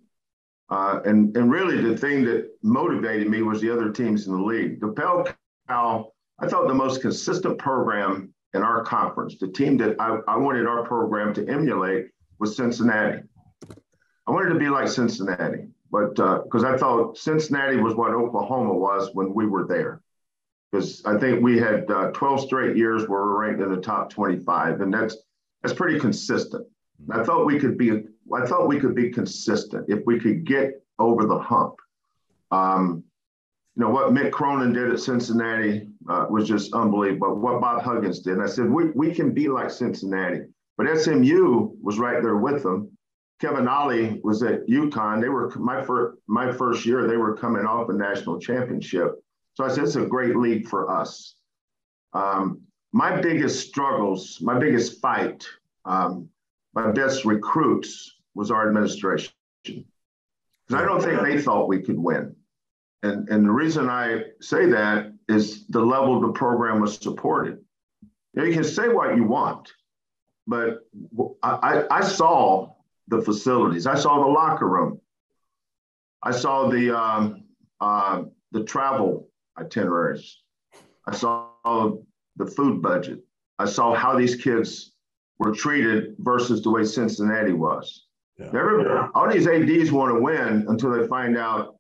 Uh, 0.69 1.01
and, 1.07 1.35
and 1.35 1.51
really, 1.51 1.81
the 1.81 1.97
thing 1.97 2.25
that 2.25 2.51
motivated 2.63 3.29
me 3.29 3.41
was 3.41 3.61
the 3.61 3.71
other 3.71 3.91
teams 3.91 4.27
in 4.27 4.35
the 4.35 4.43
league. 4.43 4.81
The 4.81 4.89
Bell 4.89 5.27
Cow, 5.67 6.13
I 6.39 6.47
thought 6.47 6.69
the 6.69 6.75
most 6.75 7.01
consistent 7.01 7.57
program 7.59 8.35
in 8.53 8.63
our 8.63 8.85
conference, 8.85 9.39
the 9.39 9.49
team 9.49 9.79
that 9.79 9.97
I, 9.99 10.19
I 10.29 10.37
wanted 10.37 10.67
our 10.67 10.85
program 10.85 11.33
to 11.35 11.49
emulate 11.49 12.09
was 12.39 12.55
Cincinnati. 12.57 13.23
I 14.27 14.31
wanted 14.31 14.51
to 14.51 14.59
be 14.59 14.69
like 14.69 14.89
Cincinnati, 14.89 15.69
but 15.91 16.15
because 16.15 16.65
uh, 16.65 16.75
I 16.75 16.77
thought 16.77 17.17
Cincinnati 17.17 17.77
was 17.77 17.95
what 17.95 18.13
Oklahoma 18.13 18.75
was 18.75 19.11
when 19.15 19.33
we 19.33 19.47
were 19.47 19.67
there 19.67 20.03
because 20.71 21.03
I 21.05 21.19
think 21.19 21.43
we 21.43 21.59
had 21.59 21.91
uh, 21.91 22.11
12 22.13 22.43
straight 22.43 22.77
years 22.77 23.09
where 23.09 23.21
we're 23.21 23.41
ranked 23.41 23.63
in 23.63 23.71
the 23.71 23.81
top 23.81 24.11
25, 24.11 24.81
and 24.81 24.93
that's 24.93 25.17
that's 25.63 25.75
pretty 25.75 25.99
consistent. 25.99 26.67
I 27.11 27.25
thought 27.25 27.47
we 27.47 27.59
could 27.59 27.79
be 27.79 28.03
I 28.35 28.47
thought 28.47 28.69
we 28.69 28.79
could 28.79 28.95
be 28.95 29.11
consistent 29.11 29.87
if 29.89 30.05
we 30.05 30.21
could 30.21 30.45
get 30.45 30.83
over 30.99 31.25
the 31.25 31.39
hump. 31.39 31.75
Um, 32.51 33.05
you 33.77 33.85
know 33.85 33.91
what 33.91 34.13
Mick 34.13 34.33
Cronin 34.33 34.73
did 34.73 34.91
at 34.91 35.01
Cincinnati 35.01 35.89
uh, 36.09 36.27
was 36.29 36.49
just 36.49 36.75
unbelievable. 36.75 37.37
What 37.37 37.61
Bob 37.61 37.83
Huggins 37.83 38.21
did, 38.21 38.35
and 38.35 38.43
I 38.43 38.47
said 38.47 38.69
we 38.69 38.91
we 38.91 39.15
can 39.15 39.33
be 39.33 39.49
like 39.49 39.71
Cincinnati, 39.71 40.43
but 40.77 40.87
SMU 40.99 41.71
was 41.81 41.99
right 41.99 42.23
there 42.23 42.37
with 42.37 42.63
them. 42.63 42.91
Kevin 43.41 43.69
Ollie 43.69 44.21
was 44.25 44.43
at 44.43 44.67
UConn. 44.67 45.21
They 45.21 45.29
were 45.29 45.51
my 45.57 45.83
first 45.83 46.19
my 46.27 46.53
first 46.53 46.85
year. 46.85 47.07
They 47.07 47.17
were 47.17 47.37
coming 47.37 47.65
off 47.65 47.89
a 47.89 47.93
national 47.93 48.41
championship 48.41 49.23
so 49.59 49.65
I 49.65 49.71
said, 49.71 49.83
it's 49.83 49.97
a 49.97 50.07
great 50.07 50.37
league 50.37 50.69
for 50.69 50.89
us. 50.89 51.35
Um, 52.13 52.61
my 52.93 53.21
biggest 53.21 53.67
struggles, 53.67 54.39
my 54.41 54.57
biggest 54.57 55.01
fight, 55.01 55.45
um, 55.85 56.29
my 56.75 56.93
best 56.93 57.25
recruits 57.25 58.09
was 58.37 58.53
our 58.53 58.69
administration. 58.69 59.33
Because 59.65 59.83
I 60.71 60.83
don't 60.83 61.03
think 61.03 61.23
they 61.23 61.43
thought 61.43 61.67
we 61.67 61.83
could 61.83 61.99
win. 61.99 62.37
And, 63.03 63.29
and 63.31 63.45
the 63.45 63.51
reason 63.51 63.91
I 63.91 64.27
say 64.41 64.67
that 64.67 65.13
is 65.29 65.67
the 65.67 65.81
level 65.81 66.21
the 66.21 66.33
program 66.33 66.81
was 66.81 66.95
supported. 66.95 67.59
Know, 68.35 68.45
you 68.45 68.55
can 68.55 68.63
say 68.63 68.89
what 68.89 69.17
you 69.17 69.25
want, 69.25 69.73
but 70.47 70.87
I, 71.43 71.83
I, 71.91 72.03
saw 72.03 72.75
the 73.09 73.23
facilities. 73.23 73.89
I 73.89 73.97
saw 73.97 74.21
the 74.21 74.31
locker 74.31 74.69
room. 74.69 75.01
I 76.23 76.31
saw 76.31 76.69
the 76.69 76.97
um, 76.97 77.43
uh, 77.81 78.23
the 78.53 78.63
travel 78.63 79.28
itineraries. 79.61 80.39
I 81.07 81.15
saw 81.15 81.49
the 82.37 82.47
food 82.47 82.83
budget. 82.83 83.21
I 83.59 83.67
saw 83.67 83.95
how 83.95 84.17
these 84.17 84.37
kids 84.37 84.93
were 85.39 85.53
treated 85.53 86.15
versus 86.19 86.63
the 86.63 86.71
way 86.71 86.85
Cincinnati 86.85 87.53
was. 87.53 88.07
Yeah. 88.39 89.09
all 89.15 89.29
these 89.29 89.49
ADs 89.49 89.91
want 89.91 90.15
to 90.15 90.21
win 90.21 90.65
until 90.69 90.91
they 90.91 91.07
find 91.09 91.37
out 91.37 91.77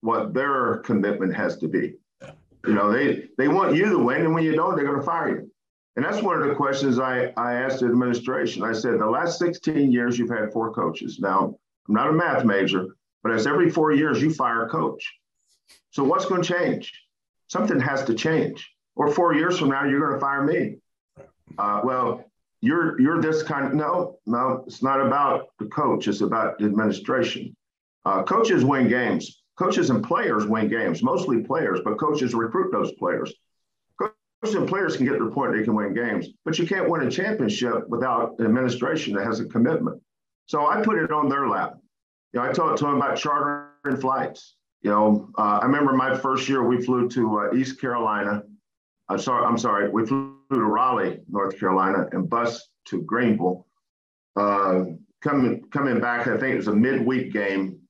what 0.00 0.32
their 0.32 0.78
commitment 0.78 1.34
has 1.34 1.58
to 1.58 1.68
be. 1.68 1.94
Yeah. 2.22 2.30
You 2.66 2.74
know, 2.74 2.90
they 2.90 3.28
they 3.36 3.48
want 3.48 3.76
you 3.76 3.90
to 3.90 3.98
win, 3.98 4.22
and 4.22 4.34
when 4.34 4.44
you 4.44 4.54
don't, 4.56 4.76
they're 4.76 4.86
going 4.86 4.98
to 4.98 5.04
fire 5.04 5.28
you. 5.28 5.50
And 5.96 6.04
that's 6.04 6.22
one 6.22 6.40
of 6.40 6.48
the 6.48 6.54
questions 6.54 6.98
I, 6.98 7.32
I 7.36 7.54
asked 7.54 7.80
the 7.80 7.86
administration. 7.86 8.62
I 8.62 8.72
said, 8.72 8.98
the 8.98 9.06
last 9.06 9.38
16 9.38 9.90
years, 9.90 10.18
you've 10.18 10.30
had 10.30 10.52
four 10.52 10.72
coaches. 10.72 11.18
Now, 11.20 11.56
I'm 11.88 11.94
not 11.94 12.08
a 12.08 12.12
math 12.12 12.44
major, 12.44 12.96
but 13.22 13.32
as 13.32 13.46
every 13.46 13.68
four 13.68 13.92
years, 13.92 14.22
you 14.22 14.32
fire 14.32 14.64
a 14.64 14.68
coach. 14.68 15.04
So 15.90 16.04
what's 16.04 16.26
going 16.26 16.42
to 16.42 16.54
change? 16.54 16.92
Something 17.50 17.80
has 17.80 18.04
to 18.04 18.14
change. 18.14 18.70
Or 18.96 19.10
four 19.10 19.34
years 19.34 19.58
from 19.58 19.68
now, 19.68 19.84
you're 19.84 20.00
going 20.00 20.14
to 20.14 20.20
fire 20.20 20.44
me. 20.44 20.76
Uh, 21.58 21.80
well, 21.84 22.24
you're 22.60 23.00
you're 23.00 23.20
this 23.20 23.42
kind 23.42 23.66
of 23.66 23.74
no, 23.74 24.18
no, 24.26 24.64
it's 24.66 24.82
not 24.82 25.00
about 25.00 25.48
the 25.58 25.66
coach, 25.66 26.08
it's 26.08 26.20
about 26.20 26.58
the 26.58 26.66
administration. 26.66 27.54
Uh, 28.04 28.22
coaches 28.22 28.64
win 28.64 28.88
games. 28.88 29.42
Coaches 29.58 29.90
and 29.90 30.02
players 30.02 30.46
win 30.46 30.68
games, 30.68 31.02
mostly 31.02 31.42
players, 31.42 31.80
but 31.84 31.98
coaches 31.98 32.34
recruit 32.34 32.72
those 32.72 32.92
players. 32.92 33.32
Coaches 33.98 34.54
and 34.54 34.68
players 34.68 34.96
can 34.96 35.06
get 35.06 35.18
to 35.18 35.24
the 35.24 35.30
point 35.30 35.54
they 35.54 35.64
can 35.64 35.74
win 35.74 35.92
games, 35.92 36.28
but 36.44 36.58
you 36.58 36.66
can't 36.66 36.88
win 36.88 37.06
a 37.06 37.10
championship 37.10 37.88
without 37.88 38.38
an 38.38 38.46
administration 38.46 39.14
that 39.14 39.24
has 39.24 39.40
a 39.40 39.46
commitment. 39.46 40.00
So 40.46 40.66
I 40.66 40.82
put 40.82 40.98
it 40.98 41.12
on 41.12 41.28
their 41.28 41.48
lap. 41.48 41.74
You 42.32 42.40
know, 42.40 42.46
I 42.46 42.52
talked 42.52 42.78
to 42.78 42.84
them 42.84 42.96
about 42.96 43.18
chartering 43.18 44.00
flights. 44.00 44.56
You 44.82 44.90
know, 44.90 45.30
uh, 45.36 45.60
I 45.62 45.66
remember 45.66 45.92
my 45.92 46.16
first 46.16 46.48
year 46.48 46.64
we 46.64 46.82
flew 46.82 47.08
to 47.10 47.40
uh, 47.40 47.54
East 47.54 47.80
Carolina. 47.80 48.42
I'm 49.08 49.18
sorry, 49.18 49.44
I'm 49.44 49.58
sorry, 49.58 49.90
we 49.90 50.06
flew 50.06 50.36
to 50.52 50.60
Raleigh, 50.60 51.20
North 51.28 51.58
Carolina, 51.58 52.06
and 52.12 52.28
bus 52.28 52.68
to 52.86 53.02
Greenville. 53.02 53.66
Uh, 54.36 54.84
coming 55.20 55.64
coming 55.70 56.00
back, 56.00 56.26
I 56.26 56.38
think 56.38 56.54
it 56.54 56.56
was 56.56 56.68
a 56.68 56.74
midweek 56.74 57.32
game 57.32 57.80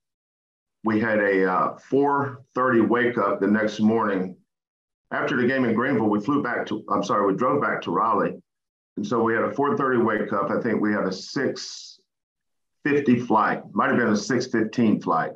we 0.84 1.00
had 1.00 1.20
a 1.20 1.50
uh, 1.50 1.78
4.30 1.90 2.86
wake 2.88 3.16
up 3.18 3.40
the 3.40 3.46
next 3.46 3.80
morning. 3.80 4.36
After 5.10 5.36
the 5.36 5.46
game 5.46 5.66
in 5.66 5.74
Greenville, 5.74 6.08
we 6.08 6.20
flew 6.20 6.42
back 6.42 6.64
to, 6.66 6.82
I'm 6.90 7.02
sorry, 7.02 7.26
we 7.30 7.36
drove 7.36 7.60
back 7.60 7.82
to 7.82 7.90
Raleigh. 7.90 8.40
And 8.96 9.06
so 9.06 9.22
we 9.22 9.34
had 9.34 9.44
a 9.44 9.50
4.30 9.50 10.02
wake 10.04 10.32
up. 10.32 10.50
I 10.50 10.58
think 10.60 10.80
we 10.80 10.92
had 10.92 11.04
a 11.04 11.10
6.50 11.10 13.26
flight, 13.26 13.62
might 13.72 13.88
have 13.88 13.98
been 13.98 14.08
a 14.08 14.12
6.15 14.12 15.02
flight 15.02 15.34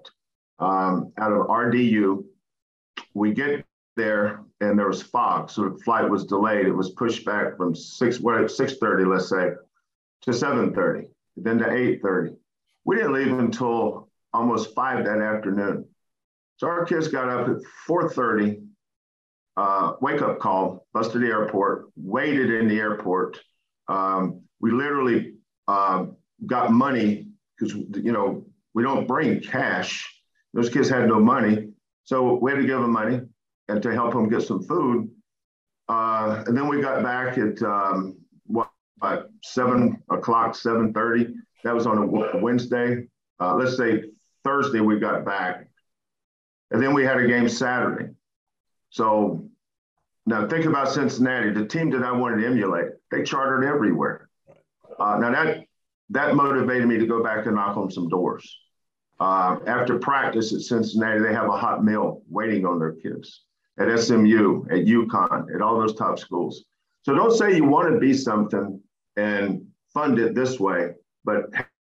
um, 0.59 1.13
out 1.19 1.33
of 1.33 1.47
RDU. 1.47 2.25
We 3.15 3.33
get 3.33 3.65
there 3.97 4.41
and 4.61 4.79
there 4.79 4.89
was 4.89 5.03
fog. 5.03 5.51
So 5.51 5.69
the 5.69 5.79
flight 5.85 6.09
was 6.09 6.25
delayed. 6.25 6.67
It 6.67 6.73
was 6.73 6.91
pushed 6.91 7.25
back 7.25 7.57
from 7.57 7.75
6, 7.75 8.21
what, 8.21 8.37
6.30, 8.37 9.07
let's 9.07 9.29
say, 9.29 9.51
to 10.23 10.31
7.30, 10.31 11.07
then 11.37 11.59
to 11.59 11.65
8.30. 11.65 12.37
We 12.85 12.97
didn't 12.97 13.13
leave 13.13 13.39
until 13.39 14.09
almost 14.33 14.75
five 14.75 15.05
that 15.05 15.21
afternoon. 15.21 15.87
So 16.57 16.69
our 16.69 16.85
kids 16.85 17.09
got 17.09 17.29
up 17.29 17.49
at 17.49 17.57
4:30, 17.89 18.63
uh, 19.57 19.93
wake 20.01 20.23
up 20.23 20.39
call, 20.39 20.87
bus 20.93 21.09
to 21.09 21.19
the 21.19 21.27
airport, 21.27 21.87
waited 21.97 22.51
in 22.51 22.69
the 22.69 22.79
airport. 22.79 23.41
Um, 23.89 24.43
we 24.61 24.71
literally 24.71 25.35
uh, 25.67 26.07
got 26.47 26.73
money 26.73 27.29
because 27.57 27.75
you 27.75 28.13
know 28.13 28.47
we 28.73 28.83
don't 28.83 29.07
bring 29.07 29.41
cash. 29.41 30.14
Those 30.55 30.71
kids 30.71 30.89
had 30.89 31.09
no 31.09 31.21
money, 31.21 31.69
so 32.05 32.39
we 32.41 32.53
had 32.53 32.61
to 32.61 32.67
give 32.67 32.81
them 32.81 32.93
money 32.93 33.21
and 33.69 33.83
to 33.83 33.93
help 33.93 34.13
them 34.13 34.29
get 34.29 34.43
some 34.43 34.63
food. 34.63 35.11
Uh, 35.89 36.45
and 36.47 36.57
then 36.57 36.69
we 36.69 36.81
got 36.81 37.03
back 37.03 37.37
at 37.37 37.61
um, 37.63 38.17
what, 38.47 38.71
seven 39.43 40.03
o'clock, 40.11 40.55
seven 40.55 40.93
thirty. 40.95 41.35
That 41.65 41.75
was 41.75 41.87
on 41.87 41.99
a 41.99 42.39
Wednesday. 42.39 43.07
Uh, 43.41 43.57
let's 43.57 43.77
say 43.77 44.05
Thursday 44.45 44.81
we 44.81 44.99
got 44.99 45.25
back. 45.25 45.69
And 46.71 46.83
then 46.83 46.95
we 46.95 47.05
had 47.05 47.19
a 47.19 47.27
game 47.27 47.49
Saturday. 47.49 48.13
So 48.91 49.49
now 50.27 50.47
think 50.49 50.67
about 50.67 50.91
Cincinnati, 50.91 51.51
the 51.51 51.67
team 51.67 51.91
that 51.91 52.03
I 52.03 52.13
wanted 52.13 52.43
to 52.43 52.47
emulate. 52.47 52.87
They 53.11 53.23
chartered 53.23 53.65
everywhere. 53.65 54.29
Uh, 54.99 55.19
now 55.19 55.31
that 55.33 55.65
that 56.11 56.35
motivated 56.35 56.87
me 56.87 56.99
to 56.99 57.07
go 57.07 57.23
back 57.23 57.47
and 57.47 57.57
knock 57.57 57.77
on 57.77 57.91
some 57.91 58.09
doors. 58.09 58.59
Uh, 59.21 59.59
after 59.67 59.99
practice 59.99 60.53
at 60.53 60.61
Cincinnati, 60.61 61.21
they 61.21 61.33
have 61.33 61.49
a 61.49 61.57
hot 61.57 61.85
meal 61.85 62.23
waiting 62.29 62.67
on 62.67 62.79
their 62.79 62.93
kids 62.93 63.45
at 63.79 63.99
SMU, 63.99 64.65
at 64.71 64.87
UConn, 64.87 65.55
at 65.55 65.63
all 65.63 65.79
those 65.79 65.95
top 65.95 66.19
schools. 66.19 66.65
So 67.03 67.15
don't 67.15 67.33
say 67.33 67.57
you 67.57 67.65
want 67.65 67.93
to 67.93 67.99
be 67.99 68.15
something 68.15 68.81
and 69.17 69.67
fund 69.93 70.19
it 70.19 70.35
this 70.35 70.59
way, 70.59 70.91
but 71.25 71.45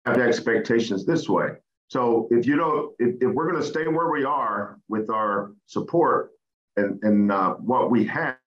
have 0.05 0.17
expectations 0.17 1.05
this 1.05 1.29
way. 1.29 1.51
So 1.87 2.27
if 2.31 2.45
you 2.45 2.55
don't, 2.55 2.93
if, 2.99 3.15
if 3.21 3.33
we're 3.33 3.49
going 3.49 3.61
to 3.61 3.67
stay 3.67 3.87
where 3.87 4.09
we 4.09 4.23
are 4.23 4.79
with 4.89 5.09
our 5.09 5.51
support 5.65 6.31
and, 6.75 7.01
and 7.03 7.31
uh, 7.31 7.53
what 7.53 7.91
we 7.91 8.05
have, 8.05 8.37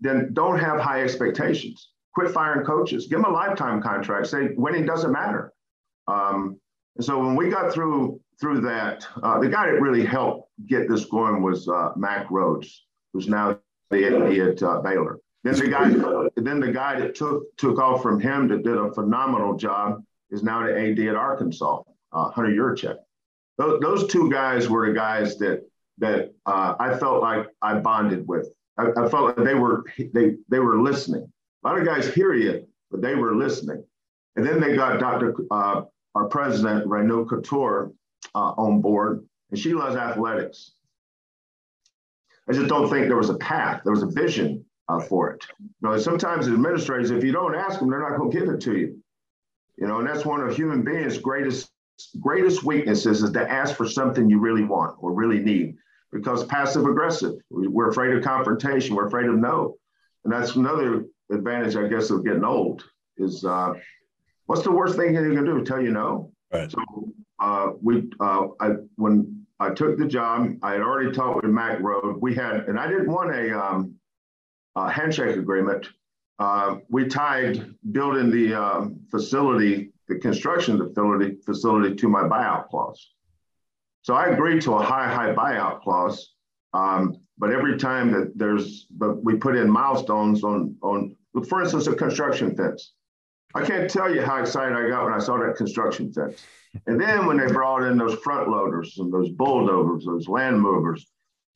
then 0.00 0.30
don't 0.32 0.58
have 0.58 0.80
high 0.80 1.02
expectations. 1.02 1.90
Quit 2.14 2.32
firing 2.32 2.64
coaches. 2.64 3.06
Give 3.06 3.20
them 3.20 3.30
a 3.30 3.34
lifetime 3.34 3.82
contract. 3.82 4.26
Say 4.26 4.48
winning 4.56 4.86
doesn't 4.86 5.12
matter. 5.12 5.52
Um, 6.08 6.58
and 6.96 7.04
so 7.04 7.18
when 7.18 7.36
we 7.36 7.48
got 7.48 7.72
through 7.72 8.20
through 8.40 8.60
that, 8.62 9.06
uh, 9.22 9.38
the 9.38 9.48
guy 9.48 9.66
that 9.66 9.80
really 9.80 10.04
helped 10.04 10.50
get 10.66 10.88
this 10.88 11.04
going 11.04 11.42
was 11.42 11.68
uh, 11.68 11.92
Mack 11.96 12.28
Rhoades, 12.28 12.80
who's 13.12 13.28
now 13.28 13.58
the 13.90 14.06
AD 14.06 14.38
at 14.38 14.62
uh, 14.62 14.80
Baylor. 14.80 15.20
Then 15.44 15.54
the 15.54 15.68
guy, 15.68 15.88
then 16.36 16.60
the 16.60 16.72
guy 16.72 16.98
that 17.00 17.14
took 17.14 17.56
took 17.56 17.78
off 17.78 18.02
from 18.02 18.20
him 18.20 18.48
that 18.48 18.62
did 18.62 18.76
a 18.76 18.92
phenomenal 18.92 19.56
job 19.56 20.02
is 20.30 20.42
now 20.42 20.66
the 20.66 20.76
AD 20.76 20.98
at 21.00 21.16
Arkansas 21.16 21.82
uh, 22.12 22.30
Hunter 22.30 22.50
Yurachek. 22.50 22.96
Those, 23.58 23.80
those 23.80 24.06
two 24.06 24.30
guys 24.30 24.68
were 24.68 24.86
the 24.86 24.94
guys 24.94 25.36
that 25.38 25.62
that 25.98 26.32
uh, 26.46 26.74
I 26.78 26.96
felt 26.96 27.22
like 27.22 27.46
I 27.60 27.78
bonded 27.78 28.26
with. 28.26 28.48
I, 28.78 28.88
I, 28.96 29.08
felt 29.08 29.36
like 29.36 29.46
they 29.46 29.54
were 29.54 29.84
they 30.12 30.36
they 30.48 30.58
were 30.58 30.80
listening. 30.80 31.30
A 31.64 31.68
lot 31.68 31.78
of 31.78 31.84
guys 31.84 32.12
hear 32.12 32.34
you, 32.34 32.66
but 32.90 33.02
they 33.02 33.14
were 33.14 33.34
listening. 33.34 33.84
And 34.36 34.46
then 34.46 34.60
they 34.60 34.74
got 34.74 34.98
Dr. 34.98 35.34
Uh, 35.50 35.82
our 36.14 36.26
president 36.26 36.86
Renu 36.86 37.26
Khator, 37.26 37.92
uh, 38.34 38.52
on 38.56 38.80
board, 38.80 39.26
and 39.50 39.58
she 39.58 39.74
loves 39.74 39.96
athletics. 39.96 40.72
I 42.48 42.52
just 42.52 42.68
don't 42.68 42.90
think 42.90 43.06
there 43.06 43.16
was 43.16 43.30
a 43.30 43.36
path. 43.38 43.82
There 43.84 43.92
was 43.92 44.02
a 44.02 44.06
vision 44.06 44.64
uh, 44.88 45.00
for 45.00 45.30
it. 45.30 45.46
You 45.60 45.68
know, 45.80 45.98
sometimes 45.98 46.48
administrators, 46.48 47.10
if 47.10 47.22
you 47.22 47.32
don't 47.32 47.54
ask 47.54 47.78
them, 47.78 47.90
they're 47.90 48.00
not 48.00 48.16
going 48.16 48.30
to 48.30 48.38
give 48.38 48.48
it 48.48 48.60
to 48.62 48.76
you. 48.76 49.02
You 49.76 49.86
know, 49.86 50.00
and 50.00 50.08
that's 50.08 50.24
one 50.24 50.40
of 50.40 50.54
human 50.54 50.82
beings' 50.82 51.18
greatest 51.18 51.70
greatest 52.20 52.64
weaknesses 52.64 53.22
is 53.22 53.30
to 53.32 53.50
ask 53.50 53.76
for 53.76 53.86
something 53.86 54.28
you 54.28 54.38
really 54.38 54.64
want 54.64 54.96
or 54.98 55.12
really 55.12 55.38
need 55.38 55.76
because 56.10 56.44
passive 56.44 56.84
aggressive 56.86 57.34
we're 57.50 57.90
afraid 57.90 58.14
of 58.14 58.24
confrontation 58.24 58.96
we're 58.96 59.06
afraid 59.06 59.26
of 59.26 59.36
no 59.36 59.76
and 60.24 60.32
that's 60.32 60.56
another 60.56 61.04
advantage 61.30 61.76
i 61.76 61.86
guess 61.86 62.10
of 62.10 62.24
getting 62.24 62.44
old 62.44 62.84
is 63.18 63.44
uh, 63.44 63.72
what's 64.46 64.62
the 64.62 64.70
worst 64.70 64.96
thing 64.96 65.14
you 65.14 65.34
can 65.34 65.44
do 65.44 65.64
tell 65.64 65.80
you 65.80 65.90
no 65.90 66.32
right. 66.52 66.70
so 66.70 66.78
uh, 67.40 67.70
we 67.80 68.08
uh, 68.20 68.46
I, 68.60 68.68
when 68.96 69.46
i 69.60 69.70
took 69.70 69.98
the 69.98 70.06
job 70.06 70.48
i 70.62 70.72
had 70.72 70.80
already 70.80 71.12
talked 71.12 71.42
with 71.42 71.50
Mack 71.50 71.78
Rhoades 71.78 72.20
we 72.20 72.34
had 72.34 72.68
and 72.68 72.78
i 72.78 72.86
didn't 72.86 73.10
want 73.10 73.34
a, 73.34 73.58
um, 73.58 73.94
a 74.76 74.90
handshake 74.90 75.36
agreement 75.36 75.88
uh, 76.38 76.76
we 76.88 77.06
tied 77.06 77.74
building 77.92 78.30
the 78.30 78.54
um, 78.54 79.00
facility 79.10 79.92
the 80.12 80.18
construction 80.18 80.78
facility, 80.78 81.36
facility 81.44 81.94
to 81.96 82.08
my 82.08 82.22
buyout 82.22 82.68
clause. 82.68 83.10
So 84.02 84.14
I 84.14 84.26
agreed 84.26 84.62
to 84.62 84.74
a 84.74 84.82
high, 84.82 85.12
high 85.12 85.34
buyout 85.34 85.82
clause. 85.82 86.34
Um, 86.74 87.18
but 87.38 87.50
every 87.50 87.78
time 87.78 88.12
that 88.12 88.32
there's, 88.36 88.86
but 88.90 89.22
we 89.22 89.36
put 89.36 89.56
in 89.56 89.70
milestones 89.70 90.44
on, 90.44 90.76
on, 90.82 91.16
for 91.48 91.62
instance, 91.62 91.86
a 91.86 91.94
construction 91.94 92.56
fence. 92.56 92.92
I 93.54 93.64
can't 93.64 93.90
tell 93.90 94.14
you 94.14 94.22
how 94.22 94.40
excited 94.40 94.76
I 94.76 94.88
got 94.88 95.04
when 95.04 95.12
I 95.12 95.18
saw 95.18 95.38
that 95.38 95.56
construction 95.56 96.12
fence. 96.12 96.42
And 96.86 97.00
then 97.00 97.26
when 97.26 97.36
they 97.36 97.46
brought 97.52 97.82
in 97.82 97.98
those 97.98 98.18
front 98.20 98.48
loaders 98.48 98.96
and 98.98 99.12
those 99.12 99.28
bulldozers, 99.30 100.06
those 100.06 100.28
land 100.28 100.60
movers, 100.60 101.06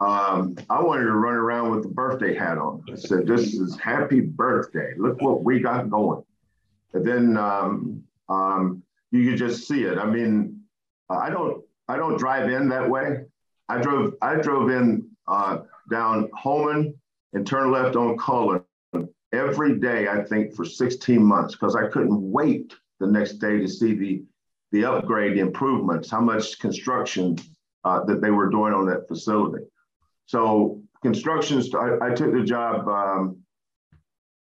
um, 0.00 0.56
I 0.68 0.82
wanted 0.82 1.04
to 1.04 1.12
run 1.12 1.34
around 1.34 1.70
with 1.70 1.82
the 1.82 1.88
birthday 1.88 2.34
hat 2.34 2.58
on. 2.58 2.84
I 2.92 2.96
said, 2.96 3.26
"This 3.26 3.54
is 3.54 3.78
happy 3.80 4.20
birthday! 4.20 4.92
Look 4.98 5.22
what 5.22 5.42
we 5.42 5.58
got 5.60 5.88
going." 5.88 6.22
And 6.92 7.06
then 7.06 7.36
um, 7.38 8.02
um, 8.28 8.82
you 9.10 9.30
could 9.30 9.38
just 9.38 9.66
see 9.66 9.84
it. 9.84 9.96
I 9.96 10.04
mean, 10.04 10.60
I 11.08 11.30
don't 11.30 11.64
I 11.88 11.96
don't 11.96 12.18
drive 12.18 12.50
in 12.50 12.68
that 12.68 12.90
way. 12.90 13.24
I 13.70 13.80
drove 13.80 14.14
I 14.20 14.34
drove 14.34 14.68
in 14.70 15.08
uh, 15.26 15.60
down 15.90 16.28
Holman 16.34 16.94
and 17.32 17.46
turned 17.46 17.72
left 17.72 17.96
on 17.96 18.18
Cullen 18.18 18.62
every 19.36 19.78
day. 19.78 20.08
I 20.08 20.22
think 20.22 20.54
for 20.54 20.64
16 20.64 21.22
months 21.22 21.54
because 21.54 21.76
I 21.76 21.88
couldn't 21.88 22.20
wait 22.20 22.74
the 23.00 23.06
next 23.06 23.34
day 23.34 23.58
to 23.58 23.68
see 23.68 23.94
the 23.94 24.22
the 24.72 24.84
upgrade, 24.84 25.36
the 25.36 25.40
improvements, 25.40 26.10
how 26.10 26.20
much 26.20 26.58
construction 26.58 27.38
uh, 27.84 28.04
that 28.04 28.20
they 28.20 28.30
were 28.30 28.50
doing 28.50 28.74
on 28.74 28.84
that 28.86 29.06
facility. 29.06 29.64
So 30.26 30.82
construction, 31.02 31.62
I, 31.74 32.08
I 32.08 32.14
took 32.14 32.32
the 32.32 32.42
job 32.42 32.88
um, 32.88 33.38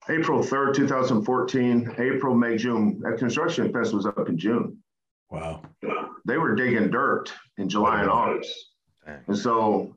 April 0.09 0.41
3rd, 0.41 0.75
2014, 0.77 1.97
April, 1.99 2.35
May, 2.35 2.57
June. 2.57 3.01
That 3.01 3.19
construction 3.19 3.73
fest 3.73 3.93
was 3.93 4.07
up 4.07 4.29
in 4.29 4.39
June. 4.39 4.79
Wow. 5.31 5.63
They 6.25 6.39
were 6.39 6.55
digging 6.55 6.91
dirt 6.91 7.33
in 7.59 7.69
July 7.69 8.03
and 8.03 8.11
August. 8.11 8.71
And 9.27 9.37
so 9.37 9.97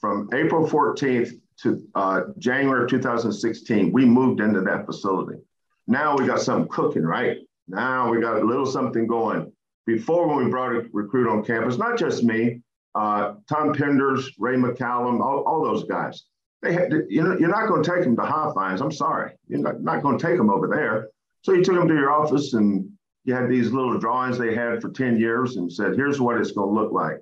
from 0.00 0.28
April 0.34 0.68
14th 0.68 1.40
to 1.62 1.82
uh, 1.94 2.22
January 2.38 2.84
of 2.84 2.90
2016, 2.90 3.92
we 3.92 4.04
moved 4.04 4.40
into 4.40 4.60
that 4.62 4.86
facility. 4.86 5.38
Now 5.86 6.16
we 6.16 6.26
got 6.26 6.40
something 6.40 6.68
cooking, 6.68 7.02
right? 7.02 7.38
Now 7.68 8.10
we 8.10 8.20
got 8.20 8.42
a 8.42 8.44
little 8.44 8.66
something 8.66 9.06
going. 9.06 9.52
Before 9.86 10.28
when 10.28 10.44
we 10.44 10.50
brought 10.50 10.72
a 10.72 10.86
recruit 10.92 11.30
on 11.30 11.44
campus, 11.44 11.78
not 11.78 11.98
just 11.98 12.22
me, 12.22 12.60
uh, 12.94 13.34
Tom 13.48 13.74
Penders, 13.74 14.26
Ray 14.38 14.56
McCallum, 14.56 15.20
all, 15.20 15.42
all 15.44 15.64
those 15.64 15.84
guys 15.84 16.24
they 16.62 16.72
had 16.72 16.90
to, 16.90 17.04
you 17.10 17.22
know, 17.22 17.36
you're 17.38 17.50
not 17.50 17.68
going 17.68 17.82
to 17.82 17.90
take 17.90 18.04
them 18.04 18.16
to 18.16 18.22
Hofheinz. 18.22 18.80
I'm 18.80 18.92
sorry. 18.92 19.32
You're 19.48 19.60
not, 19.60 19.82
not 19.82 20.02
going 20.02 20.16
to 20.16 20.24
take 20.24 20.36
them 20.36 20.48
over 20.48 20.68
there. 20.68 21.08
So 21.42 21.52
you 21.52 21.64
took 21.64 21.74
them 21.74 21.88
to 21.88 21.94
your 21.94 22.12
office 22.12 22.54
and 22.54 22.88
you 23.24 23.34
had 23.34 23.48
these 23.48 23.72
little 23.72 23.98
drawings 23.98 24.38
they 24.38 24.54
had 24.54 24.80
for 24.80 24.90
10 24.90 25.18
years 25.18 25.56
and 25.56 25.72
said, 25.72 25.96
here's 25.96 26.20
what 26.20 26.38
it's 26.38 26.52
going 26.52 26.72
to 26.72 26.80
look 26.80 26.92
like. 26.92 27.18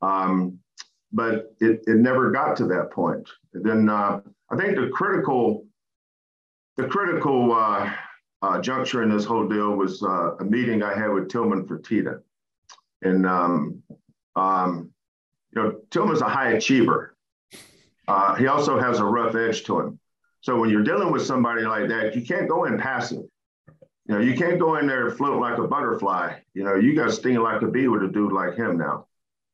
Um, 0.00 0.58
but 1.12 1.54
it, 1.60 1.82
it 1.86 1.96
never 1.96 2.30
got 2.30 2.56
to 2.56 2.66
that 2.66 2.90
point. 2.90 3.28
And 3.54 3.64
then 3.64 3.88
uh, 3.88 4.20
I 4.50 4.56
think 4.56 4.76
the 4.76 4.88
critical, 4.88 5.66
the 6.76 6.86
critical 6.86 7.52
uh, 7.52 7.92
uh, 8.42 8.60
juncture 8.60 9.02
in 9.02 9.10
this 9.10 9.24
whole 9.24 9.48
deal 9.48 9.74
was 9.76 10.02
uh, 10.02 10.36
a 10.36 10.44
meeting 10.44 10.82
I 10.82 10.98
had 10.98 11.08
with 11.08 11.28
Tillman 11.28 11.66
Fertitta. 11.66 12.20
And, 13.02 13.26
um, 13.26 13.82
um, 14.36 14.90
you 15.54 15.62
know, 15.62 15.80
Tillman's 15.90 16.20
a 16.20 16.28
high 16.28 16.52
achiever. 16.52 17.16
Uh, 18.06 18.34
he 18.34 18.46
also 18.46 18.78
has 18.78 18.98
a 18.98 19.04
rough 19.04 19.34
edge 19.34 19.64
to 19.64 19.80
him. 19.80 19.98
So 20.42 20.58
when 20.58 20.70
you're 20.70 20.82
dealing 20.82 21.12
with 21.12 21.22
somebody 21.22 21.62
like 21.62 21.88
that, 21.88 22.16
you 22.16 22.22
can't 22.22 22.48
go 22.48 22.64
in 22.64 22.78
passive. 22.78 23.24
You 24.06 24.14
know, 24.14 24.20
you 24.20 24.34
can't 24.34 24.58
go 24.58 24.76
in 24.76 24.86
there 24.86 25.10
float 25.10 25.40
like 25.40 25.58
a 25.58 25.68
butterfly. 25.68 26.38
You 26.54 26.64
know, 26.64 26.74
you 26.74 26.94
got 26.94 27.06
to 27.06 27.12
sting 27.12 27.36
like 27.36 27.62
a 27.62 27.68
bee 27.68 27.88
with 27.88 28.02
a 28.02 28.08
dude 28.08 28.32
like 28.32 28.54
him 28.54 28.78
now. 28.78 29.06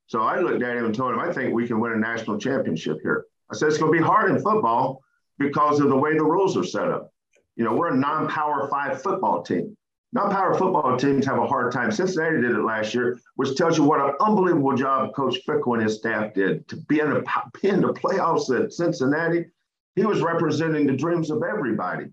So 0.07 0.23
I 0.23 0.41
looked 0.41 0.63
at 0.63 0.77
him 0.77 0.87
and 0.87 0.95
told 0.95 1.15
him, 1.15 1.21
I 1.21 1.33
think 1.33 1.53
we 1.53 1.67
can 1.67 1.81
win 1.81 1.93
a 1.93 1.97
national 1.97 2.39
championship 2.39 2.99
here. 3.03 3.27
I 3.51 3.57
said, 3.57 3.69
it's 3.69 3.79
going 3.79 3.93
to 3.93 3.99
be 3.99 4.05
hard 4.05 4.31
in 4.31 4.41
football 4.41 5.03
because 5.39 5.81
of 5.81 5.89
the 5.89 5.97
way 5.97 6.17
the 6.17 6.25
rules 6.25 6.57
are 6.57 6.65
set 6.65 6.89
up. 6.89 7.13
You 7.57 7.65
know, 7.65 7.75
we're 7.75 7.93
a 7.93 7.97
non 7.97 8.29
power 8.29 8.69
five 8.69 9.03
football 9.03 9.43
team. 9.43 9.77
Non 10.13 10.31
power 10.31 10.55
football 10.55 10.97
teams 10.97 11.27
have 11.27 11.39
a 11.39 11.47
hard 11.47 11.73
time. 11.73 11.91
Cincinnati 11.91 12.41
did 12.41 12.53
it 12.53 12.63
last 12.63 12.95
year, 12.95 13.19
which 13.35 13.57
tells 13.57 13.77
you 13.77 13.85
what 13.85 14.01
an 14.01 14.15
unbelievable 14.21 14.77
job 14.77 15.15
Coach 15.15 15.39
Fickell 15.47 15.75
and 15.75 15.83
his 15.83 15.97
staff 15.97 16.33
did 16.35 16.67
to 16.69 16.77
be 16.77 17.01
in, 17.01 17.13
a, 17.13 17.21
be 17.61 17.69
in 17.69 17.81
the 17.81 17.93
playoffs 17.93 18.55
at 18.59 18.73
Cincinnati. 18.73 19.47
He 19.95 20.05
was 20.05 20.21
representing 20.21 20.87
the 20.87 20.93
dreams 20.93 21.31
of 21.31 21.43
everybody. 21.43 22.07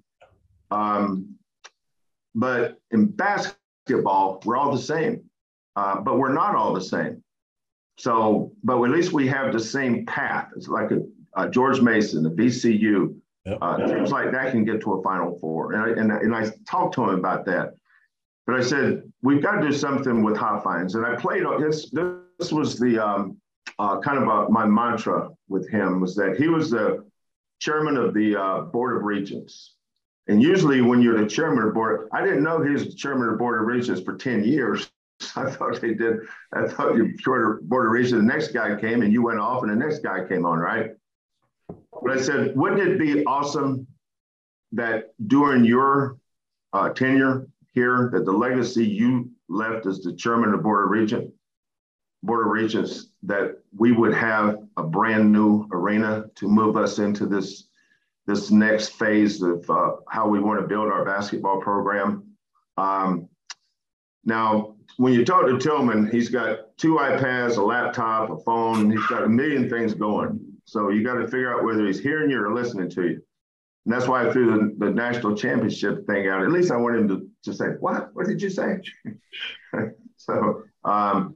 Um, 0.71 1.35
but 2.33 2.79
in 2.91 3.05
basketball, 3.05 4.41
we're 4.45 4.57
all 4.57 4.71
the 4.71 4.81
same, 4.81 5.29
uh, 5.75 5.99
but 6.01 6.17
we're 6.17 6.33
not 6.33 6.55
all 6.55 6.73
the 6.73 6.81
same. 6.81 7.22
So, 7.97 8.51
but 8.63 8.81
at 8.83 8.89
least 8.89 9.13
we 9.13 9.27
have 9.27 9.53
the 9.53 9.59
same 9.59 10.05
path. 10.05 10.49
It's 10.55 10.67
like 10.67 10.91
a, 10.91 11.01
a 11.35 11.49
George 11.49 11.81
Mason, 11.81 12.23
the 12.23 12.29
VCU, 12.29 13.15
Yep. 13.45 13.57
Uh, 13.61 13.87
teams 13.87 14.11
like 14.11 14.31
that 14.31 14.51
can 14.51 14.63
get 14.63 14.81
to 14.81 14.93
a 14.93 15.03
Final 15.03 15.37
Four. 15.39 15.73
And 15.73 15.81
I, 15.81 15.89
and, 16.01 16.11
and 16.11 16.35
I 16.35 16.51
talked 16.65 16.95
to 16.95 17.03
him 17.03 17.15
about 17.15 17.45
that. 17.45 17.73
But 18.45 18.55
I 18.55 18.61
said, 18.61 19.03
we've 19.21 19.41
got 19.41 19.59
to 19.59 19.67
do 19.67 19.73
something 19.73 20.23
with 20.23 20.35
Hofheinz. 20.35 20.95
And 20.95 21.05
I 21.05 21.15
played, 21.15 21.43
this, 21.59 21.89
this 22.39 22.51
was 22.51 22.79
the 22.79 22.99
um, 22.99 23.37
uh, 23.79 23.99
kind 23.99 24.17
of 24.17 24.27
a, 24.27 24.49
my 24.49 24.65
mantra 24.65 25.29
with 25.49 25.69
him 25.69 25.99
was 25.99 26.15
that 26.15 26.37
he 26.37 26.47
was 26.47 26.69
the 26.69 27.05
chairman 27.59 27.97
of 27.97 28.13
the 28.13 28.35
uh, 28.35 28.61
Board 28.61 28.97
of 28.97 29.03
Regents. 29.03 29.75
And 30.27 30.41
usually 30.41 30.81
when 30.81 31.01
you're 31.01 31.19
the 31.19 31.27
chairman 31.27 31.59
of 31.59 31.65
the 31.65 31.73
board, 31.73 32.07
I 32.13 32.23
didn't 32.23 32.43
know 32.43 32.61
he 32.61 32.69
was 32.69 32.85
the 32.85 32.93
chairman 32.93 33.27
of 33.27 33.33
the 33.33 33.37
Board 33.37 33.59
of 33.59 33.67
Regents 33.67 34.01
for 34.01 34.15
10 34.15 34.45
years. 34.45 34.89
I 35.35 35.49
thought 35.49 35.81
they 35.81 35.93
did. 35.93 36.17
I 36.53 36.67
thought 36.67 36.95
you 36.95 37.15
board 37.25 37.85
of 37.85 37.91
regents. 37.91 38.13
The 38.13 38.21
next 38.21 38.49
guy 38.49 38.79
came 38.79 39.01
and 39.01 39.11
you 39.11 39.23
went 39.23 39.39
off, 39.39 39.63
and 39.63 39.71
the 39.71 39.75
next 39.75 39.99
guy 39.99 40.25
came 40.27 40.45
on, 40.45 40.59
right? 40.59 40.91
But 41.67 42.17
I 42.17 42.21
said, 42.21 42.55
wouldn't 42.55 42.81
it 42.81 42.99
be 42.99 43.23
awesome 43.25 43.87
that 44.73 45.13
during 45.27 45.63
your 45.63 46.17
uh, 46.73 46.89
tenure 46.89 47.47
here, 47.73 48.09
that 48.13 48.25
the 48.25 48.31
legacy 48.31 48.85
you 48.85 49.29
left 49.47 49.85
as 49.85 50.01
the 50.01 50.13
chairman 50.13 50.49
of 50.49 50.57
the 50.57 50.63
board 50.63 50.85
of 50.85 50.91
regent, 50.91 51.31
board 52.23 52.45
of 52.45 52.51
regents, 52.51 53.09
that 53.23 53.59
we 53.77 53.91
would 53.91 54.13
have 54.13 54.57
a 54.77 54.83
brand 54.83 55.31
new 55.31 55.67
arena 55.71 56.25
to 56.35 56.47
move 56.47 56.77
us 56.77 56.99
into 56.99 57.25
this 57.25 57.67
this 58.25 58.51
next 58.51 58.89
phase 58.93 59.41
of 59.41 59.69
uh, 59.69 59.91
how 60.07 60.27
we 60.29 60.39
want 60.39 60.59
to 60.61 60.65
build 60.65 60.89
our 60.89 61.03
basketball 61.03 61.59
program. 61.59 62.23
Um, 62.77 63.27
now, 64.25 64.75
when 64.97 65.13
you 65.13 65.25
talk 65.25 65.47
to 65.47 65.57
Tillman, 65.57 66.09
he's 66.11 66.29
got 66.29 66.77
two 66.77 66.95
iPads, 66.95 67.57
a 67.57 67.61
laptop, 67.61 68.29
a 68.29 68.37
phone. 68.37 68.91
He's 68.91 69.05
got 69.07 69.23
a 69.23 69.29
million 69.29 69.69
things 69.69 69.93
going. 69.93 70.39
So 70.65 70.89
you 70.89 71.03
got 71.03 71.15
to 71.15 71.27
figure 71.27 71.53
out 71.53 71.63
whether 71.63 71.85
he's 71.85 71.99
hearing 71.99 72.29
you 72.29 72.41
or 72.41 72.53
listening 72.53 72.89
to 72.91 73.03
you. 73.03 73.21
And 73.85 73.93
that's 73.93 74.07
why 74.07 74.27
I 74.27 74.31
threw 74.31 74.51
the, 74.51 74.85
the 74.85 74.91
national 74.91 75.35
championship 75.35 76.07
thing 76.07 76.27
out. 76.29 76.43
At 76.43 76.51
least 76.51 76.71
I 76.71 76.77
want 76.77 76.95
him 76.95 77.07
to, 77.09 77.29
to 77.43 77.53
say, 77.53 77.65
What? 77.79 78.15
What 78.15 78.27
did 78.27 78.41
you 78.41 78.49
say? 78.49 78.77
so, 80.17 80.63
um, 80.85 81.35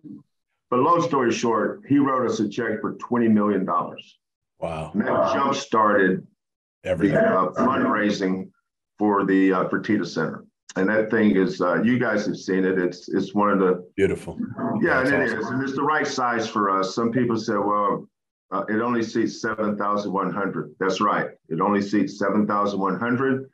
but 0.70 0.80
long 0.80 1.02
story 1.02 1.32
short, 1.34 1.82
he 1.88 1.98
wrote 2.00 2.30
us 2.30 2.40
a 2.40 2.48
check 2.48 2.80
for 2.80 2.96
$20 2.96 3.32
million. 3.32 3.66
Wow. 3.66 4.92
And 4.94 5.02
that 5.02 5.12
wow. 5.12 5.34
jump 5.34 5.56
started 5.56 6.26
Everything. 6.86 7.16
the 7.16 7.22
uh, 7.22 7.54
fundraising 7.54 8.50
for 8.98 9.26
the 9.26 9.54
uh, 9.54 9.70
Fertitta 9.70 10.06
Center. 10.06 10.46
And 10.78 10.90
that 10.90 11.10
thing 11.10 11.36
is, 11.36 11.62
uh, 11.62 11.82
you 11.82 12.00
guys 12.00 12.26
have 12.26 12.38
seen 12.38 12.66
it. 12.66 12.78
It's 12.78 13.10
it's 13.10 13.34
one 13.34 13.50
of 13.50 13.60
the 13.60 13.88
beautiful. 13.96 14.38
Yeah, 14.82 15.02
That's 15.04 15.12
and 15.12 15.24
it 15.24 15.26
awesome. 15.26 15.40
is, 15.40 15.48
and 15.48 15.64
it's 15.64 15.76
the 15.76 15.84
right 15.84 16.08
size 16.08 16.48
for 16.48 16.70
us. 16.70 16.94
Some 16.94 17.12
people 17.12 17.38
say, 17.38 17.54
well, 17.54 18.08
uh, 18.52 18.64
it 18.70 18.82
only 18.82 19.04
seats 19.04 19.42
7,100. 19.42 20.76
That's 20.80 21.02
right. 21.02 21.30
It 21.50 21.60
only 21.60 21.82
seats 21.82 22.18
7,100. 22.18 23.50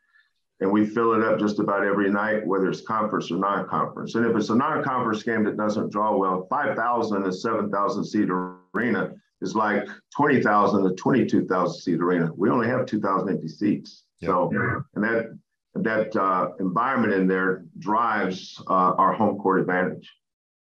And 0.60 0.72
we 0.72 0.86
fill 0.86 1.14
it 1.14 1.24
up 1.24 1.40
just 1.40 1.60
about 1.60 1.84
every 1.84 2.10
night, 2.10 2.46
whether 2.46 2.70
it's 2.70 2.82
conference 2.82 3.32
or 3.32 3.38
non 3.38 3.68
conference. 3.68 4.16
And 4.16 4.26
if 4.26 4.36
it's 4.36 4.50
a 4.50 4.56
non 4.56 4.84
conference 4.84 5.24
game 5.24 5.44
that 5.46 5.58
doesn't 5.58 5.92
draw 5.92 6.16
well, 6.16 6.48
5,000 6.50 7.24
and 7.24 7.36
7,000 7.36 8.06
seat 8.06 8.30
arena 8.30 9.14
is 9.42 9.56
like 9.56 9.88
20,000 10.16 10.84
to 10.84 10.96
22,000 10.96 11.82
seat 11.82 12.00
arena. 12.00 12.32
We 12.38 12.50
only 12.50 12.68
have 12.68 12.86
2,000 12.86 13.30
empty 13.30 13.48
seats. 13.48 14.04
Yep. 14.22 14.30
So, 14.30 14.52
and 14.96 15.04
that, 15.04 15.38
that 15.76 16.16
uh, 16.16 16.50
environment 16.60 17.14
in 17.14 17.28
there 17.28 17.66
drives 17.80 18.62
uh, 18.68 18.94
our 18.98 19.14
home 19.14 19.38
court 19.38 19.60
advantage. 19.60 20.12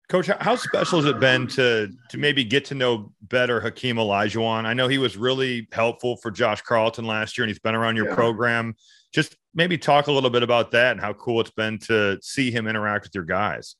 Coach, 0.09 0.29
how 0.41 0.57
special 0.57 1.01
has 1.01 1.09
it 1.09 1.19
been 1.21 1.47
to 1.49 1.91
to 2.11 2.19
maybe 2.19 2.45
get 2.45 2.67
to 2.67 2.75
know 2.75 3.13
better 3.23 3.61
Hakeem 3.61 3.97
Olajuwon? 3.97 4.67
I 4.67 4.75
know 4.75 4.87
he 4.87 4.99
was 4.99 5.17
really 5.17 5.69
helpful 5.73 6.17
for 6.17 6.31
Josh 6.31 6.61
Carlton 6.61 7.07
last 7.07 7.39
year, 7.39 7.45
and 7.45 7.49
he's 7.49 7.59
been 7.59 7.75
around 7.75 7.97
your 7.97 8.09
yeah. 8.09 8.15
program. 8.15 8.75
Just 9.15 9.37
maybe 9.55 9.79
talk 9.79 10.09
a 10.09 10.13
little 10.13 10.29
bit 10.29 10.43
about 10.43 10.71
that 10.73 10.93
and 10.93 11.01
how 11.01 11.15
cool 11.15 11.41
it's 11.41 11.51
been 11.51 11.79
to 11.81 12.19
see 12.21 12.51
him 12.51 12.67
interact 12.67 13.07
with 13.07 13.15
your 13.15 13.25
guys. 13.25 13.77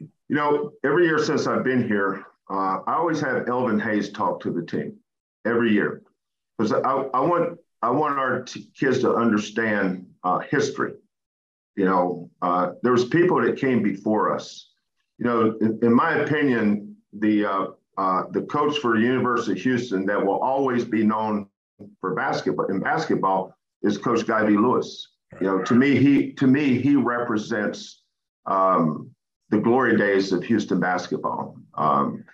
You 0.00 0.36
know, 0.36 0.72
every 0.82 1.06
year 1.06 1.18
since 1.18 1.46
I've 1.46 1.64
been 1.64 1.86
here, 1.86 2.24
uh, 2.50 2.80
I 2.86 2.94
always 2.94 3.20
have 3.20 3.48
Elvin 3.48 3.78
Hayes 3.80 4.10
talk 4.10 4.40
to 4.40 4.50
the 4.50 4.62
team 4.62 4.96
every 5.44 5.72
year 5.72 6.02
because 6.58 6.72
I, 6.72 6.78
I, 6.78 7.20
want 7.20 7.58
I 7.84 7.90
want 7.90 8.18
our 8.18 8.42
t- 8.42 8.68
kids 8.78 9.00
to 9.00 9.14
understand 9.14 10.06
uh, 10.22 10.40
history. 10.40 10.94
You 11.76 11.84
know, 11.86 12.30
uh, 12.40 12.72
there 12.82 12.92
was 12.92 13.04
people 13.06 13.42
that 13.42 13.56
came 13.58 13.82
before 13.82 14.34
us 14.34 14.74
you 15.18 15.26
know, 15.26 15.56
in, 15.60 15.78
in 15.82 15.94
my 15.94 16.16
opinion, 16.16 16.96
the 17.12 17.44
uh, 17.44 17.66
uh, 17.96 18.24
the 18.32 18.42
coach 18.42 18.78
for 18.78 18.96
the 18.96 19.02
University 19.02 19.52
of 19.52 19.58
Houston 19.58 20.06
that 20.06 20.24
will 20.24 20.40
always 20.40 20.84
be 20.84 21.04
known 21.04 21.46
for 22.00 22.14
basketball 22.14 22.66
in 22.66 22.80
basketball 22.80 23.56
is 23.82 23.98
Coach 23.98 24.26
Guy 24.26 24.44
V. 24.44 24.56
Lewis. 24.56 25.08
You 25.40 25.46
know, 25.46 25.62
to 25.62 25.74
me, 25.74 25.96
he 25.96 26.32
to 26.34 26.46
me 26.46 26.80
he 26.80 26.96
represents 26.96 28.02
um, 28.46 29.10
the 29.50 29.58
glory 29.58 29.96
days 29.96 30.32
of 30.32 30.42
Houston 30.44 30.80
basketball. 30.80 31.56
Um, 31.74 32.24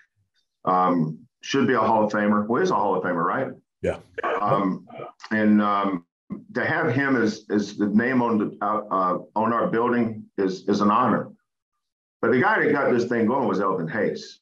um, 0.65 1.19
should 1.43 1.67
be 1.67 1.75
a 1.75 1.81
Hall 1.81 2.05
of 2.05 2.13
Famer. 2.13 2.47
Well, 2.47 2.61
he's 2.61 2.71
a 2.71 2.75
Hall 2.75 2.95
of 2.95 3.03
Famer, 3.03 3.25
right? 3.25 3.49
Yeah. 3.83 3.97
Um, 4.41 4.87
and 5.31 5.63
um, 5.63 6.05
to 6.55 6.65
have 6.65 6.93
him 6.93 7.17
as, 7.17 7.45
as 7.51 7.77
the 7.77 7.87
name 7.87 8.23
on 8.23 8.39
the 8.39 8.57
uh, 8.63 8.83
uh, 8.91 9.19
on 9.37 9.53
our 9.53 9.69
building 9.69 10.25
is 10.39 10.69
is 10.69 10.81
an 10.81 10.91
honor. 10.91 11.31
But 12.21 12.33
the 12.33 12.41
guy 12.41 12.63
that 12.63 12.73
got 12.73 12.93
this 12.93 13.07
thing 13.07 13.27
going 13.27 13.49
was 13.49 13.61
Elvin 13.61 13.89
Hayes. 13.89 14.41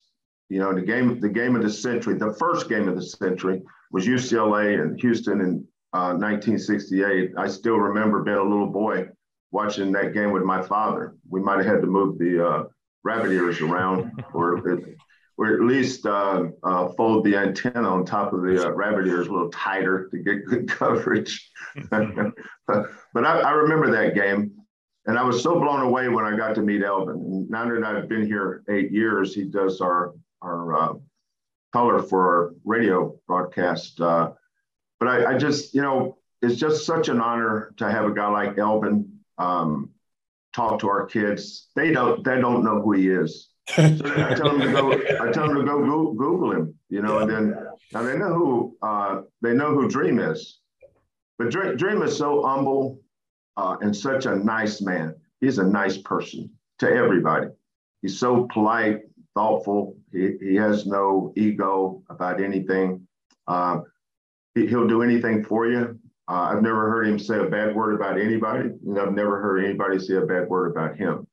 You 0.48 0.58
know, 0.60 0.74
the 0.74 0.82
game, 0.82 1.20
the 1.20 1.28
game 1.28 1.54
of 1.54 1.62
the 1.62 1.70
century, 1.70 2.14
the 2.14 2.32
first 2.34 2.68
game 2.68 2.88
of 2.88 2.96
the 2.96 3.02
century 3.02 3.62
was 3.92 4.06
UCLA 4.06 4.80
and 4.80 4.98
Houston 5.00 5.40
in 5.40 5.66
uh, 5.92 6.16
1968. 6.16 7.32
I 7.36 7.48
still 7.48 7.76
remember 7.76 8.22
being 8.22 8.38
a 8.38 8.42
little 8.42 8.66
boy 8.66 9.08
watching 9.50 9.92
that 9.92 10.14
game 10.14 10.32
with 10.32 10.42
my 10.42 10.62
father. 10.62 11.14
We 11.28 11.40
might 11.40 11.58
have 11.58 11.66
had 11.66 11.80
to 11.82 11.86
move 11.86 12.18
the 12.18 12.46
uh, 12.46 12.64
rabbit 13.04 13.32
ears 13.32 13.60
around, 13.60 14.24
or 14.34 14.62
or 15.38 15.54
at 15.54 15.60
least 15.60 16.04
uh, 16.04 16.48
uh, 16.64 16.88
fold 16.88 17.24
the 17.24 17.36
antenna 17.36 17.88
on 17.88 18.04
top 18.04 18.32
of 18.32 18.42
the 18.42 18.66
uh, 18.66 18.70
rabbit 18.72 19.06
ears 19.06 19.28
a 19.28 19.32
little 19.32 19.50
tighter 19.50 20.08
to 20.10 20.18
get 20.18 20.44
good 20.44 20.68
coverage. 20.68 21.50
but 21.90 23.24
I, 23.24 23.40
I, 23.40 23.50
remember 23.52 23.90
that 23.92 24.16
game. 24.16 24.52
And 25.06 25.16
I 25.16 25.22
was 25.22 25.42
so 25.42 25.58
blown 25.58 25.80
away 25.80 26.08
when 26.08 26.24
I 26.24 26.36
got 26.36 26.56
to 26.56 26.62
meet 26.62 26.82
Elvin. 26.82 27.14
And 27.14 27.48
now 27.48 27.66
that 27.68 27.84
I've 27.84 28.08
been 28.08 28.26
here 28.26 28.64
eight 28.68 28.90
years, 28.90 29.34
he 29.34 29.44
does 29.44 29.80
our 29.80 30.12
our 30.42 30.76
uh, 30.76 30.94
color 31.72 32.02
for 32.02 32.20
our 32.20 32.54
radio 32.64 33.16
broadcast. 33.26 34.00
Uh, 34.00 34.32
but 34.98 35.08
I, 35.08 35.34
I, 35.34 35.38
just, 35.38 35.74
you 35.74 35.82
know, 35.82 36.18
it's 36.42 36.56
just 36.56 36.84
such 36.84 37.08
an 37.08 37.20
honor 37.20 37.72
to 37.78 37.90
have 37.90 38.04
a 38.04 38.12
guy 38.12 38.28
like 38.28 38.58
Elvin 38.58 39.20
um, 39.38 39.90
talk 40.54 40.80
to 40.80 40.88
our 40.88 41.06
kids. 41.06 41.68
They 41.74 41.92
don't 41.92 42.24
they 42.24 42.40
don't 42.40 42.64
know 42.64 42.82
who 42.82 42.92
he 42.92 43.08
is. 43.08 43.48
So 43.76 43.84
I 43.84 44.34
tell 44.34 44.50
them 44.56 44.60
to 44.60 44.72
go. 44.72 44.92
I 44.92 45.30
tell 45.30 45.48
them 45.48 45.56
to 45.56 45.64
go 45.64 46.12
Google 46.12 46.52
him. 46.52 46.74
You 46.88 47.02
know, 47.02 47.18
and 47.18 47.30
then 47.30 47.54
now 47.92 48.02
they 48.02 48.16
know 48.16 48.32
who 48.34 48.76
uh, 48.82 49.22
they 49.42 49.52
know 49.52 49.74
who 49.74 49.88
Dream 49.88 50.18
is. 50.18 50.60
But 51.38 51.50
Dream, 51.50 51.76
Dream 51.76 52.02
is 52.02 52.16
so 52.16 52.42
humble 52.42 53.00
uh, 53.56 53.76
and 53.80 53.94
such 53.94 54.26
a 54.26 54.34
nice 54.34 54.80
man. 54.80 55.14
He's 55.40 55.58
a 55.58 55.64
nice 55.64 55.98
person 55.98 56.50
to 56.80 56.90
everybody. 56.90 57.48
He's 58.02 58.18
so 58.18 58.48
polite, 58.52 59.02
thoughtful. 59.34 59.96
He, 60.12 60.36
he 60.40 60.54
has 60.56 60.86
no 60.86 61.32
ego 61.36 62.02
about 62.10 62.40
anything. 62.40 63.06
Uh, 63.46 63.80
he, 64.54 64.74
will 64.74 64.88
do 64.88 65.02
anything 65.02 65.44
for 65.44 65.68
you. 65.68 65.98
Uh, 66.28 66.50
I've 66.52 66.62
never 66.62 66.90
heard 66.90 67.06
him 67.06 67.18
say 67.18 67.38
a 67.38 67.44
bad 67.44 67.74
word 67.74 67.94
about 67.94 68.20
anybody, 68.20 68.70
and 68.86 68.98
I've 68.98 69.14
never 69.14 69.40
heard 69.40 69.64
anybody 69.64 69.98
say 69.98 70.14
a 70.14 70.26
bad 70.26 70.48
word 70.48 70.72
about 70.72 70.96
him. 70.96 71.27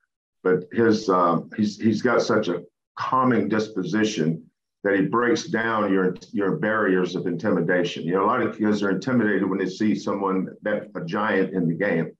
But 0.45 0.65
his 0.71 1.09
uh, 1.09 1.39
he's 1.57 1.77
he's 1.77 2.03
got 2.03 2.21
such 2.21 2.49
a 2.49 2.61
calming 2.97 3.49
disposition 3.49 4.45
that 4.83 4.95
he 4.95 5.01
breaks 5.01 5.45
down 5.47 5.91
your 5.91 6.15
your 6.31 6.57
barriers 6.57 7.15
of 7.15 7.25
intimidation. 7.25 8.03
You 8.03 8.13
know, 8.13 8.25
a 8.25 8.27
lot 8.27 8.43
of 8.43 8.55
kids 8.55 8.83
are 8.83 8.91
intimidated 8.91 9.49
when 9.49 9.57
they 9.57 9.65
see 9.65 9.95
someone 9.95 10.49
that 10.61 10.91
a 10.95 11.03
giant 11.03 11.55
in 11.55 11.67
the 11.67 11.73
game, 11.73 12.11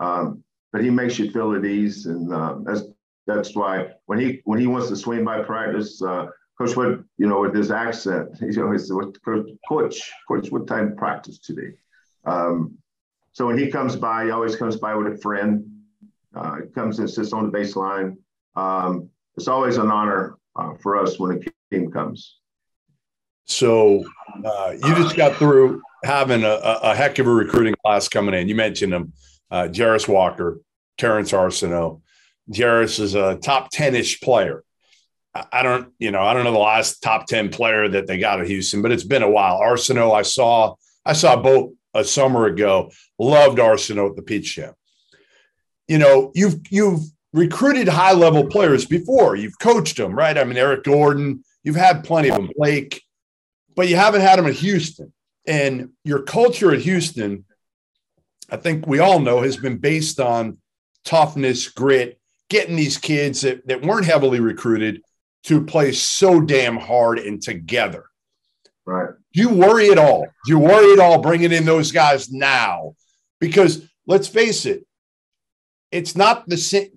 um, 0.00 0.42
but 0.72 0.82
he 0.82 0.90
makes 0.90 1.16
you 1.16 1.30
feel 1.30 1.54
at 1.54 1.64
ease, 1.64 2.06
and 2.06 2.34
uh, 2.34 2.56
that's 2.64 2.82
that's 3.28 3.54
why 3.54 3.90
when 4.06 4.18
he 4.18 4.40
when 4.46 4.58
he 4.58 4.66
wants 4.66 4.88
to 4.88 4.96
swing 4.96 5.24
by 5.24 5.40
practice, 5.40 6.02
uh, 6.02 6.26
Coach 6.58 6.76
Wood, 6.76 7.04
you 7.18 7.28
know, 7.28 7.42
with 7.42 7.54
his 7.54 7.70
accent, 7.70 8.36
he's 8.40 8.58
always 8.58 8.90
Coach, 8.90 9.16
Coach, 9.68 10.10
Coach, 10.26 10.50
what 10.50 10.66
time 10.66 10.96
practice 10.96 11.38
today? 11.38 11.74
Um, 12.24 12.76
so 13.30 13.46
when 13.46 13.58
he 13.58 13.70
comes 13.70 13.94
by, 13.94 14.24
he 14.24 14.30
always 14.32 14.56
comes 14.56 14.76
by 14.76 14.96
with 14.96 15.14
a 15.14 15.18
friend. 15.18 15.69
Uh, 16.34 16.58
comes 16.74 16.98
and 16.98 17.10
sits 17.10 17.32
on 17.32 17.50
the 17.50 17.58
baseline. 17.58 18.16
Um, 18.54 19.10
it's 19.36 19.48
always 19.48 19.76
an 19.78 19.90
honor 19.90 20.36
uh, 20.56 20.74
for 20.80 20.96
us 20.96 21.18
when 21.18 21.32
a 21.32 21.74
team 21.74 21.90
comes. 21.90 22.38
So 23.46 24.04
uh, 24.44 24.74
you 24.74 24.94
just 24.94 25.16
got 25.16 25.36
through 25.36 25.82
having 26.04 26.44
a, 26.44 26.60
a, 26.82 26.94
heck 26.94 27.18
of 27.18 27.26
a 27.26 27.30
recruiting 27.30 27.74
class 27.84 28.08
coming 28.08 28.34
in. 28.34 28.48
You 28.48 28.54
mentioned 28.54 28.92
them, 28.92 29.12
uh, 29.50 29.64
Jarace 29.64 30.06
Walker, 30.06 30.60
Terrance 30.98 31.32
Arceneaux. 31.32 32.00
Jarace 32.50 33.00
is 33.00 33.14
a 33.14 33.36
top 33.36 33.72
10-ish 33.72 34.20
player. 34.20 34.62
I 35.52 35.62
don't, 35.62 35.92
you 35.98 36.10
know, 36.10 36.22
I 36.22 36.34
don't 36.34 36.44
know 36.44 36.52
the 36.52 36.58
last 36.58 37.02
top 37.02 37.26
10 37.26 37.50
player 37.50 37.88
that 37.88 38.06
they 38.06 38.18
got 38.18 38.40
at 38.40 38.48
Houston, 38.48 38.82
but 38.82 38.92
it's 38.92 39.04
been 39.04 39.22
a 39.22 39.30
while. 39.30 39.60
Arceneaux, 39.60 40.12
I 40.12 40.22
saw, 40.22 40.74
I 41.04 41.12
saw 41.12 41.36
both 41.36 41.72
a 41.94 42.04
summer 42.04 42.46
ago. 42.46 42.90
Loved 43.18 43.58
Arceneaux 43.58 44.10
at 44.10 44.16
the 44.16 44.22
Peach 44.22 44.56
Jam. 44.56 44.74
You 45.90 45.98
know, 45.98 46.30
you've 46.36 46.60
you've 46.70 47.00
recruited 47.32 47.88
high 47.88 48.12
level 48.12 48.46
players 48.46 48.86
before. 48.86 49.34
You've 49.34 49.58
coached 49.58 49.96
them, 49.96 50.14
right? 50.14 50.38
I 50.38 50.44
mean, 50.44 50.56
Eric 50.56 50.84
Gordon, 50.84 51.42
you've 51.64 51.74
had 51.74 52.04
plenty 52.04 52.28
of 52.30 52.36
them, 52.36 52.50
Blake, 52.56 53.02
but 53.74 53.88
you 53.88 53.96
haven't 53.96 54.20
had 54.20 54.38
them 54.38 54.46
at 54.46 54.54
Houston. 54.54 55.12
And 55.48 55.88
your 56.04 56.22
culture 56.22 56.72
at 56.72 56.82
Houston, 56.82 57.44
I 58.48 58.56
think 58.56 58.86
we 58.86 59.00
all 59.00 59.18
know, 59.18 59.40
has 59.40 59.56
been 59.56 59.78
based 59.78 60.20
on 60.20 60.58
toughness, 61.04 61.66
grit, 61.66 62.20
getting 62.48 62.76
these 62.76 62.96
kids 62.96 63.40
that, 63.40 63.66
that 63.66 63.82
weren't 63.82 64.06
heavily 64.06 64.38
recruited 64.38 65.02
to 65.46 65.64
play 65.64 65.90
so 65.90 66.40
damn 66.40 66.76
hard 66.76 67.18
and 67.18 67.42
together. 67.42 68.04
Right. 68.86 69.10
Do 69.32 69.40
you 69.40 69.48
worry 69.48 69.90
at 69.90 69.98
all? 69.98 70.24
Do 70.46 70.52
you 70.52 70.60
worry 70.60 70.92
at 70.92 71.00
all 71.00 71.20
bringing 71.20 71.50
in 71.50 71.64
those 71.64 71.90
guys 71.90 72.30
now? 72.30 72.94
Because 73.40 73.88
let's 74.06 74.28
face 74.28 74.66
it, 74.66 74.86
it's 75.90 76.16
not 76.16 76.48
the 76.48 76.56
same. 76.56 76.88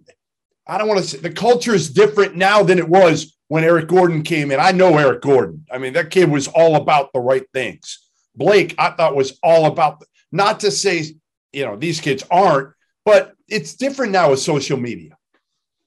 I 0.68 0.78
don't 0.78 0.88
want 0.88 1.02
to 1.02 1.08
say 1.08 1.18
the 1.18 1.32
culture 1.32 1.74
is 1.74 1.90
different 1.90 2.36
now 2.36 2.64
than 2.64 2.80
it 2.80 2.88
was 2.88 3.38
when 3.48 3.64
Eric 3.64 3.88
Gordon 3.88 4.24
came 4.24 4.52
in. 4.52 4.60
I 4.60 4.72
know 4.72 4.98
Eric 4.98 5.22
Gordon. 5.22 5.66
I 5.72 5.78
mean, 5.78 5.94
that 5.94 6.10
kid 6.10 6.30
was 6.30 6.48
all 6.48 6.76
about 6.76 7.12
the 7.14 7.20
right 7.20 7.46
things. 7.54 8.00
Blake, 8.36 8.74
I 8.78 8.92
thought 8.92 9.16
was 9.16 9.38
all 9.44 9.66
about, 9.66 10.00
the, 10.00 10.06
not 10.32 10.62
to 10.62 10.72
say, 10.72 11.04
you 11.52 11.66
know, 11.66 11.76
these 11.76 12.00
kids 12.02 12.24
aren't, 12.32 12.74
but 13.06 13.34
it's 13.48 13.76
different 13.76 14.12
now 14.12 14.32
with 14.32 14.40
social 14.40 14.78
media. 14.78 15.18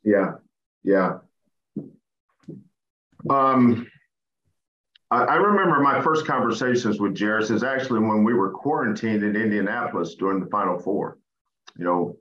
Yeah. 0.04 0.34
Yeah. 0.84 1.18
Um, 3.28 3.88
I, 5.10 5.36
remember 5.36 5.80
my 5.80 6.00
first 6.02 6.26
conversations 6.26 7.00
with 7.00 7.16
Jarace 7.16 7.50
is 7.50 7.62
actually 7.62 8.00
when 8.00 8.22
we 8.24 8.34
were 8.34 8.50
quarantined 8.50 9.22
in 9.22 9.36
Indianapolis 9.36 10.14
during 10.16 10.40
the 10.40 10.50
Final 10.50 10.78
Four. 10.78 11.18
You 11.78 11.84
know, 11.84 12.16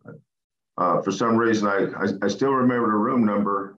uh, 0.78 1.02
for 1.02 1.12
some 1.12 1.38
reason, 1.38 1.68
I, 1.68 1.88
I, 1.98 2.08
I 2.24 2.28
still 2.28 2.52
remember 2.52 2.88
the 2.88 2.98
room 2.98 3.26
number 3.26 3.78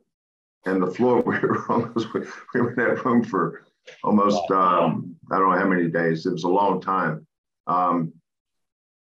and 0.65 0.81
the 0.81 0.87
floor. 0.87 1.23
We 1.25 1.39
were 1.39 1.65
almost 1.69 2.13
we 2.13 2.61
were 2.61 2.71
in 2.71 2.75
that 2.77 3.05
room 3.05 3.23
for 3.23 3.63
almost 4.03 4.49
um, 4.51 5.15
I 5.31 5.37
don't 5.37 5.51
know 5.51 5.57
how 5.57 5.67
many 5.67 5.89
days. 5.89 6.25
It 6.25 6.33
was 6.33 6.43
a 6.43 6.49
long 6.49 6.81
time. 6.81 7.25
Um, 7.67 8.13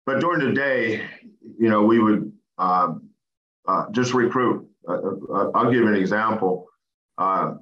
but 0.07 0.21
during 0.21 0.47
the 0.47 0.55
day, 0.55 1.03
you 1.59 1.69
know, 1.69 1.83
we 1.83 1.99
would 1.99 2.33
uh, 2.57 2.95
uh, 3.67 3.91
just 3.91 4.15
recruit. 4.15 4.67
Uh, 4.89 5.01
uh, 5.33 5.51
I'll 5.55 5.71
give 5.71 5.87
an 5.87 5.95
example. 5.95 6.67
Uh, 7.19 7.55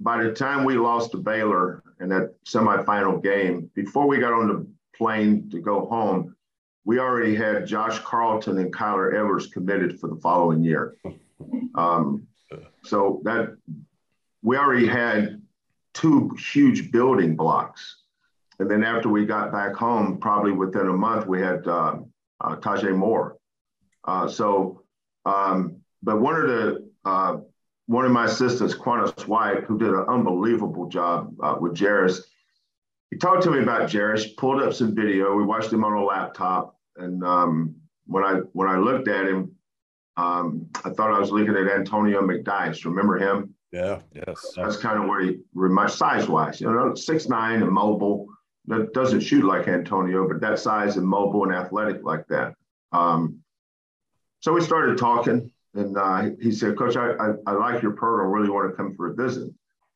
by 0.00 0.22
the 0.22 0.32
time 0.32 0.64
we 0.64 0.74
lost 0.76 1.12
to 1.12 1.18
Baylor 1.18 1.82
in 2.00 2.08
that 2.10 2.34
semifinal 2.44 3.22
game, 3.22 3.70
before 3.74 4.06
we 4.06 4.18
got 4.18 4.32
on 4.32 4.48
the 4.48 4.66
plane 4.96 5.48
to 5.50 5.60
go 5.60 5.86
home, 5.86 6.36
we 6.84 6.98
already 6.98 7.34
had 7.34 7.66
Josh 7.66 7.98
Carlton 8.00 8.58
and 8.58 8.72
Kyler 8.72 9.14
Edwards 9.14 9.46
committed 9.46 9.98
for 9.98 10.08
the 10.08 10.16
following 10.16 10.62
year. 10.62 10.96
Um, 11.74 12.28
so 12.84 13.20
that 13.24 13.56
we 14.42 14.56
already 14.56 14.86
had 14.86 15.42
two 15.92 16.30
huge 16.52 16.92
building 16.92 17.34
blocks. 17.34 18.02
And 18.58 18.70
then 18.70 18.84
after 18.84 19.08
we 19.08 19.26
got 19.26 19.50
back 19.50 19.74
home, 19.74 20.18
probably 20.18 20.52
within 20.52 20.88
a 20.88 20.92
month, 20.92 21.26
we 21.26 21.40
had 21.40 21.66
uh, 21.66 21.96
uh, 22.40 22.56
Taze 22.56 22.94
Moore. 22.94 23.36
Uh, 24.04 24.28
so, 24.28 24.82
um, 25.26 25.78
but 26.02 26.20
one 26.20 26.36
of 26.36 26.46
the 26.46 26.88
uh, 27.04 27.38
one 27.86 28.04
of 28.04 28.12
my 28.12 28.26
assistants, 28.26 28.74
Quannas 28.74 29.26
White, 29.26 29.64
who 29.64 29.78
did 29.78 29.90
an 29.90 30.04
unbelievable 30.08 30.88
job 30.88 31.34
uh, 31.42 31.56
with 31.60 31.74
Jarace, 31.74 32.20
he 33.10 33.18
talked 33.18 33.42
to 33.44 33.50
me 33.50 33.60
about 33.60 33.88
Jarace, 33.88 34.36
pulled 34.36 34.62
up 34.62 34.72
some 34.72 34.94
video. 34.94 35.34
We 35.34 35.44
watched 35.44 35.72
him 35.72 35.84
on 35.84 35.92
a 35.92 36.04
laptop, 36.04 36.76
and 36.96 37.22
um, 37.24 37.76
when 38.06 38.24
I 38.24 38.34
when 38.52 38.68
I 38.68 38.76
looked 38.76 39.08
at 39.08 39.26
him, 39.26 39.52
um, 40.16 40.68
I 40.84 40.90
thought 40.90 41.12
I 41.12 41.18
was 41.18 41.30
looking 41.30 41.54
at 41.54 41.68
Antonio 41.68 42.22
McDyess. 42.22 42.84
Remember 42.84 43.18
him? 43.18 43.54
Yeah, 43.72 44.00
yes. 44.14 44.52
That's 44.56 44.76
kind 44.76 45.02
of 45.02 45.08
where 45.08 45.20
he, 45.20 45.38
much 45.52 45.92
size 45.92 46.28
wise, 46.28 46.60
you 46.60 46.70
know, 46.70 46.94
six 46.94 47.28
nine 47.28 47.62
and 47.62 47.70
mobile. 47.70 48.26
That 48.66 48.94
doesn't 48.94 49.20
shoot 49.20 49.44
like 49.44 49.68
Antonio, 49.68 50.26
but 50.26 50.40
that 50.40 50.58
size 50.58 50.96
and 50.96 51.06
mobile 51.06 51.44
and 51.44 51.52
athletic 51.52 52.02
like 52.02 52.26
that. 52.28 52.54
Um, 52.92 53.40
so 54.40 54.52
we 54.52 54.60
started 54.60 54.96
talking, 54.96 55.50
and 55.74 55.98
uh, 55.98 56.30
he 56.40 56.52
said, 56.52 56.78
Coach, 56.78 56.96
I, 56.96 57.10
I, 57.10 57.32
I, 57.46 57.52
like 57.52 57.82
your 57.82 57.92
program. 57.92 58.30
Really 58.30 58.48
want 58.48 58.70
to 58.70 58.76
come 58.76 58.94
for 58.94 59.10
a 59.10 59.14
visit. 59.14 59.52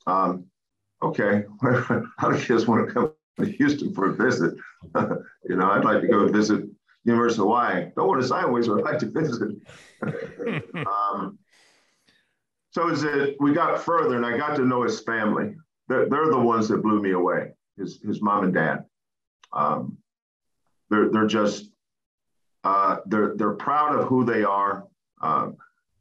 Um, 0.06 0.46
okay, 1.02 1.44
how 2.18 2.30
do 2.30 2.38
kids 2.38 2.66
want 2.66 2.86
to 2.86 2.92
come 2.92 3.12
to 3.38 3.46
Houston 3.46 3.94
for 3.94 4.10
a 4.10 4.14
visit? 4.14 4.54
you 4.94 5.56
know, 5.56 5.70
I'd 5.70 5.84
like 5.84 6.00
to 6.00 6.08
go 6.08 6.26
visit 6.28 6.64
University 7.04 7.40
of 7.40 7.46
Hawaii. 7.46 7.90
Don't 7.96 8.08
want 8.08 8.20
to 8.20 8.26
sideways, 8.26 8.68
but 8.68 8.78
I'd 8.78 8.84
like 8.84 8.98
to 9.00 9.10
visit. 9.10 9.56
um, 10.86 11.38
so 12.70 12.90
as 12.90 13.02
it, 13.04 13.36
we 13.40 13.52
got 13.52 13.82
further, 13.82 14.16
and 14.16 14.26
I 14.26 14.36
got 14.36 14.56
to 14.56 14.64
know 14.64 14.82
his 14.82 15.00
family. 15.00 15.56
They're, 15.88 16.08
they're 16.08 16.30
the 16.30 16.38
ones 16.38 16.68
that 16.68 16.82
blew 16.82 17.00
me 17.00 17.12
away. 17.12 17.52
His 17.76 18.00
his 18.02 18.20
mom 18.20 18.44
and 18.44 18.54
dad. 18.54 18.84
Um, 19.52 19.98
they're 20.90 21.10
they're 21.10 21.26
just 21.26 21.70
uh, 22.64 22.96
they're 23.06 23.34
they're 23.36 23.54
proud 23.54 23.98
of 23.98 24.06
who 24.06 24.24
they 24.24 24.42
are. 24.42 24.86
Uh, 25.20 25.50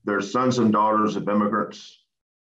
they're 0.03 0.21
sons 0.21 0.57
and 0.57 0.71
daughters 0.71 1.15
of 1.15 1.29
immigrants. 1.29 2.03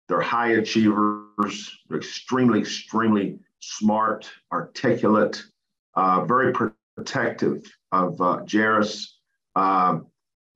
They're 0.07 0.21
high 0.21 0.51
achievers. 0.51 1.22
They're 1.37 1.97
extremely, 1.97 2.59
extremely 2.59 3.39
smart, 3.59 4.29
articulate, 4.51 5.43
uh, 5.95 6.25
very 6.25 6.53
protective 6.53 7.63
of 7.91 8.19
uh, 8.21 8.39
Jarace. 8.45 9.05
Um, 9.55 10.07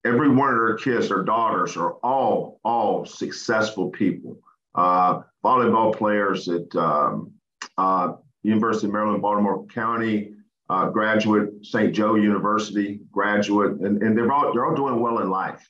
every 0.05 0.30
one 0.30 0.49
of 0.49 0.55
their 0.55 0.78
kids, 0.78 1.09
their 1.09 1.23
daughters, 1.23 1.78
are 1.78 1.93
all 2.03 2.59
all 2.63 3.05
successful 3.05 3.89
people. 3.89 4.39
Uh, 4.75 5.21
volleyball 5.43 5.95
players 5.95 6.47
at 6.49 6.75
um, 6.75 7.32
uh, 7.78 8.13
University 8.43 8.88
of 8.88 8.93
Maryland, 8.93 9.21
Baltimore 9.21 9.65
County, 9.67 10.34
uh, 10.69 10.89
graduate 10.89 11.65
St. 11.65 11.93
Joe 11.93 12.15
University, 12.15 12.99
graduate, 13.11 13.80
and, 13.80 14.01
and 14.01 14.17
they're 14.17 14.32
all 14.32 14.53
they're 14.53 14.65
all 14.65 14.75
doing 14.75 14.99
well 14.99 15.19
in 15.19 15.30
life. 15.30 15.67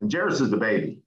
And 0.00 0.10
Jarace 0.10 0.40
is 0.40 0.50
the 0.50 0.56
baby. 0.56 1.00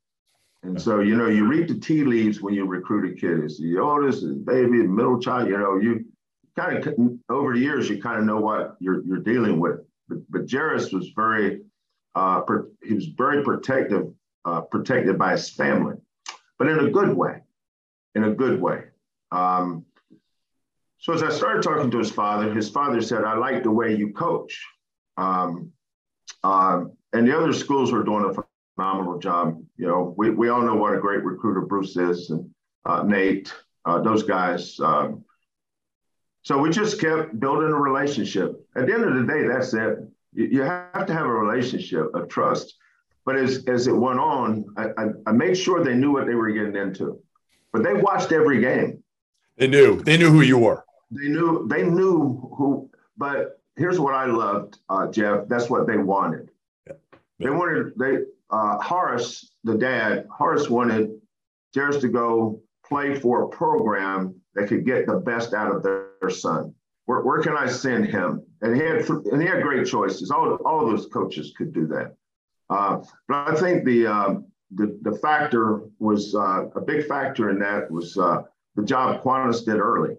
And 0.64 0.80
so, 0.80 1.00
you 1.00 1.16
know, 1.16 1.28
you 1.28 1.48
read 1.48 1.68
the 1.68 1.80
tea 1.80 2.04
leaves 2.04 2.42
when 2.42 2.54
you 2.54 2.66
recruit 2.66 3.12
a 3.12 3.20
kid. 3.20 3.40
It's 3.40 3.60
the 3.60 3.80
oldest, 3.80 4.22
the 4.22 4.34
baby, 4.34 4.78
the 4.78 4.88
middle 4.88 5.20
child. 5.20 5.50
You 5.50 5.58
know, 5.58 5.78
you 5.78 6.06
kind 6.56 6.78
of 6.78 6.96
over 7.30 7.54
the 7.54 7.60
years, 7.60 7.90
you 7.90 8.02
kind 8.02 8.20
of 8.20 8.26
know 8.26 8.40
what 8.40 8.76
you're 8.80 9.04
you're 9.04 9.20
dealing 9.20 9.60
with. 9.60 9.80
But, 10.08 10.20
but 10.30 10.46
Jarace 10.46 10.94
was 10.94 11.10
very, 11.16 11.62
uh, 12.14 12.42
he 12.84 12.94
was 12.94 13.08
very 13.08 13.44
protective, 13.44 14.14
uh, 14.46 14.62
protected 14.62 15.18
by 15.18 15.32
his 15.32 15.50
family, 15.50 15.96
but 16.60 16.68
in 16.68 16.80
a 16.80 16.92
good 16.92 17.16
way, 17.16 17.42
in 18.14 18.26
a 18.26 18.32
good 18.32 18.62
way. 18.62 18.84
Um, 19.32 19.86
so 21.00 21.14
as 21.14 21.24
I 21.24 21.32
started 21.32 21.64
talking 21.64 21.90
to 21.90 21.98
his 21.98 22.12
father, 22.12 22.54
his 22.54 22.70
father 22.70 23.02
said, 23.02 23.24
"I 23.24 23.36
like 23.36 23.64
the 23.64 23.72
way 23.72 23.96
you 23.96 24.14
coach." 24.14 24.64
Um, 25.18 25.72
um, 26.44 26.92
and 27.14 27.28
the 27.28 27.36
other 27.36 27.54
schools 27.54 27.92
were 27.92 28.04
doing 28.04 28.26
a 28.26 28.34
phenomenal 28.76 29.20
job. 29.20 29.62
You 29.78 29.88
know, 29.88 30.14
we, 30.18 30.30
we 30.30 30.50
all 30.50 30.62
know 30.62 30.76
what 30.76 30.96
a 30.96 31.00
great 31.00 31.24
recruiter 31.24 31.62
Bruce 31.62 31.98
is 31.98 32.30
and 32.30 32.50
uh, 32.86 33.04
Nate, 33.04 33.54
uh, 33.86 34.02
those 34.02 34.24
guys. 34.24 34.80
Um, 34.80 35.24
so 36.44 36.58
we 36.58 36.70
just 36.72 37.00
kept 37.00 37.40
building 37.40 37.70
a 37.70 37.76
relationship. 37.76 38.66
At 38.76 38.88
the 38.88 38.94
end 38.94 39.04
of 39.04 39.14
the 39.14 39.32
day, 39.32 39.48
that's 39.48 39.74
it. 39.74 40.00
You, 40.34 40.46
you 40.46 40.62
have 40.62 41.06
to 41.06 41.14
have 41.14 41.26
a 41.26 41.34
relationship 41.34 42.14
of 42.16 42.30
trust. 42.30 42.76
But 43.24 43.36
as, 43.36 43.66
as 43.68 43.86
it 43.86 43.96
went 43.96 44.20
on, 44.20 44.66
I, 44.78 44.86
I, 44.98 45.06
I 45.28 45.32
made 45.32 45.56
sure 45.56 45.84
they 45.84 45.94
knew 45.94 46.12
what 46.12 46.26
they 46.26 46.34
were 46.34 46.50
getting 46.52 46.76
into. 46.76 47.22
But 47.72 47.84
they 47.84 47.94
watched 47.94 48.32
every 48.32 48.60
game. 48.62 49.04
They 49.58 49.68
knew. 49.68 50.02
They 50.02 50.18
knew 50.18 50.32
who 50.32 50.42
you 50.42 50.58
were. 50.58 50.84
They 51.12 51.28
knew. 51.28 51.68
They 51.68 51.84
knew 51.84 52.52
who. 52.58 52.90
But 53.16 53.62
here's 53.76 54.00
what 54.00 54.16
I 54.16 54.26
loved, 54.26 54.80
uh, 54.90 55.12
Jeff. 55.12 55.48
That's 55.48 55.70
what 55.70 55.86
they 55.86 55.98
wanted. 55.98 56.50
Yeah. 56.88 56.94
They 57.38 57.50
wanted. 57.52 57.94
They 57.98 58.24
uh, 58.52 58.78
Horace, 58.82 59.52
the 59.64 59.78
dad, 59.78 60.28
Horace 60.30 60.70
wanted 60.70 61.10
Jarace 61.76 62.02
to 62.02 62.10
go 62.10 62.62
play 62.86 63.16
for 63.16 63.44
a 63.44 63.50
program 63.50 64.36
that 64.56 64.68
could 64.68 64.86
get 64.86 65.06
the 65.06 65.16
best 65.18 65.54
out 65.54 65.74
of 65.74 65.84
their, 65.84 66.10
their 66.20 66.30
son. 66.30 66.74
Where, 67.06 67.22
where 67.22 67.42
can 67.42 67.56
I 67.56 67.68
send 67.68 68.06
him? 68.06 68.44
And 68.62 68.76
he 68.76 68.82
had 68.82 69.10
and 69.10 69.42
he 69.42 69.48
had 69.48 69.64
great 69.64 69.88
choices. 69.88 70.30
All 70.32 70.56
all 70.66 70.86
those 70.86 71.08
coaches 71.08 71.54
could 71.58 71.74
do 71.74 71.88
that. 71.88 72.16
Uh, 72.70 73.02
but 73.28 73.50
I 73.50 73.56
think 73.56 73.86
the 73.86 74.08
uh, 74.08 74.36
the, 74.76 74.98
the 75.02 75.18
factor 75.18 75.82
was 76.00 76.36
uh, 76.36 76.70
a 76.76 76.82
big 76.82 77.08
factor 77.08 77.50
in 77.50 77.60
that 77.60 77.90
was 77.92 78.18
uh, 78.18 78.44
the 78.76 78.84
job 78.84 79.22
Quannas 79.22 79.66
did 79.66 79.78
early. 79.78 80.16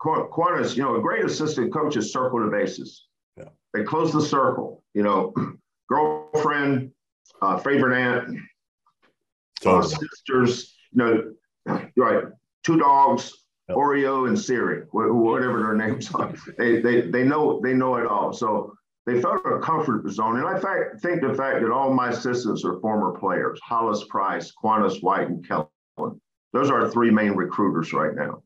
Quannas, 0.00 0.76
you 0.76 0.82
know, 0.82 0.96
a 0.96 1.00
great 1.00 1.24
assistant 1.24 1.72
coach 1.72 1.96
is 1.96 2.12
circle 2.12 2.40
the 2.40 2.50
bases. 2.50 3.06
Yeah. 3.36 3.48
They 3.74 3.82
close 3.82 4.12
the 4.12 4.20
circle. 4.20 4.84
You 4.94 5.02
know, 5.02 5.34
girlfriend, 5.88 6.92
uh, 7.42 7.58
favorite 7.58 7.98
aunt, 7.98 8.38
totally. 9.60 9.94
sisters. 9.94 10.74
You 10.92 11.34
know, 11.66 11.82
right? 11.96 12.24
Two 12.64 12.78
dogs, 12.78 13.32
yep. 13.68 13.76
Oreo 13.76 14.28
and 14.28 14.38
Siri, 14.38 14.82
whatever 14.90 15.60
their 15.60 15.74
names 15.74 16.10
are. 16.14 16.32
They, 16.56 16.80
they 16.80 17.02
they 17.02 17.24
know 17.24 17.60
they 17.62 17.74
know 17.74 17.96
it 17.96 18.06
all. 18.06 18.32
So 18.32 18.74
they 19.08 19.22
felt 19.22 19.40
a 19.46 19.58
comfort 19.58 20.06
zone. 20.10 20.36
And 20.36 20.46
I 20.46 20.60
fact, 20.60 21.00
think 21.00 21.22
the 21.22 21.32
fact 21.32 21.62
that 21.62 21.70
all 21.72 21.94
my 21.94 22.10
assistants 22.10 22.62
are 22.64 22.78
former 22.80 23.18
players, 23.18 23.58
Hollis 23.64 24.04
Price, 24.04 24.52
Quannas 24.62 25.02
White, 25.02 25.28
and 25.28 25.46
Kellen. 25.48 26.20
Those 26.52 26.70
are 26.70 26.90
three 26.90 27.10
main 27.10 27.32
recruiters 27.32 27.94
right 27.94 28.14
now. 28.14 28.42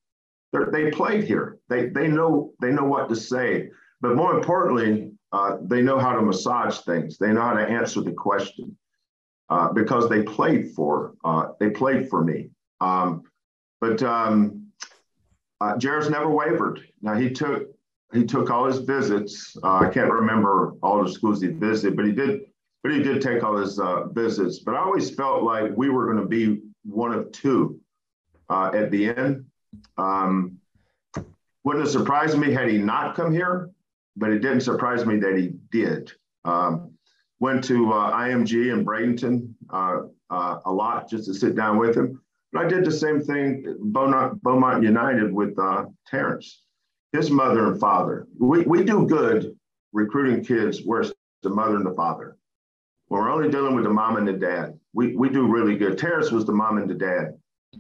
They're, 0.53 0.71
they 0.71 0.91
played 0.93 1.25
here. 1.25 1.59
They, 1.69 1.89
they, 1.89 2.07
know, 2.07 2.53
they 2.61 2.71
know 2.71 2.85
what 2.85 3.09
to 3.09 3.17
say. 3.17 3.71
But 4.03 4.17
more 4.17 4.35
importantly, 4.35 5.13
uh, 5.31 5.59
they 5.63 5.81
know 5.81 5.99
how 5.99 6.15
to 6.15 6.21
massage 6.21 6.81
things. 6.81 7.17
They 7.17 7.33
know 7.33 7.41
how 7.41 7.55
to 7.55 7.63
answer 7.65 8.03
the 8.03 8.13
question 8.13 8.77
uh, 9.49 9.73
because 9.73 10.09
they 10.11 10.25
played 10.25 10.73
for 10.73 11.15
uh, 11.25 11.53
they 11.61 11.71
played 11.71 12.11
for 12.11 12.23
me. 12.23 12.51
Um, 12.81 13.23
but 13.81 14.03
um, 14.03 14.67
uh, 15.61 15.77
never 15.81 16.29
wavered. 16.29 16.81
Now 17.01 17.15
he 17.15 17.31
took 17.31 17.69
he 18.13 18.25
took 18.25 18.51
all 18.51 18.67
his 18.67 18.79
visits. 18.79 19.57
Uh, 19.63 19.77
I 19.77 19.89
can't 19.89 20.13
remember 20.13 20.75
all 20.83 21.03
the 21.03 21.11
schools 21.11 21.41
he 21.41 21.49
visited, 21.49 21.97
but 21.97 22.05
he 22.05 22.13
did. 22.13 22.41
But 22.83 22.93
he 22.93 23.01
did 23.01 23.23
take 23.23 23.45
all 23.45 23.57
his 23.57 23.79
uh, 23.79 24.09
visits. 24.09 24.59
But 24.59 24.75
I 24.75 24.79
always 24.79 25.15
felt 25.15 25.45
like 25.45 25.71
we 25.77 25.89
were 25.89 26.07
going 26.07 26.19
to 26.21 26.27
be 26.27 26.61
one 26.85 27.13
of 27.15 27.31
two 27.31 27.79
at 28.51 28.91
the 28.91 29.11
end. 29.11 29.47
Um, 29.97 30.59
wouldn't 31.65 31.85
have 31.85 31.93
surprised 31.93 32.37
me 32.37 32.53
had 32.53 32.69
he 32.69 32.79
not 32.79 33.15
come 33.15 33.33
here, 33.33 33.71
but 34.17 34.31
it 34.31 34.41
didn't 34.41 34.61
surprise 34.61 35.07
me 35.07 35.17
that 35.19 35.37
he 35.37 35.53
did. 35.71 36.13
Um, 36.45 36.93
went 37.41 37.65
to 37.65 37.93
uh, 37.93 38.13
IMG 38.13 38.73
in 38.73 38.85
Bradenton 38.85 39.53
uh, 39.71 40.03
uh, 40.31 40.59
a 40.65 40.73
lot 40.73 41.09
just 41.09 41.27
to 41.27 41.35
sit 41.35 41.57
down 41.57 41.79
with 41.79 41.97
him. 41.97 42.21
But 42.53 42.67
I 42.67 42.69
did 42.69 42.85
the 42.85 42.93
same 42.93 43.21
thing 43.21 43.77
Beaumont, 43.81 44.43
Beaumont 44.43 44.83
United 44.83 45.33
with 45.33 45.57
Terrance 46.07 46.63
his 47.13 47.31
mother 47.31 47.71
and 47.71 47.79
father. 47.79 48.27
We, 48.39 48.63
we 48.63 48.85
do 48.85 49.07
good 49.07 49.57
recruiting 49.93 50.45
kids 50.45 50.81
where 50.85 51.03
it's 51.03 51.13
the 51.43 51.51
mother 51.51 51.77
and 51.77 51.87
the 51.87 51.95
father. 51.95 52.37
When 53.09 53.21
we're 53.21 53.31
only 53.31 53.51
dealing 53.51 53.75
with 53.75 53.85
the 53.85 53.91
mom 53.91 54.17
and 54.17 54.27
the 54.27 54.33
dad, 54.33 54.79
we, 54.95 55.15
we 55.15 55.29
do 55.29 55.47
really 55.47 55.77
good. 55.77 55.99
Terrance 55.99 56.31
was 56.31 56.47
the 56.47 56.53
mom 56.53 56.79
and 56.79 56.89
the 56.89 56.95
dad. 56.95 57.35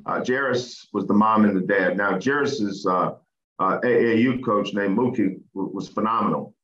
Uh, 0.07 0.21
Jarace 0.21 0.87
was 0.93 1.07
the 1.07 1.15
mom 1.15 1.45
and 1.45 1.57
the 1.57 1.67
dad. 1.67 1.97
Now, 1.97 2.13
Jarace's 2.13 2.87
uh, 2.87 3.13
uh, 3.63 3.81
AAU 3.81 4.45
coach 4.45 4.75
named 4.75 4.99
Mookie 4.99 5.41
was 5.55 5.89
phenomenal. 5.89 6.55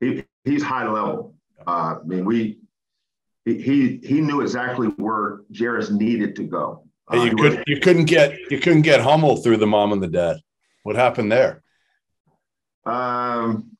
He, 0.00 0.24
he's 0.44 0.62
high 0.62 0.88
level. 0.90 1.34
Uh, 1.66 1.96
I 2.00 2.04
mean, 2.04 2.24
we 2.24 2.58
he 3.44 4.00
he 4.02 4.20
knew 4.20 4.40
exactly 4.40 4.88
where 4.88 5.42
Jarace 5.52 5.90
needed 5.90 6.34
to 6.36 6.42
go. 6.42 6.84
Hey, 7.10 7.26
you 7.26 7.30
uh, 7.30 7.36
could 7.36 7.64
you 7.68 7.80
couldn't 7.80 8.06
get 8.06 8.36
you 8.50 8.58
couldn't 8.58 8.82
get 8.82 9.00
Hummel 9.00 9.36
through 9.36 9.58
the 9.58 9.66
mom 9.66 9.92
and 9.92 10.02
the 10.02 10.08
dad. 10.08 10.38
What 10.82 10.96
happened 10.96 11.30
there? 11.30 11.62
Um, 12.84 13.70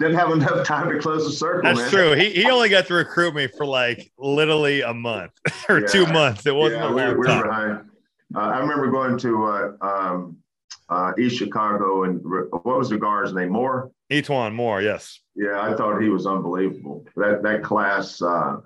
didn't 0.00 0.16
have 0.16 0.30
enough 0.32 0.66
time 0.66 0.90
to 0.90 0.98
close 0.98 1.24
the 1.24 1.32
circle. 1.32 1.62
That's 1.62 1.80
man. 1.80 1.90
true. 1.90 2.12
He, 2.14 2.30
he 2.30 2.50
only 2.50 2.68
got 2.68 2.86
to 2.86 2.94
recruit 2.94 3.34
me 3.34 3.46
for 3.46 3.64
like 3.64 4.12
literally 4.18 4.82
a 4.82 4.92
month 4.92 5.32
or 5.68 5.80
yeah. 5.80 5.86
two 5.86 6.06
months. 6.06 6.46
It 6.46 6.54
wasn't 6.54 6.82
yeah, 6.82 6.88
a 6.88 6.90
long 6.90 7.14
we, 7.14 7.20
we 7.20 7.26
time. 7.26 7.42
behind. 7.42 7.90
Uh, 8.34 8.38
I 8.38 8.58
remember 8.58 8.90
going 8.90 9.18
to 9.18 9.44
uh, 9.44 9.72
um, 9.80 10.41
uh, 10.88 11.12
East 11.18 11.36
Chicago 11.36 12.04
and 12.04 12.20
what 12.24 12.78
was 12.78 12.90
the 12.90 12.98
guard's 12.98 13.32
name? 13.32 13.50
Moore. 13.50 13.90
E'Twaun 14.10 14.54
Moore. 14.54 14.82
Yes. 14.82 15.20
Yeah, 15.34 15.60
I 15.60 15.74
thought 15.74 16.00
he 16.00 16.08
was 16.08 16.26
unbelievable. 16.26 17.06
That 17.16 17.42
that 17.42 17.62
class. 17.62 18.20
Uh, 18.20 18.58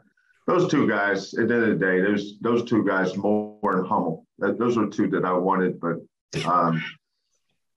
those 0.46 0.70
two 0.70 0.88
guys. 0.88 1.34
At 1.34 1.48
the 1.48 1.54
end 1.54 1.64
of 1.64 1.78
the 1.78 1.86
day, 1.86 2.00
those 2.00 2.38
those 2.40 2.64
two 2.64 2.84
guys, 2.84 3.16
Moore 3.16 3.58
and 3.78 3.86
Hummel. 3.86 4.26
That, 4.38 4.58
those 4.58 4.76
are 4.76 4.86
two 4.86 5.08
that 5.08 5.24
I 5.24 5.32
wanted, 5.32 5.80
but 5.80 5.96
um, 6.44 6.82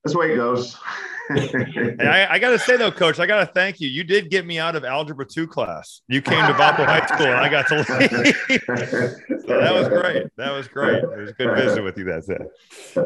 that's 0.04 0.14
the 0.14 0.20
way 0.20 0.34
it 0.34 0.38
goes. 0.38 0.78
I, 1.32 2.28
I 2.32 2.40
got 2.40 2.50
to 2.50 2.60
say 2.60 2.76
though, 2.76 2.92
Coach, 2.92 3.20
I 3.20 3.28
got 3.28 3.46
to 3.46 3.46
thank 3.46 3.80
you. 3.80 3.88
You 3.88 4.04
did 4.04 4.32
get 4.32 4.48
me 4.48 4.58
out 4.58 4.76
of 4.76 4.84
algebra 4.84 5.26
two 5.26 5.46
class. 5.46 6.02
You 6.08 6.22
came 6.24 6.44
to 6.48 6.54
Valpo 6.54 6.86
High 6.86 7.06
School, 7.06 7.28
and 7.28 7.36
I 7.36 7.50
got 7.50 7.68
to 7.68 7.76
leave. 7.76 8.64
so 9.46 9.60
that 9.60 9.74
was 9.74 9.88
great. 9.90 10.26
That 10.38 10.52
was 10.52 10.68
great. 10.68 11.04
It 11.04 11.18
was 11.18 11.32
good 11.34 11.56
visit 11.56 11.84
with 11.84 11.98
you 11.98 12.06
that 12.06 12.26
day. 12.26 13.04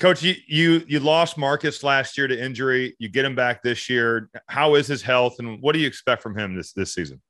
Coach, 0.00 0.22
you, 0.22 0.34
you 0.48 0.82
you 0.88 0.98
lost 0.98 1.36
Marcus 1.36 1.84
last 1.84 2.16
year 2.16 2.26
to 2.26 2.42
injury. 2.42 2.96
You 2.98 3.10
get 3.10 3.24
him 3.24 3.34
back 3.34 3.62
this 3.62 3.90
year. 3.90 4.30
How 4.48 4.74
is 4.74 4.86
his 4.86 5.02
health, 5.02 5.38
and 5.38 5.60
what 5.60 5.74
do 5.74 5.78
you 5.78 5.86
expect 5.86 6.22
from 6.22 6.36
him 6.36 6.56
this 6.56 6.72
this 6.72 6.94
season? 6.94 7.20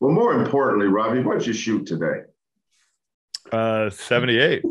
Well, 0.00 0.12
more 0.12 0.34
importantly, 0.34 0.86
Robbie, 0.86 1.20
what'd 1.20 1.46
you 1.46 1.54
shoot 1.54 1.86
today? 1.86 2.24
Uh, 3.50 3.88
seventy-eight. 3.88 4.62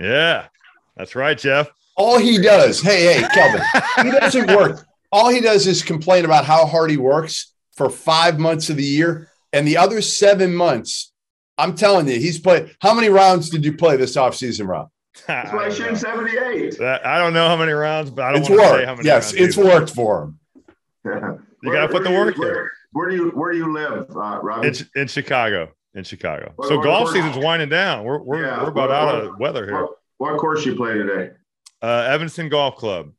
Yeah, 0.00 0.48
that's 0.96 1.14
right, 1.14 1.38
Jeff. 1.38 1.70
All 1.96 2.18
he 2.18 2.40
does, 2.40 2.80
hey, 2.80 3.14
hey, 3.14 3.28
Kelvin, 3.32 3.62
he 4.02 4.10
doesn't 4.10 4.48
work. 4.48 4.86
All 5.12 5.28
he 5.28 5.40
does 5.40 5.66
is 5.66 5.82
complain 5.82 6.24
about 6.24 6.46
how 6.46 6.66
hard 6.66 6.90
he 6.90 6.96
works 6.96 7.52
for 7.76 7.90
five 7.90 8.38
months 8.38 8.70
of 8.70 8.76
the 8.76 8.82
year. 8.82 9.28
And 9.52 9.68
the 9.68 9.76
other 9.76 10.00
seven 10.00 10.54
months, 10.54 11.12
I'm 11.58 11.74
telling 11.74 12.08
you, 12.08 12.18
he's 12.18 12.40
played. 12.40 12.74
How 12.80 12.94
many 12.94 13.10
rounds 13.10 13.50
did 13.50 13.64
you 13.64 13.76
play 13.76 13.98
this 13.98 14.16
offseason, 14.16 14.66
Rob? 14.66 14.88
That's 15.26 15.52
why 15.52 15.66
I 15.66 15.70
shooting 15.70 15.96
78. 15.96 16.80
I 16.80 17.18
don't 17.18 17.32
know 17.32 17.46
how 17.48 17.56
many 17.56 17.72
rounds, 17.72 18.10
but 18.10 18.24
I 18.24 18.32
don't 18.32 18.40
it's 18.40 18.48
want 18.50 18.60
worked. 18.62 18.72
to 18.74 18.78
say 18.80 18.84
how 18.86 18.94
many 18.94 19.06
Yes, 19.06 19.32
it's 19.34 19.58
either. 19.58 19.66
worked 19.68 19.90
for 19.90 20.22
him. 20.24 20.38
Yeah. 21.04 21.36
You 21.62 21.72
got 21.72 21.86
to 21.86 21.88
put 21.88 22.04
the 22.04 22.10
work 22.10 22.36
you, 22.36 22.42
where, 22.42 22.70
where, 22.92 23.08
do 23.10 23.16
you 23.16 23.30
where 23.30 23.52
do 23.52 23.58
you 23.58 23.72
live, 23.72 24.10
uh, 24.16 24.40
Rob? 24.42 24.64
In, 24.64 24.74
in 24.96 25.06
Chicago. 25.08 25.70
In 25.94 26.04
Chicago. 26.04 26.54
so 26.62 26.80
golf 26.80 27.10
season's 27.10 27.36
winding 27.36 27.68
down. 27.68 28.04
We're 28.04 28.18
we're, 28.22 28.42
yeah, 28.46 28.62
we're 28.62 28.70
about 28.70 28.88
what, 28.88 29.14
out 29.14 29.24
of 29.24 29.38
weather 29.38 29.66
here. 29.66 29.82
What, 29.82 29.90
what 30.16 30.38
course 30.40 30.64
you 30.64 30.74
play 30.74 30.94
today? 30.94 31.32
Uh, 31.82 32.06
Evanston 32.08 32.48
Golf 32.48 32.76
Club. 32.76 33.12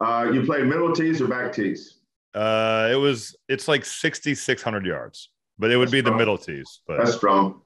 Uh, 0.00 0.30
you 0.32 0.44
play 0.44 0.62
middle 0.62 0.92
tees 0.92 1.20
or 1.20 1.26
back 1.26 1.52
tees? 1.52 1.98
Uh, 2.32 2.88
it 2.92 2.94
was 2.94 3.34
it's 3.48 3.66
like 3.66 3.84
sixty 3.84 4.34
six 4.34 4.62
hundred 4.62 4.86
yards, 4.86 5.30
but 5.58 5.72
it 5.72 5.76
would 5.76 5.86
That's 5.88 5.92
be 5.92 6.00
strong. 6.00 6.12
the 6.12 6.18
middle 6.18 6.38
tees. 6.38 6.80
But 6.86 6.98
That's 6.98 7.14
strong. 7.16 7.62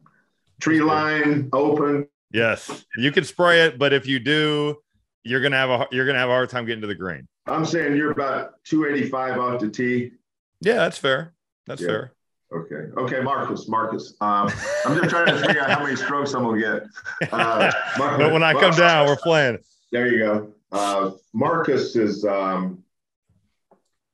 Tree 0.61 0.81
line 0.81 1.51
open. 1.53 2.07
Yes, 2.33 2.85
you 2.97 3.11
can 3.11 3.25
spray 3.25 3.63
it, 3.63 3.79
but 3.79 3.93
if 3.93 4.07
you 4.07 4.19
do, 4.19 4.77
you're 5.25 5.41
gonna 5.41 5.57
have 5.57 5.71
a 5.71 5.87
you're 5.91 6.07
gonna 6.07 6.19
have 6.19 6.29
a 6.29 6.33
hard 6.33 6.51
time 6.51 6.67
getting 6.67 6.83
to 6.83 6.87
the 6.87 6.95
green. 6.95 7.27
I'm 7.47 7.65
saying 7.65 7.97
you're 7.97 8.11
about 8.11 8.63
285 8.65 9.39
off 9.39 9.61
the 9.61 9.71
tee. 9.71 10.13
Yeah, 10.61 10.75
that's 10.75 10.99
fair. 10.99 11.35
That's 11.67 11.81
yeah. 11.81 11.89
fair. 11.89 12.13
Okay. 12.53 12.91
Okay, 12.97 13.21
Marcus. 13.21 13.69
Marcus. 13.69 14.15
Um, 14.21 14.51
I'm 14.87 14.99
just 14.99 15.11
trying 15.11 15.27
to 15.27 15.39
figure 15.39 15.61
out 15.63 15.71
how 15.71 15.83
many 15.83 15.97
strokes 15.97 16.35
I'm 16.35 16.45
gonna 16.45 16.61
get. 16.61 17.33
Uh, 17.33 17.71
Marcus, 17.99 18.19
but 18.19 18.33
when 18.33 18.43
I 18.43 18.55
come 18.55 18.75
down, 18.75 19.07
we're 19.07 19.17
playing. 19.17 19.59
There 19.93 20.07
you 20.09 20.19
go. 20.19 20.53
Uh, 20.73 21.11
Marcus 21.33 21.97
is 21.97 22.25
um, 22.25 22.83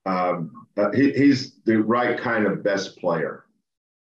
um, 0.06 0.66
uh, 0.76 0.90
he, 0.92 1.12
he's 1.12 1.60
the 1.64 1.82
right 1.82 2.18
kind 2.18 2.46
of 2.46 2.62
best 2.62 2.96
player 2.98 3.44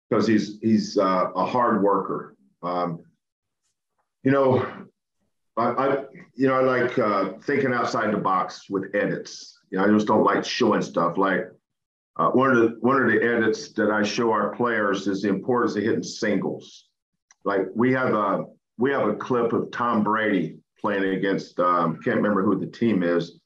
because 0.09 0.27
he's 0.27 0.59
he's 0.61 0.97
uh, 0.97 1.31
a 1.35 1.45
hard 1.45 1.83
worker. 1.83 2.37
Um, 2.63 3.01
you 4.23 4.31
know, 4.31 4.67
I, 5.57 5.63
I, 5.63 6.05
you 6.35 6.47
know 6.49 6.55
I 6.55 6.63
like 6.63 6.99
uh, 6.99 7.33
thinking 7.43 7.73
outside 7.73 8.13
the 8.13 8.19
box 8.19 8.69
with 8.71 8.95
edits. 8.95 9.59
You 9.71 9.79
know, 9.79 9.85
I 9.85 9.89
just 9.89 10.07
don't 10.07 10.25
like 10.25 10.45
showing 10.45 10.83
stuff. 10.83 11.17
Like 11.17 11.47
uh, 12.17 12.31
one 12.31 12.51
of 12.51 12.57
the 12.57 12.77
one 12.81 13.01
of 13.01 13.11
the 13.11 13.23
edits 13.23 13.73
that 13.73 13.91
I 13.91 14.03
show 14.03 14.31
our 14.31 14.55
players 14.55 15.07
is 15.07 15.23
the 15.23 15.29
importance 15.29 15.77
of 15.77 15.83
hitting 15.83 16.03
singles. 16.03 16.87
Like 17.45 17.63
we 17.75 17.93
have 17.93 18.15
a 18.15 18.45
we 18.79 18.91
have 18.91 19.09
a 19.09 19.15
clip 19.15 19.53
of 19.53 19.71
Tom 19.71 20.03
Brady 20.03 20.59
playing 20.79 21.05
against 21.15 21.59
um, 21.61 21.99
can't 22.03 22.17
remember 22.17 22.43
who 22.43 22.59
the 22.59 22.67
team 22.67 23.03
is, 23.03 23.41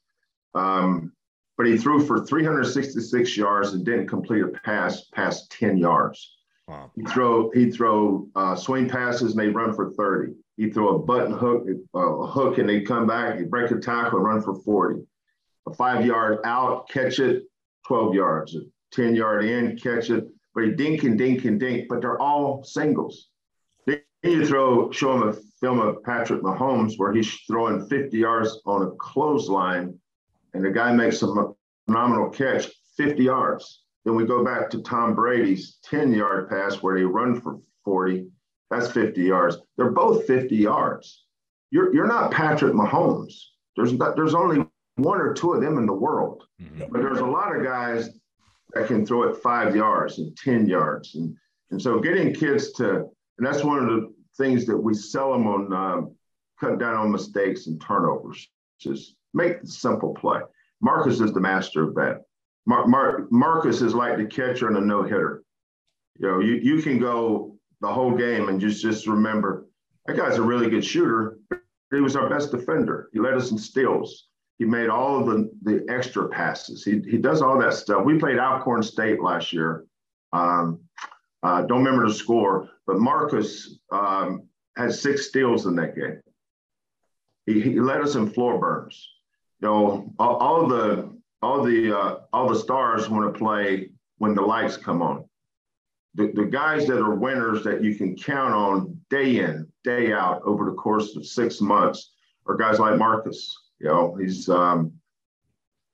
um, 0.55 1.11
but 1.57 1.67
he 1.67 1.77
threw 1.77 2.05
for 2.05 2.25
366 2.25 3.37
yards 3.37 3.73
and 3.73 3.85
didn't 3.85 4.07
complete 4.07 4.43
a 4.43 4.49
pass 4.63 5.05
past 5.13 5.51
10 5.51 5.77
yards. 5.77 6.35
Wow. 6.67 6.91
He 6.95 7.03
throw 7.03 7.51
he'd 7.51 7.73
throw 7.73 8.27
uh, 8.35 8.55
swing 8.55 8.89
passes 8.89 9.31
and 9.31 9.39
they 9.39 9.49
run 9.49 9.73
for 9.73 9.91
30. 9.91 10.33
He 10.57 10.69
throw 10.69 10.95
a 10.95 10.99
button 10.99 11.33
hook, 11.33 11.67
a 11.93 12.27
hook, 12.27 12.57
and 12.57 12.69
they 12.69 12.81
come 12.81 13.07
back. 13.07 13.37
He 13.37 13.43
break 13.43 13.71
a 13.71 13.79
tackle 13.79 14.19
and 14.19 14.25
run 14.25 14.41
for 14.41 14.55
40. 14.55 15.01
A 15.67 15.73
five 15.73 16.05
yard 16.05 16.39
out, 16.45 16.87
catch 16.89 17.19
it, 17.19 17.43
12 17.87 18.13
yards. 18.13 18.55
A 18.55 18.61
10 18.91 19.15
yard 19.15 19.43
in, 19.43 19.77
catch 19.77 20.09
it. 20.09 20.27
But 20.53 20.63
he 20.63 20.71
dink 20.71 21.03
and 21.03 21.17
dink 21.17 21.43
and 21.43 21.59
dink. 21.59 21.89
But 21.89 22.01
they're 22.01 22.21
all 22.21 22.63
singles. 22.63 23.27
Then 23.85 24.01
you 24.23 24.45
throw 24.45 24.91
show 24.91 25.13
him 25.13 25.27
a 25.27 25.33
film 25.59 25.79
of 25.79 26.01
Patrick 26.03 26.41
Mahomes 26.41 26.93
where 26.97 27.11
he's 27.11 27.33
throwing 27.47 27.85
50 27.87 28.17
yards 28.17 28.61
on 28.65 28.83
a 28.83 28.91
clothesline, 28.91 29.99
and 30.53 30.63
the 30.63 30.71
guy 30.71 30.93
makes 30.93 31.21
a 31.21 31.53
phenomenal 31.85 32.29
catch, 32.29 32.71
50 32.95 33.23
yards. 33.23 33.83
Then 34.05 34.15
we 34.15 34.25
go 34.25 34.43
back 34.45 34.69
to 34.69 34.81
Tom 34.81 35.15
Brady's 35.15 35.79
10 35.83 36.13
yard 36.13 36.49
pass 36.49 36.75
where 36.75 36.95
he 36.95 37.03
run 37.03 37.41
for 37.41 37.59
40 37.83 38.27
that's 38.69 38.91
50 38.91 39.21
yards. 39.21 39.57
They're 39.77 39.91
both 39.91 40.25
50 40.25 40.55
yards. 40.55 41.23
You're, 41.71 41.93
you're 41.93 42.07
not 42.07 42.31
Patrick 42.31 42.73
Mahomes. 42.73 43.33
There's, 43.75 43.93
there's 44.15 44.35
only 44.35 44.65
one 44.95 45.19
or 45.19 45.33
two 45.33 45.53
of 45.53 45.61
them 45.61 45.77
in 45.77 45.85
the 45.85 45.93
world. 45.93 46.43
Mm-hmm. 46.61 46.83
But 46.91 47.01
there's 47.01 47.19
a 47.19 47.25
lot 47.25 47.55
of 47.55 47.63
guys 47.63 48.09
that 48.73 48.87
can 48.87 49.05
throw 49.05 49.23
it 49.23 49.41
five 49.41 49.75
yards 49.75 50.19
and 50.19 50.35
10 50.37 50.67
yards. 50.67 51.15
And, 51.15 51.35
and 51.71 51.81
so 51.81 51.99
getting 51.99 52.33
kids 52.33 52.71
to, 52.73 53.05
and 53.37 53.45
that's 53.45 53.63
one 53.63 53.79
of 53.79 53.87
the 53.87 54.13
things 54.37 54.65
that 54.65 54.77
we 54.77 54.93
sell 54.93 55.31
them 55.33 55.47
on 55.47 55.73
um, 55.73 56.15
cut 56.59 56.79
down 56.79 56.95
on 56.95 57.11
mistakes 57.11 57.67
and 57.67 57.79
turnovers. 57.81 58.47
Just 58.79 59.15
make 59.33 59.61
the 59.61 59.67
simple 59.67 60.13
play. 60.13 60.39
Marcus 60.81 61.19
is 61.19 61.33
the 61.33 61.39
master 61.39 61.83
of 61.83 61.95
that. 61.95 62.23
Mar- 62.65 62.87
Mar- 62.87 63.27
Marcus 63.31 63.81
is 63.81 63.93
like 63.93 64.17
the 64.17 64.25
catcher 64.25 64.67
and 64.67 64.77
a 64.77 64.81
no 64.81 65.03
hitter. 65.03 65.43
You 66.17 66.27
know, 66.27 66.39
you, 66.39 66.55
you 66.55 66.81
can 66.81 66.99
go 66.99 67.54
the 67.81 67.87
whole 67.87 68.15
game 68.15 68.49
and 68.49 68.59
just 68.59 68.81
just 68.81 69.07
remember 69.07 69.67
that 70.05 70.17
guy's 70.17 70.37
a 70.37 70.41
really 70.41 70.69
good 70.69 70.85
shooter. 70.85 71.37
He 71.91 72.01
was 72.01 72.15
our 72.15 72.29
best 72.29 72.51
defender. 72.51 73.09
He 73.13 73.19
led 73.19 73.33
us 73.33 73.51
in 73.51 73.57
steals. 73.57 74.27
He 74.57 74.65
made 74.65 74.89
all 74.89 75.19
of 75.19 75.25
the, 75.25 75.51
the 75.63 75.85
extra 75.91 76.29
passes. 76.29 76.83
He, 76.83 76.99
he 76.99 77.17
does 77.17 77.41
all 77.41 77.59
that 77.59 77.73
stuff. 77.73 78.05
We 78.05 78.17
played 78.17 78.37
Alcorn 78.37 78.83
State 78.83 79.21
last 79.21 79.51
year. 79.51 79.85
Um, 80.31 80.81
uh, 81.43 81.63
don't 81.63 81.83
remember 81.83 82.07
the 82.07 82.13
score, 82.13 82.69
but 82.87 82.97
Marcus 82.97 83.77
um, 83.91 84.47
had 84.77 84.93
six 84.93 85.27
steals 85.27 85.65
in 85.65 85.75
that 85.75 85.95
game. 85.95 86.21
He, 87.45 87.61
he 87.61 87.79
led 87.79 88.01
us 88.01 88.15
in 88.15 88.29
floor 88.29 88.59
burns. 88.59 89.07
You 89.61 89.67
know, 89.67 90.13
all, 90.19 90.35
all 90.37 90.67
the 90.67 91.15
all 91.41 91.63
the 91.63 91.97
uh, 91.97 92.19
all 92.33 92.49
the 92.49 92.59
stars 92.59 93.09
want 93.09 93.31
to 93.31 93.37
play 93.37 93.89
when 94.17 94.33
the 94.33 94.41
lights 94.41 94.77
come 94.77 95.01
on 95.01 95.25
the, 96.15 96.31
the 96.33 96.45
guys 96.45 96.87
that 96.87 96.97
are 96.97 97.13
winners 97.13 97.63
that 97.63 97.83
you 97.83 97.95
can 97.95 98.15
count 98.15 98.53
on 98.53 98.99
day 99.09 99.39
in, 99.39 99.67
day 99.83 100.13
out 100.13 100.41
over 100.45 100.65
the 100.65 100.75
course 100.75 101.15
of 101.15 101.25
six 101.25 101.61
months 101.61 102.11
are 102.47 102.55
guys 102.55 102.79
like 102.79 102.97
Marcus. 102.97 103.55
You 103.79 103.87
know, 103.87 104.15
he's 104.15 104.47
um, 104.49 104.93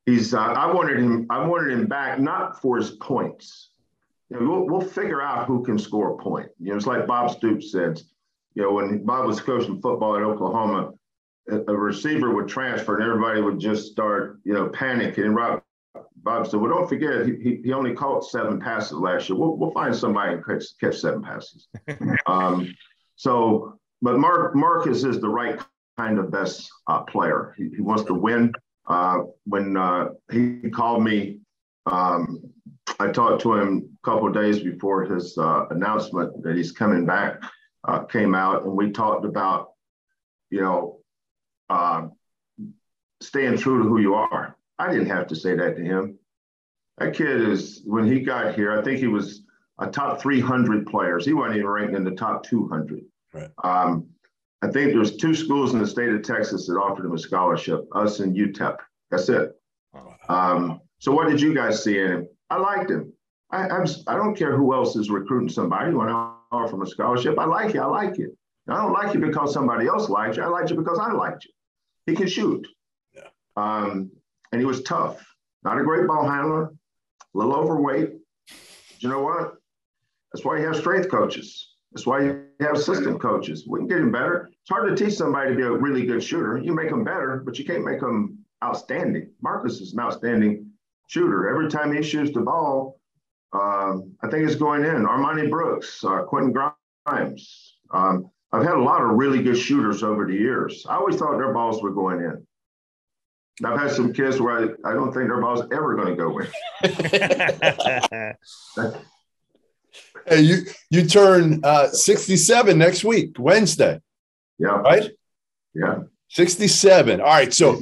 he's 0.06 0.34
uh, 0.34 0.40
I 0.40 0.72
wanted 0.72 1.00
him 1.00 1.26
I 1.30 1.46
wanted 1.46 1.74
him 1.74 1.88
back 1.88 2.20
not 2.20 2.62
for 2.62 2.78
his 2.78 2.92
points. 2.92 3.70
You 4.30 4.40
know, 4.40 4.48
we'll, 4.48 4.68
we'll 4.68 4.88
figure 4.88 5.22
out 5.22 5.48
who 5.48 5.64
can 5.64 5.78
score 5.78 6.14
a 6.14 6.18
point. 6.18 6.50
You 6.60 6.70
know, 6.70 6.78
it's 6.78 6.88
like 6.88 7.08
Bob 7.08 7.32
Stoops 7.32 7.72
said. 7.72 8.02
You 8.54 8.64
know, 8.64 8.74
when 8.74 9.04
Bob 9.04 9.26
was 9.26 9.42
coaching 9.42 9.82
football 9.82 10.16
at 10.16 10.22
Oklahoma, 10.22 10.92
a, 11.50 11.58
a 11.68 11.76
receiver 11.76 12.34
would 12.34 12.48
transfer 12.48 12.98
and 12.98 13.04
everybody 13.06 13.42
would 13.42 13.60
just 13.60 13.92
start, 13.92 14.40
you 14.44 14.54
know, 14.54 14.68
panicking. 14.70 15.26
And 15.26 15.36
Rob 15.36 15.64
Bob 16.24 16.48
said, 16.48 16.60
well, 16.60 16.72
don't 16.72 16.88
forget, 16.88 17.26
he, 17.26 17.62
he 17.64 17.74
only 17.74 17.94
caught 17.94 18.24
seven 18.26 18.60
passes 18.60 18.94
last 18.94 19.30
year. 19.30 19.38
We'll, 19.38 19.58
we'll 19.58 19.72
find 19.72 19.96
somebody 19.96 20.34
and 20.34 20.46
catch, 20.46 20.66
catch 20.80 20.98
seven 20.98 21.22
passes. 21.22 21.68
um, 22.28 22.74
so, 23.16 23.80
but 24.02 24.18
Mark 24.20 24.56
Marcus 24.56 25.04
is 25.04 25.20
the 25.20 25.30
right 25.30 25.60
kind 25.98 26.20
of 26.20 26.32
best 26.32 26.70
uh, 26.88 27.02
player. 27.02 27.54
He, 27.58 27.70
he, 27.76 27.82
wants 27.82 28.04
to 28.04 28.14
win. 28.14 28.54
Uh, 28.88 29.20
when 29.46 29.78
uh, 29.78 30.10
he 30.32 30.70
called 30.70 31.04
me, 31.04 31.40
um, 31.86 32.42
I 33.00 33.12
talked 33.12 33.42
to 33.44 33.56
him 33.56 33.90
a 34.04 34.06
couple 34.06 34.28
of 34.28 34.34
days 34.34 34.60
before 34.60 35.06
his 35.06 35.38
uh, 35.38 35.68
announcement 35.70 36.44
that 36.44 36.56
he's 36.56 36.72
coming 36.72 37.06
back 37.06 37.42
uh, 37.88 38.04
came 38.04 38.36
out, 38.36 38.64
and 38.64 38.74
we 38.74 38.92
talked 38.92 39.26
about, 39.26 39.72
you 40.50 40.62
know, 40.62 41.00
uh, 41.70 42.08
staying 43.22 43.58
true 43.58 43.84
to 43.84 43.90
who 43.90 44.00
you 44.00 44.16
are 44.16 44.56
I 44.80 44.92
didn't 44.92 45.08
have 45.08 45.28
to 45.28 45.36
say 45.36 45.56
that 45.56 45.76
to 45.78 45.84
him. 45.84 46.18
That 46.98 47.14
kid 47.14 47.42
is, 47.42 47.82
when 47.86 48.06
he 48.06 48.20
got 48.20 48.56
here, 48.56 48.78
I 48.78 48.84
think 48.84 49.00
he 49.00 49.08
was 49.08 49.44
a 49.80 49.88
top 49.88 50.22
300 50.22 50.86
players. 50.86 51.26
He 51.26 51.34
wasn't 51.34 51.58
even 51.58 51.68
ranked 51.68 51.96
in 51.96 52.04
the 52.04 52.12
top 52.12 52.44
200. 52.44 53.02
Right. 53.34 53.50
Um, 53.64 54.08
I 54.62 54.68
think 54.68 54.94
there's 54.94 55.18
two 55.18 55.34
schools 55.34 55.74
in 55.74 55.80
the 55.80 55.88
state 55.88 56.10
of 56.10 56.22
Texas 56.22 56.68
that 56.68 56.74
offered 56.74 57.06
him 57.06 57.14
a 57.14 57.18
scholarship, 57.18 57.88
us 57.96 58.20
and 58.20 58.36
UTEP. 58.36 58.78
That's 59.10 59.30
it. 59.30 59.54
Um, 60.30 60.82
so 61.00 61.12
what 61.12 61.28
did 61.28 61.42
you 61.42 61.54
guys 61.54 61.84
see 61.84 62.00
in 62.00 62.12
him? 62.12 62.28
I 62.50 62.58
liked 62.58 62.92
him. 62.92 63.12
I, 63.52 63.68
I'm, 63.68 63.86
I 64.08 64.14
do 64.14 64.24
not 64.24 64.38
care 64.38 64.56
who 64.56 64.74
else 64.74 64.96
is 64.96 65.10
recruiting 65.10 65.50
somebody 65.50 65.94
when 65.94 66.10
I 66.10 66.36
offer 66.52 66.76
him 66.76 66.84
a 66.84 66.88
scholarship. 66.88 67.38
I 67.40 67.46
like 67.46 67.74
you. 67.74 67.82
I 67.82 67.86
like 67.86 68.18
you. 68.18 68.38
I 68.68 68.78
don't 68.78 68.94
like 68.94 69.14
you 69.14 69.20
because 69.20 69.54
somebody 69.54 69.88
else 69.88 70.10
likes 70.10 70.38
you. 70.38 70.44
I 70.44 70.48
like 70.48 70.70
you 70.70 70.76
because 70.76 71.00
I 71.00 71.12
liked 71.12 71.46
you. 71.46 71.52
He 72.06 72.16
can 72.16 72.28
shoot. 72.28 72.68
Yeah. 73.14 73.28
Um, 73.58 74.12
and 74.52 74.62
he 74.62 74.66
was 74.66 74.84
tough. 74.84 75.26
Not 75.64 75.80
a 75.80 75.84
great 75.84 76.08
ball 76.08 76.28
handler, 76.28 76.64
a 76.64 77.38
little 77.38 77.56
overweight. 77.56 78.10
But 78.48 79.04
you 79.04 79.10
know 79.10 79.22
what? 79.22 79.54
That's 80.32 80.46
why 80.46 80.60
you 80.60 80.66
have 80.66 80.76
strength 80.76 81.10
coaches. 81.10 81.76
That's 81.92 82.08
why 82.08 82.22
you 82.22 82.46
have 82.62 82.76
assistant 82.76 83.20
coaches. 83.22 83.68
We 83.68 83.80
can 83.80 83.88
get 83.88 83.98
him 83.98 84.12
better. 84.12 84.50
It's 84.62 84.70
hard 84.70 84.96
to 84.96 85.04
teach 85.04 85.16
somebody 85.16 85.52
to 85.52 85.56
be 85.56 85.64
a 85.64 85.72
really 85.72 86.06
good 86.06 86.24
shooter. 86.24 86.58
You 86.58 86.74
make 86.74 86.90
them 86.90 87.04
better, 87.04 87.42
but 87.46 87.60
you 87.60 87.66
can't 87.66 87.84
make 87.84 88.00
them 88.00 88.40
outstanding. 88.64 89.32
Marcus 89.42 89.82
is 89.82 89.94
an 89.94 90.00
outstanding 90.00 90.68
shooter. 91.08 91.50
Every 91.50 91.70
time 91.70 91.94
he 91.94 92.02
shoots 92.02 92.34
the 92.34 92.42
ball, 92.42 93.00
um, 93.54 94.14
I 94.24 94.30
think 94.30 94.48
it's 94.48 94.56
going 94.56 94.86
in. 94.86 95.06
Armoni 95.06 95.50
Brooks, 95.50 96.04
uh, 96.06 96.24
Quentin 96.24 96.54
Grimes. 96.54 97.78
Um, 97.94 98.30
I've 98.54 98.64
had 98.64 98.76
a 98.76 98.82
lot 98.82 99.02
of 99.02 99.12
really 99.12 99.42
good 99.42 99.58
shooters 99.58 100.04
over 100.04 100.26
the 100.26 100.34
years. 100.34 100.86
I 100.88 100.96
always 100.96 101.18
thought 101.18 101.38
their 101.38 101.54
balls 101.54 101.82
were 101.82 101.92
going 101.92 102.20
in. 102.20 102.46
I've 103.64 103.80
had 103.80 103.92
some 103.92 104.12
kids 104.14 104.42
where 104.42 104.58
I, 104.58 104.90
I 104.90 104.94
don't 104.94 105.14
think 105.14 105.28
their 105.28 105.40
ball's 105.40 105.62
ever 105.72 105.96
going 105.96 106.16
to 106.16 106.16
go 106.16 106.40
in. 106.40 106.48
hey, 110.28 110.42
you 110.42 110.64
you 110.90 111.06
turn 111.06 111.62
uh, 111.64 111.88
67 111.90 112.78
next 112.78 113.04
week, 113.04 113.36
Wednesday. 113.38 114.02
Yeah. 114.58 114.80
Right? 114.80 115.12
Yeah. 115.74 116.00
67. 116.30 117.20
All 117.20 117.28
right. 117.28 117.54
So 117.54 117.82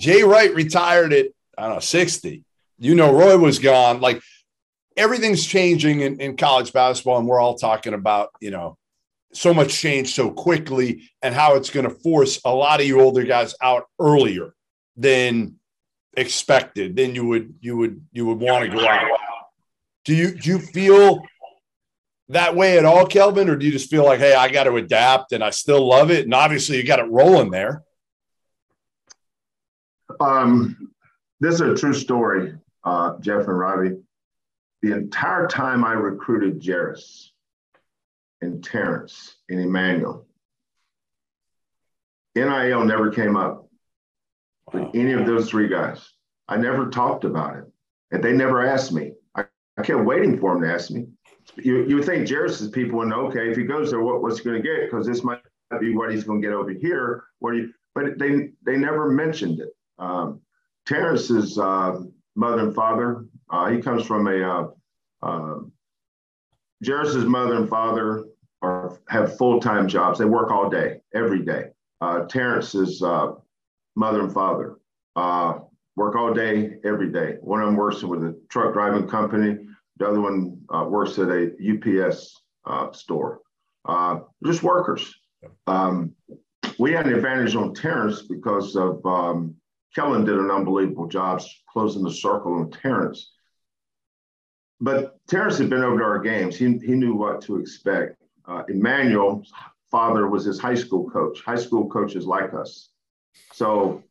Jay 0.00 0.22
Wright 0.22 0.54
retired 0.54 1.12
at, 1.12 1.26
I 1.58 1.62
don't 1.62 1.74
know, 1.74 1.80
60. 1.80 2.44
You 2.78 2.94
know, 2.94 3.12
Roy 3.12 3.36
was 3.38 3.58
gone. 3.58 4.00
Like 4.00 4.22
everything's 4.96 5.44
changing 5.44 6.00
in, 6.00 6.20
in 6.20 6.36
college 6.36 6.72
basketball. 6.72 7.18
And 7.18 7.26
we're 7.26 7.40
all 7.40 7.56
talking 7.56 7.94
about, 7.94 8.30
you 8.40 8.50
know, 8.50 8.76
so 9.32 9.52
much 9.52 9.74
change 9.74 10.14
so 10.14 10.30
quickly 10.30 11.10
and 11.22 11.34
how 11.34 11.56
it's 11.56 11.70
going 11.70 11.88
to 11.88 11.94
force 11.94 12.40
a 12.44 12.54
lot 12.54 12.80
of 12.80 12.86
you 12.86 13.00
older 13.00 13.24
guys 13.24 13.54
out 13.60 13.86
earlier 13.98 14.54
than 14.96 15.56
expected, 16.16 16.96
then 16.96 17.14
you 17.14 17.26
would 17.26 17.54
you 17.60 17.76
would 17.76 18.04
you 18.12 18.26
would 18.26 18.40
want 18.40 18.64
to 18.64 18.76
go 18.76 18.86
out. 18.86 19.10
Do 20.04 20.14
you 20.14 20.34
do 20.34 20.50
you 20.50 20.58
feel 20.58 21.22
that 22.28 22.56
way 22.56 22.78
at 22.78 22.84
all, 22.84 23.06
Kelvin, 23.06 23.48
or 23.48 23.56
do 23.56 23.66
you 23.66 23.72
just 23.72 23.90
feel 23.90 24.04
like, 24.04 24.18
hey, 24.18 24.34
I 24.34 24.48
got 24.48 24.64
to 24.64 24.76
adapt 24.76 25.32
and 25.32 25.44
I 25.44 25.50
still 25.50 25.86
love 25.86 26.10
it? 26.10 26.24
And 26.24 26.34
obviously, 26.34 26.76
you 26.76 26.84
got 26.84 26.98
it 26.98 27.10
rolling 27.10 27.50
there. 27.50 27.82
Um, 30.18 30.92
this 31.40 31.54
is 31.54 31.60
a 31.60 31.74
true 31.74 31.92
story, 31.92 32.54
uh, 32.84 33.18
Jeff 33.20 33.46
and 33.46 33.58
Robbie. 33.58 33.96
The 34.82 34.92
entire 34.92 35.46
time 35.46 35.84
I 35.84 35.92
recruited 35.92 36.60
Jarace 36.60 37.28
and 38.40 38.62
Terrance 38.62 39.36
and 39.48 39.60
Emanuel, 39.60 40.26
NIL 42.34 42.84
never 42.84 43.10
came 43.10 43.36
up 43.36 43.65
with 44.72 44.88
any 44.94 45.12
of 45.12 45.26
those 45.26 45.50
three 45.50 45.68
guys. 45.68 46.12
I 46.48 46.56
never 46.56 46.90
talked 46.90 47.24
about 47.24 47.56
it, 47.56 47.64
and 48.10 48.22
they 48.22 48.32
never 48.32 48.64
asked 48.64 48.92
me. 48.92 49.12
I, 49.34 49.44
I 49.76 49.82
kept 49.82 50.04
waiting 50.04 50.38
for 50.38 50.54
them 50.54 50.62
to 50.62 50.72
ask 50.72 50.90
me. 50.90 51.06
You, 51.56 51.84
you 51.86 51.96
would 51.96 52.04
think 52.04 52.26
Jarace's 52.26 52.68
people 52.70 52.98
would 52.98 53.08
know, 53.08 53.26
okay, 53.26 53.50
if 53.50 53.56
he 53.56 53.64
goes 53.64 53.90
there, 53.90 54.00
what, 54.00 54.22
what's 54.22 54.38
he 54.38 54.44
going 54.44 54.62
to 54.62 54.68
get? 54.68 54.90
Because 54.90 55.06
this 55.06 55.22
might 55.22 55.40
be 55.80 55.94
what 55.94 56.10
he's 56.10 56.24
going 56.24 56.40
to 56.40 56.46
get 56.46 56.54
over 56.54 56.70
here. 56.70 57.24
What 57.38 57.54
you, 57.54 57.72
but 57.94 58.18
they 58.18 58.50
they 58.64 58.76
never 58.76 59.10
mentioned 59.10 59.60
it. 59.60 59.70
Um, 59.98 60.40
Terrance's 60.86 61.58
uh, 61.58 62.00
mother 62.34 62.66
and 62.66 62.74
father 62.74 63.26
Uh, 63.50 63.70
he 63.70 63.80
comes 63.80 64.04
from 64.04 64.26
a 64.26 64.70
uh, 65.22 65.58
Jarace's 66.84 67.24
mother 67.24 67.54
and 67.54 67.68
father 67.68 68.24
are 68.62 68.98
have 69.08 69.36
full 69.38 69.60
time 69.60 69.88
jobs. 69.88 70.18
They 70.18 70.24
work 70.24 70.50
all 70.50 70.68
day, 70.68 71.00
every 71.14 71.42
day. 71.44 71.68
Uh, 72.00 72.26
Terrance's 72.26 73.02
uh, 73.02 73.32
mother 73.96 74.20
and 74.20 74.32
father 74.32 74.76
uh, 75.16 75.58
work 75.96 76.14
all 76.14 76.32
day, 76.32 76.74
every 76.84 77.10
day. 77.10 77.36
One 77.40 77.60
of 77.60 77.66
them 77.66 77.76
works 77.76 78.02
with 78.02 78.22
a 78.22 78.38
truck 78.50 78.74
driving 78.74 79.08
company. 79.08 79.56
The 79.96 80.06
other 80.06 80.20
one 80.20 80.58
uh, 80.72 80.84
works 80.88 81.18
at 81.18 81.28
a 81.28 81.52
UPS 81.58 82.40
uh, 82.66 82.92
store. 82.92 83.40
Uh, 83.86 84.20
just 84.44 84.62
workers. 84.62 85.14
Um, 85.66 86.14
we 86.78 86.92
had 86.92 87.06
an 87.06 87.14
advantage 87.14 87.56
on 87.56 87.74
Terrance 87.74 88.22
because 88.22 88.76
of 88.76 89.04
um, 89.06 89.54
Kellen 89.94 90.24
did 90.24 90.36
an 90.36 90.50
unbelievable 90.50 91.08
job 91.08 91.40
closing 91.72 92.02
the 92.02 92.10
circle 92.10 92.54
on 92.54 92.70
Terrance. 92.70 93.32
But 94.80 95.16
Terrance 95.26 95.56
had 95.56 95.70
been 95.70 95.82
over 95.82 95.98
to 95.98 96.04
our 96.04 96.18
games. 96.18 96.56
He, 96.56 96.66
he 96.78 96.92
knew 96.92 97.14
what 97.14 97.40
to 97.42 97.56
expect. 97.56 98.20
Uh, 98.46 98.62
Emanuel's 98.68 99.50
father 99.90 100.28
was 100.28 100.44
his 100.44 100.58
high 100.58 100.74
school 100.74 101.08
coach. 101.08 101.40
High 101.40 101.56
school 101.56 101.88
coaches 101.88 102.26
like 102.26 102.52
us. 102.52 102.90
So, 103.52 104.02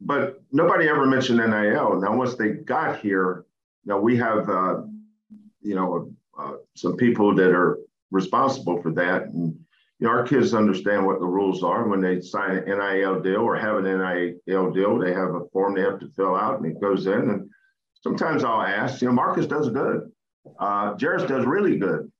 but 0.00 0.42
nobody 0.52 0.88
ever 0.88 1.06
mentioned 1.06 1.38
NIL. 1.38 2.00
Now, 2.00 2.16
once 2.16 2.36
they 2.36 2.50
got 2.50 3.00
here, 3.00 3.44
now 3.84 3.98
we 3.98 4.16
have, 4.16 4.48
uh, 4.48 4.82
you 5.60 5.74
know, 5.74 6.12
uh, 6.38 6.54
some 6.74 6.96
people 6.96 7.34
that 7.34 7.50
are 7.50 7.78
responsible 8.10 8.80
for 8.82 8.92
that. 8.92 9.24
And 9.24 9.58
you 9.98 10.06
know, 10.06 10.10
our 10.10 10.22
kids 10.22 10.54
understand 10.54 11.04
what 11.04 11.20
the 11.20 11.26
rules 11.26 11.62
are 11.62 11.86
when 11.86 12.00
they 12.00 12.20
sign 12.20 12.56
an 12.56 12.64
NIL 12.64 13.20
deal 13.20 13.42
or 13.42 13.56
have 13.56 13.76
an 13.76 13.84
NIL 13.84 14.70
deal. 14.70 14.98
They 14.98 15.12
have 15.12 15.34
a 15.34 15.46
form 15.52 15.74
they 15.74 15.82
have 15.82 16.00
to 16.00 16.08
fill 16.16 16.34
out, 16.34 16.60
and 16.60 16.66
it 16.66 16.80
goes 16.80 17.06
in. 17.06 17.12
And 17.12 17.50
sometimes 18.02 18.42
I'll 18.42 18.62
ask, 18.62 19.02
you 19.02 19.08
know, 19.08 19.14
Marcus 19.14 19.46
does 19.46 19.68
good, 19.68 20.10
uh, 20.58 20.94
Jarace 20.94 21.28
does 21.28 21.44
really 21.44 21.76
good, 21.76 22.10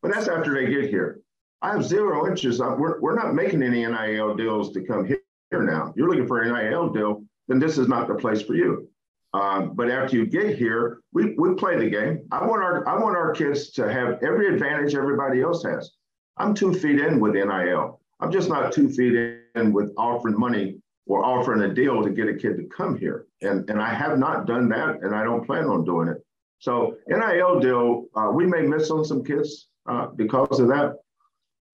but 0.00 0.12
that's 0.12 0.28
after 0.28 0.54
they 0.54 0.70
get 0.70 0.88
here. 0.88 1.20
I 1.60 1.72
have 1.72 1.84
zero 1.84 2.26
interest. 2.26 2.60
We're, 2.60 3.00
we're 3.00 3.14
not 3.14 3.34
making 3.34 3.62
any 3.62 3.86
NIL 3.86 4.34
deals 4.34 4.72
to 4.72 4.82
come 4.82 5.06
here 5.06 5.15
now. 5.52 5.92
You're 5.96 6.08
looking 6.08 6.26
for 6.26 6.42
an 6.42 6.52
NIL 6.52 6.90
deal, 6.90 7.22
then 7.48 7.58
this 7.58 7.78
is 7.78 7.88
not 7.88 8.08
the 8.08 8.14
place 8.14 8.42
for 8.42 8.54
you. 8.54 8.88
Um, 9.32 9.74
but 9.74 9.90
after 9.90 10.16
you 10.16 10.26
get 10.26 10.56
here, 10.56 11.00
we, 11.12 11.34
we 11.36 11.54
play 11.54 11.78
the 11.78 11.90
game. 11.90 12.26
I 12.32 12.46
want 12.46 12.62
our 12.62 12.88
I 12.88 12.98
want 12.98 13.16
our 13.16 13.32
kids 13.32 13.70
to 13.72 13.90
have 13.92 14.22
every 14.22 14.48
advantage 14.48 14.94
everybody 14.94 15.42
else 15.42 15.62
has. 15.64 15.92
I'm 16.38 16.54
two 16.54 16.72
feet 16.72 17.00
in 17.00 17.20
with 17.20 17.34
NIL. 17.34 18.00
I'm 18.20 18.32
just 18.32 18.48
not 18.48 18.72
two 18.72 18.88
feet 18.88 19.14
in 19.54 19.72
with 19.72 19.92
offering 19.96 20.38
money 20.38 20.78
or 21.06 21.24
offering 21.24 21.62
a 21.62 21.74
deal 21.74 22.02
to 22.02 22.10
get 22.10 22.28
a 22.28 22.34
kid 22.34 22.56
to 22.56 22.64
come 22.64 22.96
here. 22.96 23.26
And, 23.42 23.68
and 23.70 23.80
I 23.80 23.92
have 23.92 24.18
not 24.18 24.46
done 24.46 24.68
that, 24.70 25.02
and 25.02 25.14
I 25.14 25.22
don't 25.22 25.46
plan 25.46 25.64
on 25.66 25.84
doing 25.84 26.08
it. 26.08 26.18
So 26.58 26.96
NIL 27.06 27.60
deal, 27.60 28.06
uh, 28.16 28.30
we 28.32 28.46
may 28.46 28.62
miss 28.62 28.90
on 28.90 29.04
some 29.04 29.22
kids 29.22 29.68
uh, 29.88 30.06
because 30.16 30.58
of 30.60 30.68
that. 30.68 30.96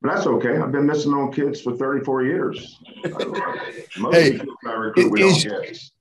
That's 0.02 0.26
okay. 0.26 0.58
I've 0.58 0.72
been 0.72 0.86
missing 0.86 1.12
on 1.14 1.32
kids 1.32 1.60
for 1.60 1.76
34 1.76 2.24
years. 2.24 2.78
Most 3.98 4.14
hey, 4.14 4.40
recruit, 4.64 5.20
is, 5.20 5.92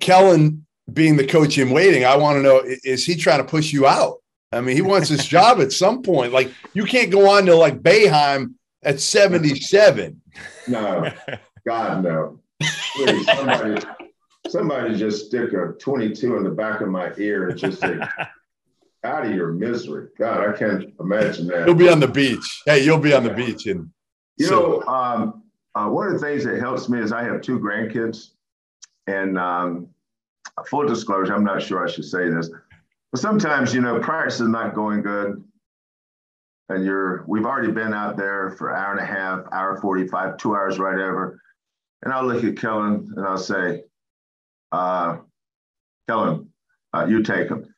Kellen 0.00 0.66
being 0.92 1.16
the 1.16 1.26
coach 1.26 1.56
in 1.58 1.70
waiting, 1.70 2.04
I 2.04 2.16
want 2.16 2.36
to 2.36 2.42
know 2.42 2.62
is 2.64 3.06
he 3.06 3.14
trying 3.14 3.38
to 3.38 3.44
push 3.44 3.72
you 3.72 3.86
out? 3.86 4.16
I 4.52 4.60
mean, 4.60 4.76
he 4.76 4.82
wants 4.82 5.08
his 5.08 5.26
job 5.28 5.60
at 5.60 5.72
some 5.72 6.02
point. 6.02 6.32
Like 6.32 6.52
you 6.72 6.84
can't 6.84 7.10
go 7.10 7.30
on 7.30 7.46
to 7.46 7.54
like 7.54 7.80
Boeheim 7.80 8.54
at 8.82 9.00
77. 9.00 10.20
No, 10.66 11.10
God, 11.66 12.02
no. 12.02 12.40
Please, 12.96 13.26
somebody, 13.26 13.86
somebody 14.48 14.96
just 14.96 15.26
stick 15.26 15.52
a 15.52 15.72
22 15.78 16.36
in 16.36 16.44
the 16.44 16.50
back 16.50 16.80
of 16.80 16.88
my 16.88 17.12
ear 17.18 17.48
and 17.48 17.58
just 17.58 17.80
say, 17.80 17.98
out 19.04 19.26
of 19.26 19.34
your 19.34 19.52
misery. 19.52 20.08
God, 20.18 20.48
I 20.48 20.56
can't 20.56 20.92
imagine 20.98 21.46
that. 21.48 21.66
You'll 21.66 21.76
be 21.76 21.88
on 21.88 22.00
the 22.00 22.08
beach. 22.08 22.62
Hey, 22.66 22.84
you'll 22.84 22.98
be 22.98 23.12
on 23.12 23.24
the 23.24 23.34
beach. 23.34 23.66
And 23.66 23.90
you 24.36 24.46
so. 24.46 24.82
know, 24.86 24.92
um, 24.92 25.42
uh, 25.74 25.88
one 25.88 26.06
of 26.06 26.14
the 26.14 26.18
things 26.18 26.44
that 26.44 26.58
helps 26.58 26.88
me 26.88 27.00
is 27.00 27.12
I 27.12 27.22
have 27.24 27.40
two 27.40 27.58
grandkids. 27.58 28.30
And 29.06 29.38
um, 29.38 29.88
full 30.66 30.86
disclosure, 30.86 31.34
I'm 31.34 31.44
not 31.44 31.62
sure 31.62 31.86
I 31.86 31.90
should 31.90 32.04
say 32.06 32.30
this. 32.30 32.50
But 33.12 33.20
sometimes, 33.20 33.74
you 33.74 33.80
know, 33.80 34.00
practice 34.00 34.40
is 34.40 34.48
not 34.48 34.74
going 34.74 35.02
good. 35.02 35.44
And 36.70 36.84
you're, 36.84 37.24
we've 37.28 37.44
already 37.44 37.70
been 37.70 37.92
out 37.92 38.16
there 38.16 38.54
for 38.56 38.74
hour 38.74 38.92
and 38.92 39.00
a 39.00 39.04
half, 39.04 39.40
hour 39.52 39.78
45, 39.80 40.38
two 40.38 40.56
hours, 40.56 40.78
whatever. 40.78 41.38
And 42.02 42.12
I'll 42.12 42.26
look 42.26 42.42
at 42.42 42.56
Kellen 42.56 43.12
and 43.14 43.26
I'll 43.26 43.36
say, 43.36 43.84
uh, 44.72 45.18
Kellen, 46.08 46.50
uh, 46.94 47.06
you 47.06 47.22
take 47.22 47.48
him. 47.48 47.73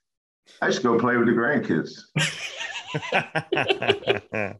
I 0.63 0.69
just 0.69 0.83
go 0.83 0.99
play 0.99 1.17
with 1.17 1.27
the 1.27 1.33
grandkids. 1.33 1.93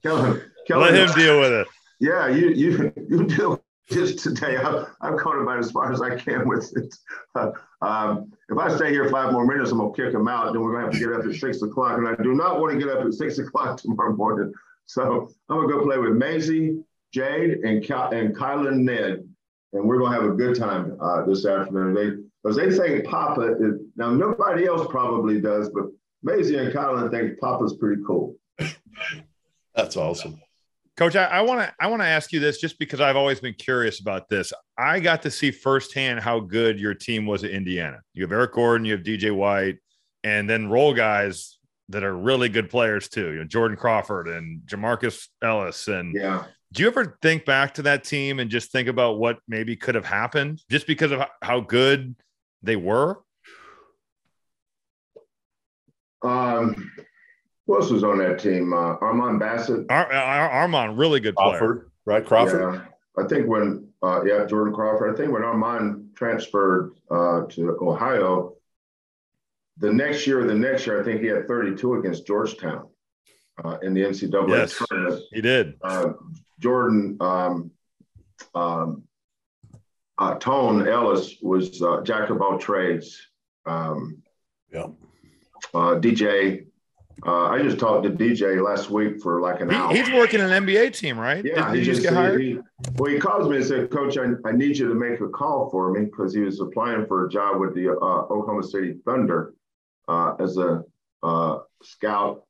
Let 0.69 0.95
him 0.95 1.09
deal 1.15 1.41
with 1.41 1.53
it. 1.53 1.67
Yeah, 2.01 2.29
you 2.29 2.49
you 2.51 2.93
you 3.09 3.25
deal 3.25 3.63
just 3.91 4.19
today. 4.19 4.57
I'm, 4.57 4.87
I'm 5.01 5.17
going 5.17 5.43
about 5.43 5.59
as 5.59 5.71
far 5.71 5.93
as 5.93 6.03
I 6.03 6.17
can 6.17 6.49
with 6.49 6.73
it. 6.77 6.95
Uh, 7.35 7.51
um, 7.83 8.33
if 8.49 8.59
I 8.59 8.75
stay 8.75 8.91
here 8.91 9.09
five 9.11 9.33
more 9.33 9.47
minutes, 9.47 9.71
I'm 9.71 9.79
going 9.79 9.95
to 9.95 10.03
kick 10.03 10.15
him 10.15 10.29
out. 10.29 10.53
Then 10.53 10.63
we're 10.63 10.73
going 10.73 10.87
to 10.87 10.91
have 10.91 11.01
to 11.01 11.09
get 11.09 11.13
up 11.19 11.27
at 11.27 11.35
six 11.39 11.63
o'clock. 11.63 11.99
And 11.99 12.09
I 12.09 12.15
do 12.23 12.35
not 12.35 12.61
want 12.61 12.73
to 12.73 12.79
get 12.79 12.89
up 12.95 13.05
at 13.05 13.13
six 13.15 13.39
o'clock 13.39 13.81
tomorrow 13.81 14.15
morning. 14.15 14.53
So 14.87 15.29
I'm 15.49 15.57
going 15.57 15.69
to 15.69 15.75
go 15.75 15.85
play 15.85 15.99
with 15.99 16.13
Maisie, 16.13 16.83
Jade, 17.13 17.59
and, 17.65 17.83
Ky- 17.83 17.93
and 17.93 18.37
Kylan 18.37 18.81
Ned. 18.81 19.29
And 19.73 19.85
we're 19.85 19.99
going 19.99 20.13
to 20.13 20.21
have 20.21 20.31
a 20.31 20.35
good 20.35 20.57
time 20.57 20.97
uh, 21.01 21.25
this 21.25 21.45
afternoon. 21.47 21.95
They 21.95 22.23
Because 22.47 22.79
they 22.79 22.89
think 22.89 23.05
Papa 23.07 23.57
is, 23.59 23.81
now 23.97 24.11
nobody 24.11 24.67
else 24.67 24.87
probably 24.89 25.41
does, 25.41 25.69
but 25.71 25.87
Maisie 26.23 26.57
and 26.57 26.73
Kylan 26.73 27.11
think 27.11 27.41
Papa's 27.41 27.75
pretty 27.75 28.01
cool. 28.07 28.37
That's 29.75 29.97
awesome. 29.97 30.41
Coach, 30.97 31.17
I 31.17 31.41
want 31.43 31.61
to 31.61 31.75
I 31.81 31.89
want 31.89 32.03
to 32.03 32.07
ask 32.07 32.33
you 32.33 32.39
this 32.39 32.59
just 32.59 32.79
because 32.79 33.01
I've 33.01 33.17
always 33.17 33.41
been 33.41 33.55
curious 33.55 33.99
about 33.99 34.29
this. 34.29 34.53
I 34.79 35.01
got 35.01 35.23
to 35.23 35.31
see 35.31 35.51
firsthand 35.51 36.21
how 36.21 36.39
good 36.39 36.79
your 36.79 36.95
team 36.95 37.27
was 37.27 37.43
at 37.43 37.51
Indiana. 37.51 38.01
You 38.15 38.23
have 38.23 38.33
Eric 38.33 38.55
Gordon, 38.55 38.85
you 38.85 38.93
have 38.93 39.03
DJ 39.03 39.35
White, 39.35 39.79
and 40.23 40.49
then 40.49 40.69
role 40.69 40.95
guys 40.95 41.59
that 41.89 42.05
are 42.05 42.17
really 42.17 42.49
good 42.49 42.71
players 42.71 43.09
too. 43.09 43.33
You 43.33 43.39
know, 43.41 43.45
Jordan 43.45 43.77
Crawford 43.77 44.29
and 44.29 44.61
Jamarcus 44.67 45.27
Ellis. 45.43 45.89
And 45.89 46.15
yeah, 46.15 46.45
do 46.73 46.83
you 46.83 46.89
ever 46.89 47.19
think 47.21 47.45
back 47.45 47.75
to 47.75 47.83
that 47.83 48.05
team 48.05 48.39
and 48.39 48.49
just 48.49 48.71
think 48.71 48.87
about 48.87 49.19
what 49.19 49.41
maybe 49.49 49.75
could 49.75 49.97
have 49.97 50.07
happened 50.07 50.63
just 50.71 50.87
because 50.87 51.11
of 51.11 51.23
how 51.43 51.61
good 51.61 52.15
they 52.67 52.77
were? 52.77 53.21
Um 56.23 56.91
who 57.67 57.77
else 57.77 57.91
was 57.91 58.05
on 58.05 58.19
that 58.19 58.39
team? 58.39 58.73
Uh, 58.73 58.97
Armon 58.99 59.39
Bassett. 59.41 59.87
Ar- 59.91 60.13
Ar- 60.13 60.69
Armon, 60.69 60.97
really 60.97 61.21
good 61.21 61.35
player. 61.35 61.59
Crawford, 61.59 61.91
right? 62.05 62.25
Crawford. 62.25 62.75
Yeah. 62.75 62.85
I 63.19 63.27
think 63.27 63.49
when, 63.49 63.89
uh, 64.03 64.23
yeah, 64.25 64.47
Jordan 64.47 64.75
Crawford. 64.75 65.13
I 65.13 65.17
think 65.17 65.33
when 65.33 65.43
Armon 65.43 66.15
transferred 66.15 66.93
uh, 67.11 67.43
to 67.51 67.77
Ohio, 67.81 68.55
the 69.79 69.93
next 69.93 70.27
year, 70.27 70.47
the 70.47 70.55
next 70.55 70.87
year, 70.87 71.01
I 71.01 71.05
think 71.05 71.21
he 71.21 71.27
had 71.27 71.49
32 71.49 71.95
against 71.95 72.27
Georgetown 72.27 72.89
uh, 73.65 73.79
in 73.83 73.95
the 73.95 74.03
NCAA 74.03 74.49
yes, 74.49 74.83
tournament. 74.89 75.23
He 75.33 75.41
did. 75.41 75.75
Uh, 75.83 76.13
Jordan 76.61 77.17
um, 77.21 77.71
um, 78.55 79.03
uh, 80.19 80.35
Tone 80.37 80.89
Ellis 80.89 81.37
was 81.43 81.83
uh, 81.83 82.01
jack 82.03 82.31
of 82.31 82.41
all 82.41 82.59
trades. 82.59 83.21
Um, 83.67 84.23
yeah. 84.73 84.87
DJ 85.75 86.67
uh, 87.25 87.47
I 87.47 87.63
just 87.63 87.79
talked 87.79 88.05
to 88.05 88.11
DJ 88.11 88.63
last 88.63 88.91
week 88.91 89.23
for 89.23 89.41
like 89.41 89.61
an 89.61 89.71
he, 89.71 89.77
hour. 89.77 89.95
He's 89.95 90.11
working 90.13 90.41
an 90.41 90.51
NBA 90.51 90.95
team, 90.95 91.19
right? 91.19 91.43
Yeah, 91.43 91.73
Did, 91.73 91.79
he 91.79 91.85
just, 91.85 92.03
get 92.03 92.13
hired? 92.13 92.41
He, 92.41 92.59
well, 92.97 93.11
he 93.11 93.19
calls 93.19 93.49
me 93.49 93.57
and 93.57 93.65
said, 93.65 93.91
"Coach, 93.91 94.19
I, 94.19 94.27
I 94.47 94.53
need 94.53 94.77
you 94.77 94.89
to 94.89 94.95
make 94.95 95.21
a 95.21 95.29
call 95.29 95.71
for 95.71 95.91
me 95.93 96.05
because 96.05 96.35
he 96.35 96.41
was 96.41 96.61
applying 96.61 97.07
for 97.07 97.27
a 97.27 97.31
job 97.31 97.59
with 97.59 97.75
the 97.75 97.91
uh, 97.91 97.95
Oklahoma 97.95 98.63
City 98.63 98.97
Thunder 99.07 99.55
uh, 100.09 100.35
as 100.39 100.59
a 100.59 100.85
uh, 101.23 101.61
scout 101.83 102.45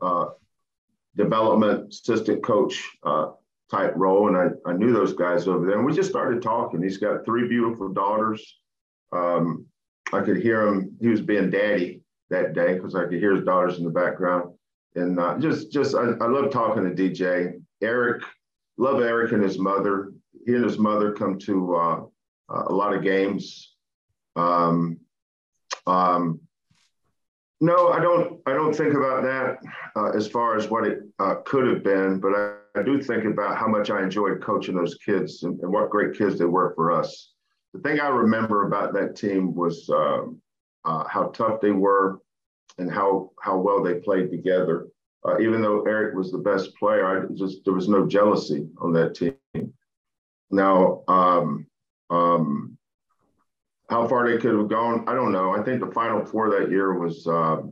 uh, 0.00 0.26
development 1.16 1.90
assistant 1.90 2.42
coach 2.42 2.82
uh, 3.04 3.30
type 3.72 3.92
role." 3.96 4.28
And 4.28 4.36
I, 4.36 4.70
I 4.70 4.74
knew 4.74 4.92
those 4.92 5.14
guys 5.14 5.48
over 5.48 5.66
there, 5.66 5.78
and 5.78 5.86
we 5.86 5.92
just 5.92 6.10
started 6.10 6.42
talking. 6.42 6.82
He's 6.82 6.98
got 6.98 7.24
three 7.24 7.48
beautiful 7.48 7.88
daughters. 7.88 8.58
Um, 9.12 9.66
I 10.12 10.20
could 10.20 10.36
hear 10.36 10.66
him; 10.68 10.96
he 11.00 11.08
was 11.08 11.20
being 11.20 11.50
daddy 11.50 12.02
that 12.30 12.54
day 12.54 12.74
because 12.74 12.94
I 12.94 13.04
could 13.04 13.18
hear 13.18 13.34
his 13.34 13.44
daughters 13.44 13.78
in 13.78 13.84
the 13.84 13.90
background. 13.90 14.52
And 14.94 15.18
uh, 15.18 15.38
just, 15.38 15.72
just 15.72 15.94
I, 15.94 16.10
I 16.20 16.26
love 16.26 16.50
talking 16.50 16.84
to 16.84 16.90
DJ. 16.90 17.62
Eric, 17.82 18.22
love 18.76 19.00
Eric 19.00 19.32
and 19.32 19.42
his 19.42 19.58
mother. 19.58 20.12
He 20.44 20.54
and 20.54 20.64
his 20.64 20.78
mother 20.78 21.12
come 21.12 21.38
to 21.40 21.76
uh, 21.76 22.00
uh, 22.52 22.64
a 22.66 22.74
lot 22.74 22.94
of 22.94 23.02
games. 23.02 23.74
Um, 24.36 24.98
um, 25.86 26.40
no, 27.62 27.90
I 27.90 28.00
don't. 28.00 28.40
I 28.44 28.54
don't 28.54 28.74
think 28.74 28.94
about 28.94 29.22
that 29.22 29.58
uh, 29.94 30.10
as 30.10 30.26
far 30.26 30.56
as 30.56 30.68
what 30.68 30.84
it 30.84 30.98
uh, 31.20 31.36
could 31.46 31.64
have 31.68 31.84
been, 31.84 32.18
but 32.18 32.34
I, 32.34 32.80
I, 32.80 32.82
do 32.82 33.00
think 33.00 33.24
about 33.24 33.56
how 33.56 33.68
much 33.68 33.88
I 33.88 34.02
enjoyed 34.02 34.42
coaching 34.42 34.74
those 34.74 34.96
kids 34.96 35.44
and, 35.44 35.60
and, 35.60 35.72
what 35.72 35.88
great 35.88 36.18
kids 36.18 36.40
they 36.40 36.44
were 36.44 36.74
for 36.74 36.90
us. 36.90 37.30
The 37.72 37.80
thing 37.80 38.00
I 38.00 38.08
remember 38.08 38.66
about 38.66 38.92
that 38.94 39.14
team 39.14 39.54
was 39.54 39.88
um, 39.90 40.42
uh, 40.84 41.04
how 41.06 41.28
tough 41.28 41.60
they 41.60 41.70
were, 41.70 42.18
and 42.78 42.90
how 42.90 43.30
how 43.40 43.58
well 43.58 43.80
they 43.80 43.94
played 43.94 44.32
together. 44.32 44.88
Uh, 45.24 45.38
even 45.38 45.62
though 45.62 45.82
Eric 45.82 46.16
was 46.16 46.32
the 46.32 46.38
best 46.38 46.74
player, 46.74 47.06
I 47.06 47.32
just 47.32 47.64
there 47.64 47.74
was 47.74 47.88
no 47.88 48.08
jealousy 48.08 48.66
on 48.78 48.92
that 48.94 49.14
team. 49.14 49.36
Now, 50.50 51.04
um, 51.06 51.68
um, 52.10 52.76
how 53.88 54.06
far 54.08 54.30
they 54.30 54.38
could 54.38 54.54
have 54.54 54.68
gone, 54.68 55.04
I 55.08 55.14
don't 55.14 55.32
know. 55.32 55.54
I 55.54 55.62
think 55.62 55.80
the 55.80 55.90
Final 55.92 56.24
Four 56.24 56.50
that 56.58 56.70
year 56.70 56.98
was 56.98 57.26
uh, 57.26 57.62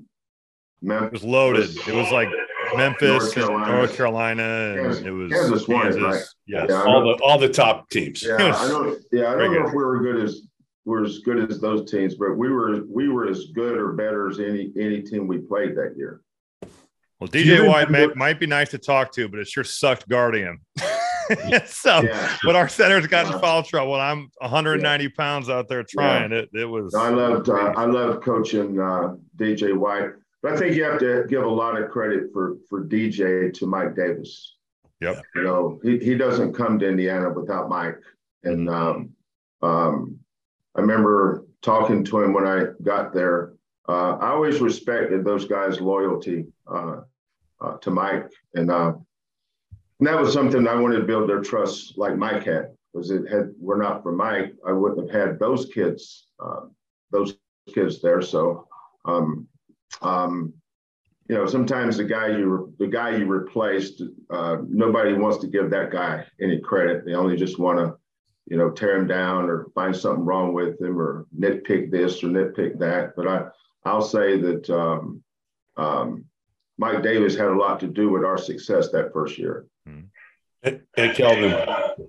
Memphis. 0.83 1.07
It 1.07 1.13
was 1.13 1.25
loaded. 1.25 1.71
It 1.89 1.95
was 1.95 2.11
like 2.11 2.29
Memphis, 2.77 3.09
North 3.09 3.35
Carolina, 3.35 3.73
North 3.73 3.97
Carolina 3.97 4.43
and 4.43 4.81
Kansas, 4.83 5.05
it 5.05 5.11
was 5.11 5.33
Kansas 5.33 5.69
won 5.69 5.83
Kansas, 5.83 6.03
right? 6.03 6.25
Yes. 6.47 6.67
Yeah, 6.69 6.83
all 6.83 7.03
the 7.03 7.23
all 7.23 7.39
the 7.39 7.49
top 7.49 7.89
teams. 7.91 8.23
Yeah, 8.23 8.55
I 8.57 8.69
don't. 8.69 9.03
Yeah, 9.13 9.33
I 9.33 9.37
don't 9.37 9.55
know 9.55 9.67
if 9.67 9.75
we 9.75 9.85
were 9.85 10.01
good 10.01 10.23
as 10.23 10.43
we're 10.85 11.05
as 11.05 11.19
good 11.19 11.51
as 11.51 11.61
those 11.61 11.91
teams, 11.91 12.15
but 12.15 12.37
we 12.37 12.51
were 12.51 12.85
we 12.89 13.09
were 13.09 13.29
as 13.29 13.47
good 13.55 13.77
or 13.77 13.93
better 13.93 14.29
as 14.29 14.41
any 14.41 14.73
any 14.79 15.03
team 15.03 15.27
we 15.27 15.39
played 15.39 15.77
that 15.77 15.95
year. 15.97 16.23
Well, 17.19 17.29
DJ 17.29 17.69
White 17.69 17.91
may, 17.91 18.07
might 18.15 18.41
be 18.41 18.47
nice 18.47 18.71
to 18.71 18.79
talk 18.79 19.13
to, 19.13 19.29
but 19.29 19.41
it 19.41 19.47
sure 19.47 19.63
sucked 19.63 20.09
guarding 20.09 20.43
him. 20.45 20.61
so, 21.67 22.03
yeah. 22.03 22.37
but 22.45 22.57
our 22.57 22.69
center's 22.69 23.07
got 23.07 23.33
in 23.33 23.41
foul 23.41 23.63
trouble, 23.63 23.95
I'm 23.95 24.31
190 24.39 25.05
yeah. 25.05 25.11
pounds 25.17 25.49
out 25.49 25.69
there 25.69 25.83
trying. 25.83 26.31
Yeah. 26.31 26.39
It 26.39 26.51
it 26.53 26.65
was. 26.65 26.95
I 26.95 27.09
loved 27.11 27.49
uh, 27.49 27.73
I 27.77 27.85
loved 27.85 28.23
coaching 28.23 28.79
uh, 28.79 29.15
DJ 29.37 29.77
White. 29.77 30.11
But 30.43 30.55
I 30.55 30.57
think 30.57 30.75
you 30.75 30.85
have 30.85 30.99
to 31.01 31.27
give 31.29 31.43
a 31.43 31.49
lot 31.49 31.81
of 31.81 31.91
credit 31.91 32.33
for 32.33 32.57
for 32.69 32.85
DJ 32.85 33.53
to 33.55 33.67
Mike 33.67 33.95
Davis. 33.95 34.57
Yep. 35.01 35.23
You 35.35 35.43
know, 35.43 35.81
he, 35.83 35.99
he 35.99 36.15
doesn't 36.15 36.53
come 36.53 36.79
to 36.79 36.89
Indiana 36.89 37.31
without 37.31 37.69
Mike. 37.69 37.99
And 38.45 38.69
um, 38.69 39.11
um, 39.63 40.19
I 40.75 40.81
remember 40.81 41.47
talking 41.63 42.05
to 42.05 42.23
him 42.23 42.33
when 42.33 42.47
I 42.47 42.67
got 42.83 43.13
there. 43.13 43.55
Uh, 43.89 44.17
I 44.17 44.29
always 44.29 44.61
respected 44.61 45.25
those 45.25 45.47
guys' 45.47 45.81
loyalty 45.81 46.47
uh, 46.71 47.01
uh, 47.61 47.77
to 47.79 47.91
Mike, 47.91 48.31
and, 48.55 48.71
uh, 48.71 48.93
and 50.01 50.09
that 50.09 50.19
was 50.19 50.33
something 50.33 50.67
I 50.67 50.75
wanted 50.75 50.97
to 50.97 51.05
build 51.05 51.29
their 51.29 51.43
trust, 51.43 51.97
like 51.97 52.17
Mike 52.17 52.45
had. 52.45 52.75
Because 52.93 53.13
it 53.13 53.31
had 53.31 53.53
were 53.61 53.77
not 53.77 54.03
for 54.03 54.11
Mike, 54.11 54.53
I 54.67 54.73
wouldn't 54.73 55.13
have 55.13 55.29
had 55.29 55.39
those 55.39 55.67
kids, 55.67 56.27
uh, 56.45 56.63
those 57.13 57.37
kids 57.73 58.03
there. 58.03 58.21
So 58.21 58.67
um, 59.05 59.47
um, 60.03 60.53
you 61.29 61.37
know, 61.37 61.47
sometimes 61.47 61.97
the 61.97 62.05
guy 62.05 62.29
you 62.29 62.75
the 62.81 62.89
guy 62.89 63.17
you 63.17 63.27
replaced, 63.27 64.03
uh, 64.31 64.57
nobody 64.69 65.13
wants 65.13 65.39
to 65.39 65.47
give 65.47 65.71
that 65.71 65.93
guy 65.93 66.27
any 66.41 66.59
credit. 66.59 67.05
They 67.05 67.15
only 67.15 67.37
just 67.37 67.59
want 67.59 67.79
to, 67.79 67.97
you 68.47 68.57
know, 68.57 68.71
tear 68.71 68.97
him 68.97 69.07
down 69.07 69.49
or 69.49 69.67
find 69.73 69.95
something 69.95 70.25
wrong 70.25 70.53
with 70.53 70.81
him 70.81 70.99
or 70.99 71.27
nitpick 71.39 71.93
this 71.93 72.25
or 72.25 72.29
nitpick 72.29 72.81
that. 72.81 73.15
But 73.15 73.29
I, 73.29 73.45
I'll 73.85 74.03
say 74.03 74.41
that 74.41 74.69
um, 74.71 75.23
um, 75.77 76.25
Mike 76.81 77.03
Davis 77.03 77.37
had 77.37 77.49
a 77.49 77.57
lot 77.57 77.79
to 77.81 77.87
do 77.87 78.11
with 78.11 78.25
our 78.25 78.39
success 78.39 78.91
that 78.91 79.13
first 79.13 79.39
year. 79.39 79.67
Hey, 80.63 80.81
hey 80.97 81.15
Kelvin, 81.15 82.09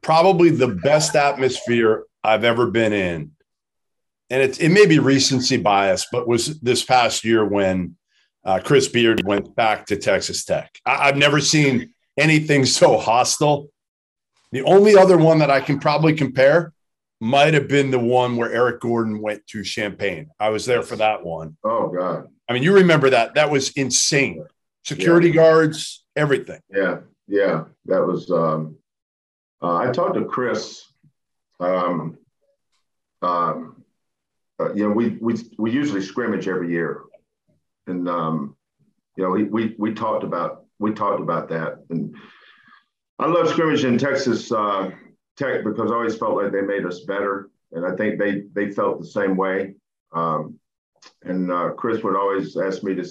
probably 0.00 0.50
the 0.50 0.68
best 0.68 1.16
atmosphere 1.16 2.04
I've 2.22 2.44
ever 2.44 2.70
been 2.70 2.92
in 2.92 3.32
and 4.32 4.40
it, 4.40 4.62
it 4.62 4.70
may 4.70 4.86
be 4.86 4.98
recency 4.98 5.58
bias, 5.58 6.06
but 6.10 6.26
was 6.26 6.58
this 6.60 6.82
past 6.82 7.22
year 7.22 7.44
when 7.44 7.96
uh, 8.46 8.60
Chris 8.64 8.88
Beard 8.88 9.22
went 9.26 9.54
back 9.54 9.84
to 9.86 9.96
Texas 9.96 10.46
Tech. 10.46 10.70
I, 10.86 11.08
I've 11.08 11.18
never 11.18 11.38
seen 11.38 11.92
anything 12.16 12.64
so 12.64 12.96
hostile. 12.96 13.68
The 14.50 14.62
only 14.62 14.96
other 14.96 15.18
one 15.18 15.40
that 15.40 15.50
I 15.50 15.60
can 15.60 15.78
probably 15.78 16.14
compare 16.14 16.72
might 17.22 17.54
have 17.54 17.68
been 17.68 17.92
the 17.92 18.00
one 18.00 18.36
where 18.36 18.52
Eric 18.52 18.80
Gordon 18.80 19.20
went 19.20 19.46
to 19.46 19.62
Champaign. 19.62 20.28
I 20.40 20.48
was 20.48 20.66
there 20.66 20.82
for 20.82 20.96
that 20.96 21.24
one. 21.24 21.56
Oh 21.62 21.86
God! 21.86 22.26
I 22.48 22.52
mean, 22.52 22.64
you 22.64 22.74
remember 22.74 23.10
that? 23.10 23.34
That 23.34 23.48
was 23.48 23.70
insane. 23.70 24.44
Security 24.84 25.28
yeah. 25.28 25.34
guards, 25.34 26.04
everything. 26.16 26.60
Yeah, 26.68 26.98
yeah, 27.28 27.66
that 27.84 28.04
was. 28.04 28.28
Um, 28.32 28.76
uh, 29.62 29.76
I 29.76 29.92
talked 29.92 30.14
to 30.16 30.24
Chris. 30.24 30.82
Um, 31.60 32.18
um, 33.22 33.84
uh, 34.58 34.74
you 34.74 34.88
know, 34.88 34.90
we 34.92 35.10
we 35.20 35.36
we 35.58 35.70
usually 35.70 36.02
scrimmage 36.02 36.48
every 36.48 36.72
year, 36.72 37.04
and 37.86 38.08
um, 38.08 38.56
you 39.16 39.22
know, 39.22 39.30
we 39.30 39.44
we 39.44 39.76
we 39.78 39.94
talked 39.94 40.24
about 40.24 40.64
we 40.80 40.92
talked 40.92 41.20
about 41.20 41.50
that, 41.50 41.84
and 41.88 42.16
I 43.20 43.28
love 43.28 43.48
scrimmage 43.48 43.84
in 43.84 43.96
Texas 43.96 44.50
uh, 44.50 44.90
Tech 45.42 45.64
because 45.64 45.90
I 45.90 45.94
always 45.94 46.16
felt 46.16 46.36
like 46.36 46.52
they 46.52 46.60
made 46.60 46.86
us 46.86 47.00
better, 47.00 47.50
and 47.72 47.84
I 47.86 47.96
think 47.96 48.18
they 48.18 48.44
they 48.52 48.70
felt 48.70 49.00
the 49.00 49.06
same 49.06 49.36
way. 49.36 49.74
Um, 50.12 50.58
and 51.22 51.50
uh, 51.50 51.70
Chris 51.70 52.02
would 52.02 52.16
always 52.16 52.56
ask 52.56 52.82
me 52.82 52.94
to 52.94 53.04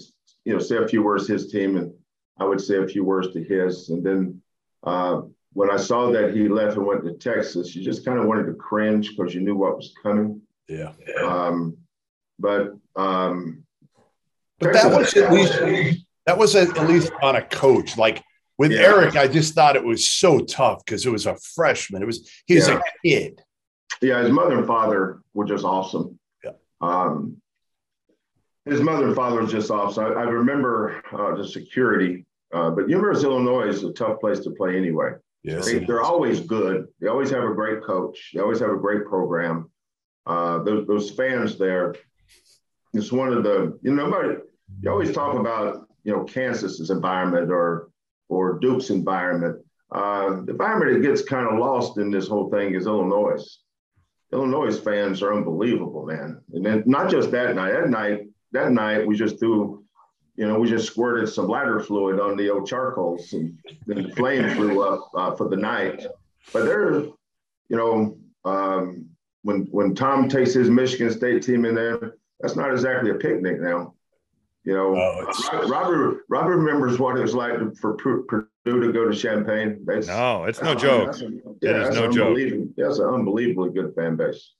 you 0.45 0.53
know 0.53 0.59
say 0.59 0.77
a 0.77 0.87
few 0.87 1.03
words 1.03 1.27
to 1.27 1.33
his 1.33 1.51
team, 1.51 1.77
and 1.77 1.93
I 2.39 2.45
would 2.45 2.61
say 2.61 2.77
a 2.77 2.87
few 2.87 3.03
words 3.03 3.33
to 3.33 3.43
his, 3.43 3.89
and 3.89 4.03
then. 4.03 4.41
Uh, 4.83 5.21
when 5.53 5.69
I 5.69 5.75
saw 5.75 6.11
that 6.11 6.33
he 6.33 6.47
left 6.47 6.77
and 6.77 6.85
went 6.85 7.03
to 7.03 7.13
Texas, 7.13 7.75
you 7.75 7.83
just 7.83 8.05
kind 8.05 8.17
of 8.17 8.25
wanted 8.25 8.45
to 8.45 8.53
cringe 8.53 9.09
because 9.09 9.35
you 9.35 9.41
knew 9.41 9.55
what 9.55 9.75
was 9.75 9.93
coming. 10.01 10.41
Yeah. 10.69 10.93
Um, 11.21 11.77
but 12.39 12.73
um, 12.95 13.63
but 14.59 14.73
that 14.73 14.91
was 14.91 15.15
at 15.15 15.31
least 15.31 16.05
that 16.25 16.37
was 16.37 16.55
at 16.55 16.87
least 16.87 17.11
on 17.21 17.35
a 17.35 17.41
coach. 17.41 17.97
Like 17.97 18.23
with 18.61 18.71
yeah. 18.71 18.81
Eric, 18.81 19.15
I 19.15 19.27
just 19.27 19.55
thought 19.55 19.75
it 19.75 19.83
was 19.83 20.07
so 20.07 20.39
tough 20.39 20.85
because 20.85 21.07
it 21.07 21.09
was 21.09 21.25
a 21.25 21.35
freshman. 21.55 22.03
It 22.03 22.05
was 22.05 22.29
he's 22.45 22.67
yeah. 22.67 22.77
a 22.77 22.81
kid. 23.03 23.41
Yeah, 24.03 24.21
his 24.21 24.31
mother 24.31 24.59
and 24.59 24.67
father 24.67 25.21
were 25.33 25.45
just 25.45 25.65
awesome. 25.65 26.19
Yeah. 26.43 26.51
Um, 26.79 27.41
his 28.65 28.79
mother 28.79 29.07
and 29.07 29.15
father 29.15 29.41
was 29.41 29.51
just 29.51 29.71
awesome. 29.71 30.03
I, 30.03 30.09
I 30.09 30.23
remember 30.25 31.01
uh, 31.11 31.35
the 31.35 31.47
security, 31.47 32.27
uh, 32.53 32.69
but 32.69 32.87
University 32.87 33.25
of 33.25 33.33
Illinois 33.33 33.67
is 33.67 33.83
a 33.83 33.93
tough 33.93 34.19
place 34.19 34.41
to 34.41 34.51
play 34.51 34.77
anyway. 34.77 35.13
Yes, 35.41 35.65
they, 35.65 35.83
are 35.85 36.03
always 36.03 36.39
good. 36.39 36.87
They 36.99 37.07
always 37.07 37.31
have 37.31 37.43
a 37.43 37.55
great 37.55 37.83
coach. 37.83 38.29
They 38.31 38.41
always 38.41 38.59
have 38.59 38.69
a 38.69 38.77
great 38.77 39.05
program 39.05 39.71
uh, 40.27 40.61
those, 40.61 40.85
those 40.85 41.09
fans 41.09 41.57
there. 41.57 41.95
It's 42.93 43.11
one 43.11 43.33
of 43.33 43.43
the, 43.43 43.79
you 43.81 43.91
know, 43.91 44.05
nobody, 44.05 44.35
you 44.81 44.91
always 44.91 45.11
talk 45.11 45.35
about, 45.35 45.87
you 46.03 46.13
know, 46.13 46.25
Kansas's 46.25 46.91
environment 46.91 47.51
or, 47.51 47.90
or 48.31 48.57
Duke's 48.59 48.89
environment. 48.89 49.63
Uh, 49.91 50.41
the 50.45 50.51
environment 50.51 50.93
that 50.93 51.07
gets 51.07 51.21
kind 51.21 51.47
of 51.47 51.59
lost 51.59 51.97
in 51.97 52.09
this 52.09 52.27
whole 52.27 52.49
thing 52.49 52.73
is 52.75 52.87
Illinois. 52.87 53.45
Illinois 54.31 54.79
fans 54.79 55.21
are 55.21 55.33
unbelievable, 55.33 56.05
man. 56.05 56.41
And 56.53 56.65
then 56.65 56.83
not 56.85 57.11
just 57.11 57.29
that 57.31 57.55
night. 57.55 57.73
That 57.73 57.89
night, 57.89 58.27
that 58.53 58.71
night 58.71 59.05
we 59.05 59.17
just 59.17 59.37
threw, 59.37 59.83
you 60.37 60.47
know, 60.47 60.57
we 60.57 60.69
just 60.69 60.87
squirted 60.87 61.27
some 61.27 61.49
ladder 61.49 61.81
fluid 61.81 62.21
on 62.21 62.37
the 62.37 62.49
old 62.49 62.67
charcoals, 62.67 63.33
and 63.33 63.57
then 63.85 64.03
the 64.03 64.15
flame 64.15 64.49
flew 64.55 64.81
up 64.81 65.11
uh, 65.13 65.35
for 65.35 65.49
the 65.49 65.57
night. 65.57 66.05
But 66.53 66.63
there, 66.63 67.01
you 67.01 67.77
know, 67.79 68.17
um, 68.45 69.07
when 69.43 69.67
when 69.71 69.93
Tom 69.93 70.29
takes 70.29 70.53
his 70.53 70.69
Michigan 70.69 71.11
State 71.11 71.43
team 71.43 71.65
in 71.65 71.75
there, 71.75 72.15
that's 72.39 72.55
not 72.55 72.71
exactly 72.71 73.11
a 73.11 73.15
picnic 73.15 73.59
now. 73.59 73.93
You 74.63 74.75
know, 74.75 74.95
oh, 74.95 75.67
Robert 75.67 76.21
Robert 76.29 76.57
remembers 76.57 76.99
what 76.99 77.17
it 77.17 77.21
was 77.21 77.33
like 77.33 77.53
for 77.77 77.95
Purdue 77.95 78.47
to 78.65 78.91
go 78.93 79.09
to 79.09 79.15
Champaign. 79.15 79.81
That's, 79.85 80.05
no, 80.05 80.43
it's 80.43 80.61
no 80.61 80.75
joke. 80.75 81.15
A, 81.15 81.31
yeah, 81.61 81.69
it 81.71 81.75
is 81.77 81.95
no 81.95 82.11
joke. 82.11 82.37
That's 82.77 82.99
an 82.99 83.07
unbelievably 83.07 83.71
good 83.71 83.95
fan 83.95 84.17
base. 84.17 84.53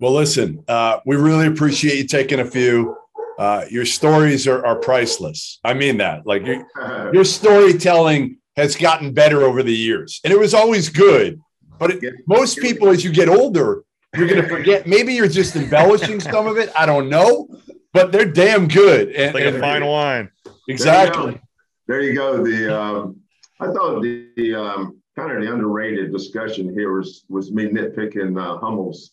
Well, 0.00 0.12
listen, 0.12 0.62
uh, 0.68 1.00
we 1.06 1.16
really 1.16 1.46
appreciate 1.46 1.96
you 1.96 2.06
taking 2.06 2.40
a 2.40 2.44
few. 2.44 2.94
Uh, 3.38 3.64
your 3.70 3.86
stories 3.86 4.46
are, 4.46 4.64
are 4.66 4.76
priceless. 4.76 5.60
I 5.64 5.72
mean 5.72 5.96
that. 5.98 6.26
Like 6.26 6.44
your, 6.44 6.66
your 7.14 7.24
storytelling 7.24 8.36
has 8.56 8.76
gotten 8.76 9.14
better 9.14 9.44
over 9.44 9.62
the 9.62 9.74
years, 9.74 10.20
and 10.24 10.32
it 10.32 10.38
was 10.38 10.52
always 10.52 10.90
good. 10.90 11.40
But 11.78 11.90
it, 11.90 12.14
most 12.26 12.58
people, 12.58 12.90
as 12.90 13.02
you 13.02 13.12
get 13.12 13.30
older, 13.30 13.82
you're 14.14 14.28
going 14.28 14.42
to 14.42 14.48
forget. 14.48 14.86
Maybe 14.86 15.14
you're 15.14 15.26
just 15.26 15.56
embellishing 15.56 16.20
some 16.20 16.46
of 16.46 16.58
it. 16.58 16.70
I 16.78 16.84
don't 16.84 17.08
know, 17.08 17.48
but 17.94 18.12
they're 18.12 18.30
damn 18.30 18.68
good. 18.68 19.12
And, 19.12 19.34
like 19.34 19.44
and, 19.44 19.56
a 19.56 19.60
fine 19.60 19.86
wine. 19.86 20.30
Exactly. 20.68 21.40
There 21.86 22.02
you 22.02 22.14
go. 22.14 22.42
There 22.42 22.50
you 22.50 22.66
go. 22.66 22.68
The 22.68 22.80
um, 22.80 23.20
I 23.60 23.66
thought 23.66 24.02
the, 24.02 24.28
the 24.36 24.54
um, 24.54 25.00
kind 25.16 25.32
of 25.32 25.42
the 25.42 25.50
underrated 25.50 26.12
discussion 26.12 26.74
here 26.74 26.92
was 26.92 27.24
was 27.28 27.52
me 27.52 27.66
nitpicking 27.66 28.38
uh, 28.38 28.58
Hummel's 28.58 29.12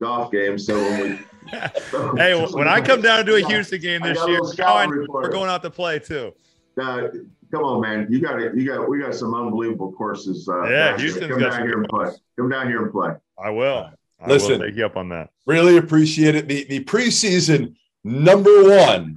golf 0.00 0.32
game. 0.32 0.58
So 0.58 0.76
when 0.76 1.00
we 1.02 1.50
hey, 2.16 2.44
when 2.52 2.66
I 2.66 2.80
come 2.80 3.02
down 3.02 3.18
to 3.18 3.24
do 3.24 3.36
a 3.36 3.46
Houston 3.46 3.80
game 3.80 4.02
this 4.02 4.18
year, 4.26 4.40
we're 4.42 5.30
going 5.30 5.48
out 5.48 5.62
to 5.62 5.70
play 5.70 5.98
too. 5.98 6.34
Uh, 6.80 7.08
come 7.50 7.64
on, 7.64 7.80
man. 7.80 8.06
You 8.10 8.20
got 8.20 8.40
it. 8.40 8.56
You 8.56 8.66
got. 8.66 8.88
We 8.88 8.98
got 8.98 9.14
some 9.14 9.34
unbelievable 9.34 9.92
courses. 9.92 10.48
Uh, 10.48 10.64
yeah, 10.64 10.96
Houston's 10.96 11.28
come 11.28 11.38
got 11.38 11.52
down 11.52 11.62
here 11.62 11.78
and 11.78 11.88
play. 11.88 12.10
Come 12.38 12.48
down 12.48 12.68
here 12.68 12.82
and 12.82 12.92
play. 12.92 13.12
I 13.38 13.50
will. 13.50 13.90
I 14.18 14.26
Listen, 14.26 14.58
will 14.58 14.66
take 14.66 14.76
you 14.76 14.86
up 14.86 14.96
on 14.96 15.10
that. 15.10 15.30
Really 15.44 15.76
appreciate 15.76 16.34
it. 16.34 16.48
The 16.48 16.64
the 16.64 16.84
preseason 16.84 17.76
number 18.06 18.64
one 18.64 19.16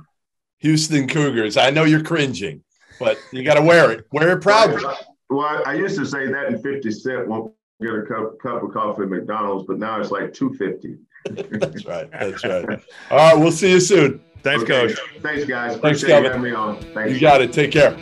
Houston 0.60 1.08
Cougars. 1.08 1.56
I 1.58 1.70
know 1.70 1.84
you're 1.86 2.04
cringing, 2.04 2.64
but 3.00 3.18
you 3.32 3.44
got 3.44 3.54
to 3.56 3.62
wear 3.62 3.92
it. 3.92 4.06
Wear 4.12 4.32
it 4.38 4.42
proudly. 4.42 4.84
Well, 5.30 5.62
I 5.66 5.76
used 5.76 5.98
to 6.00 6.06
say 6.06 6.28
that 6.28 6.48
in 6.48 6.62
50 6.62 6.92
cent 6.92 7.28
won't 7.28 7.54
get 7.82 7.94
a 7.94 8.02
cup, 8.02 8.40
cup 8.40 8.64
of 8.64 8.74
coffee 8.74 9.04
at 9.04 9.10
McDonald's, 9.10 9.66
but 9.68 9.78
now 9.78 10.02
it's 10.02 10.12
like 10.12 10.34
250. 10.34 10.98
That's 11.60 11.86
right. 11.86 12.10
That's 12.12 12.44
right. 12.44 12.80
All 13.12 13.18
right. 13.18 13.38
We'll 13.38 13.52
see 13.52 13.72
you 13.72 13.80
soon. 13.80 14.22
Thanks, 14.42 14.64
Okay. 14.64 14.88
Coach. 14.88 15.00
Thanks, 15.22 15.46
guys. 15.46 15.78
Thanks, 15.78 15.78
Appreciate 15.78 16.10
Kevin. 16.10 16.24
you 16.24 16.30
having 16.32 16.42
me 16.44 16.52
on. 16.54 16.78
Thanks. 16.94 17.14
You 17.14 17.20
got 17.20 17.42
it. 17.42 17.54
Take 17.54 17.72
care. 17.72 17.96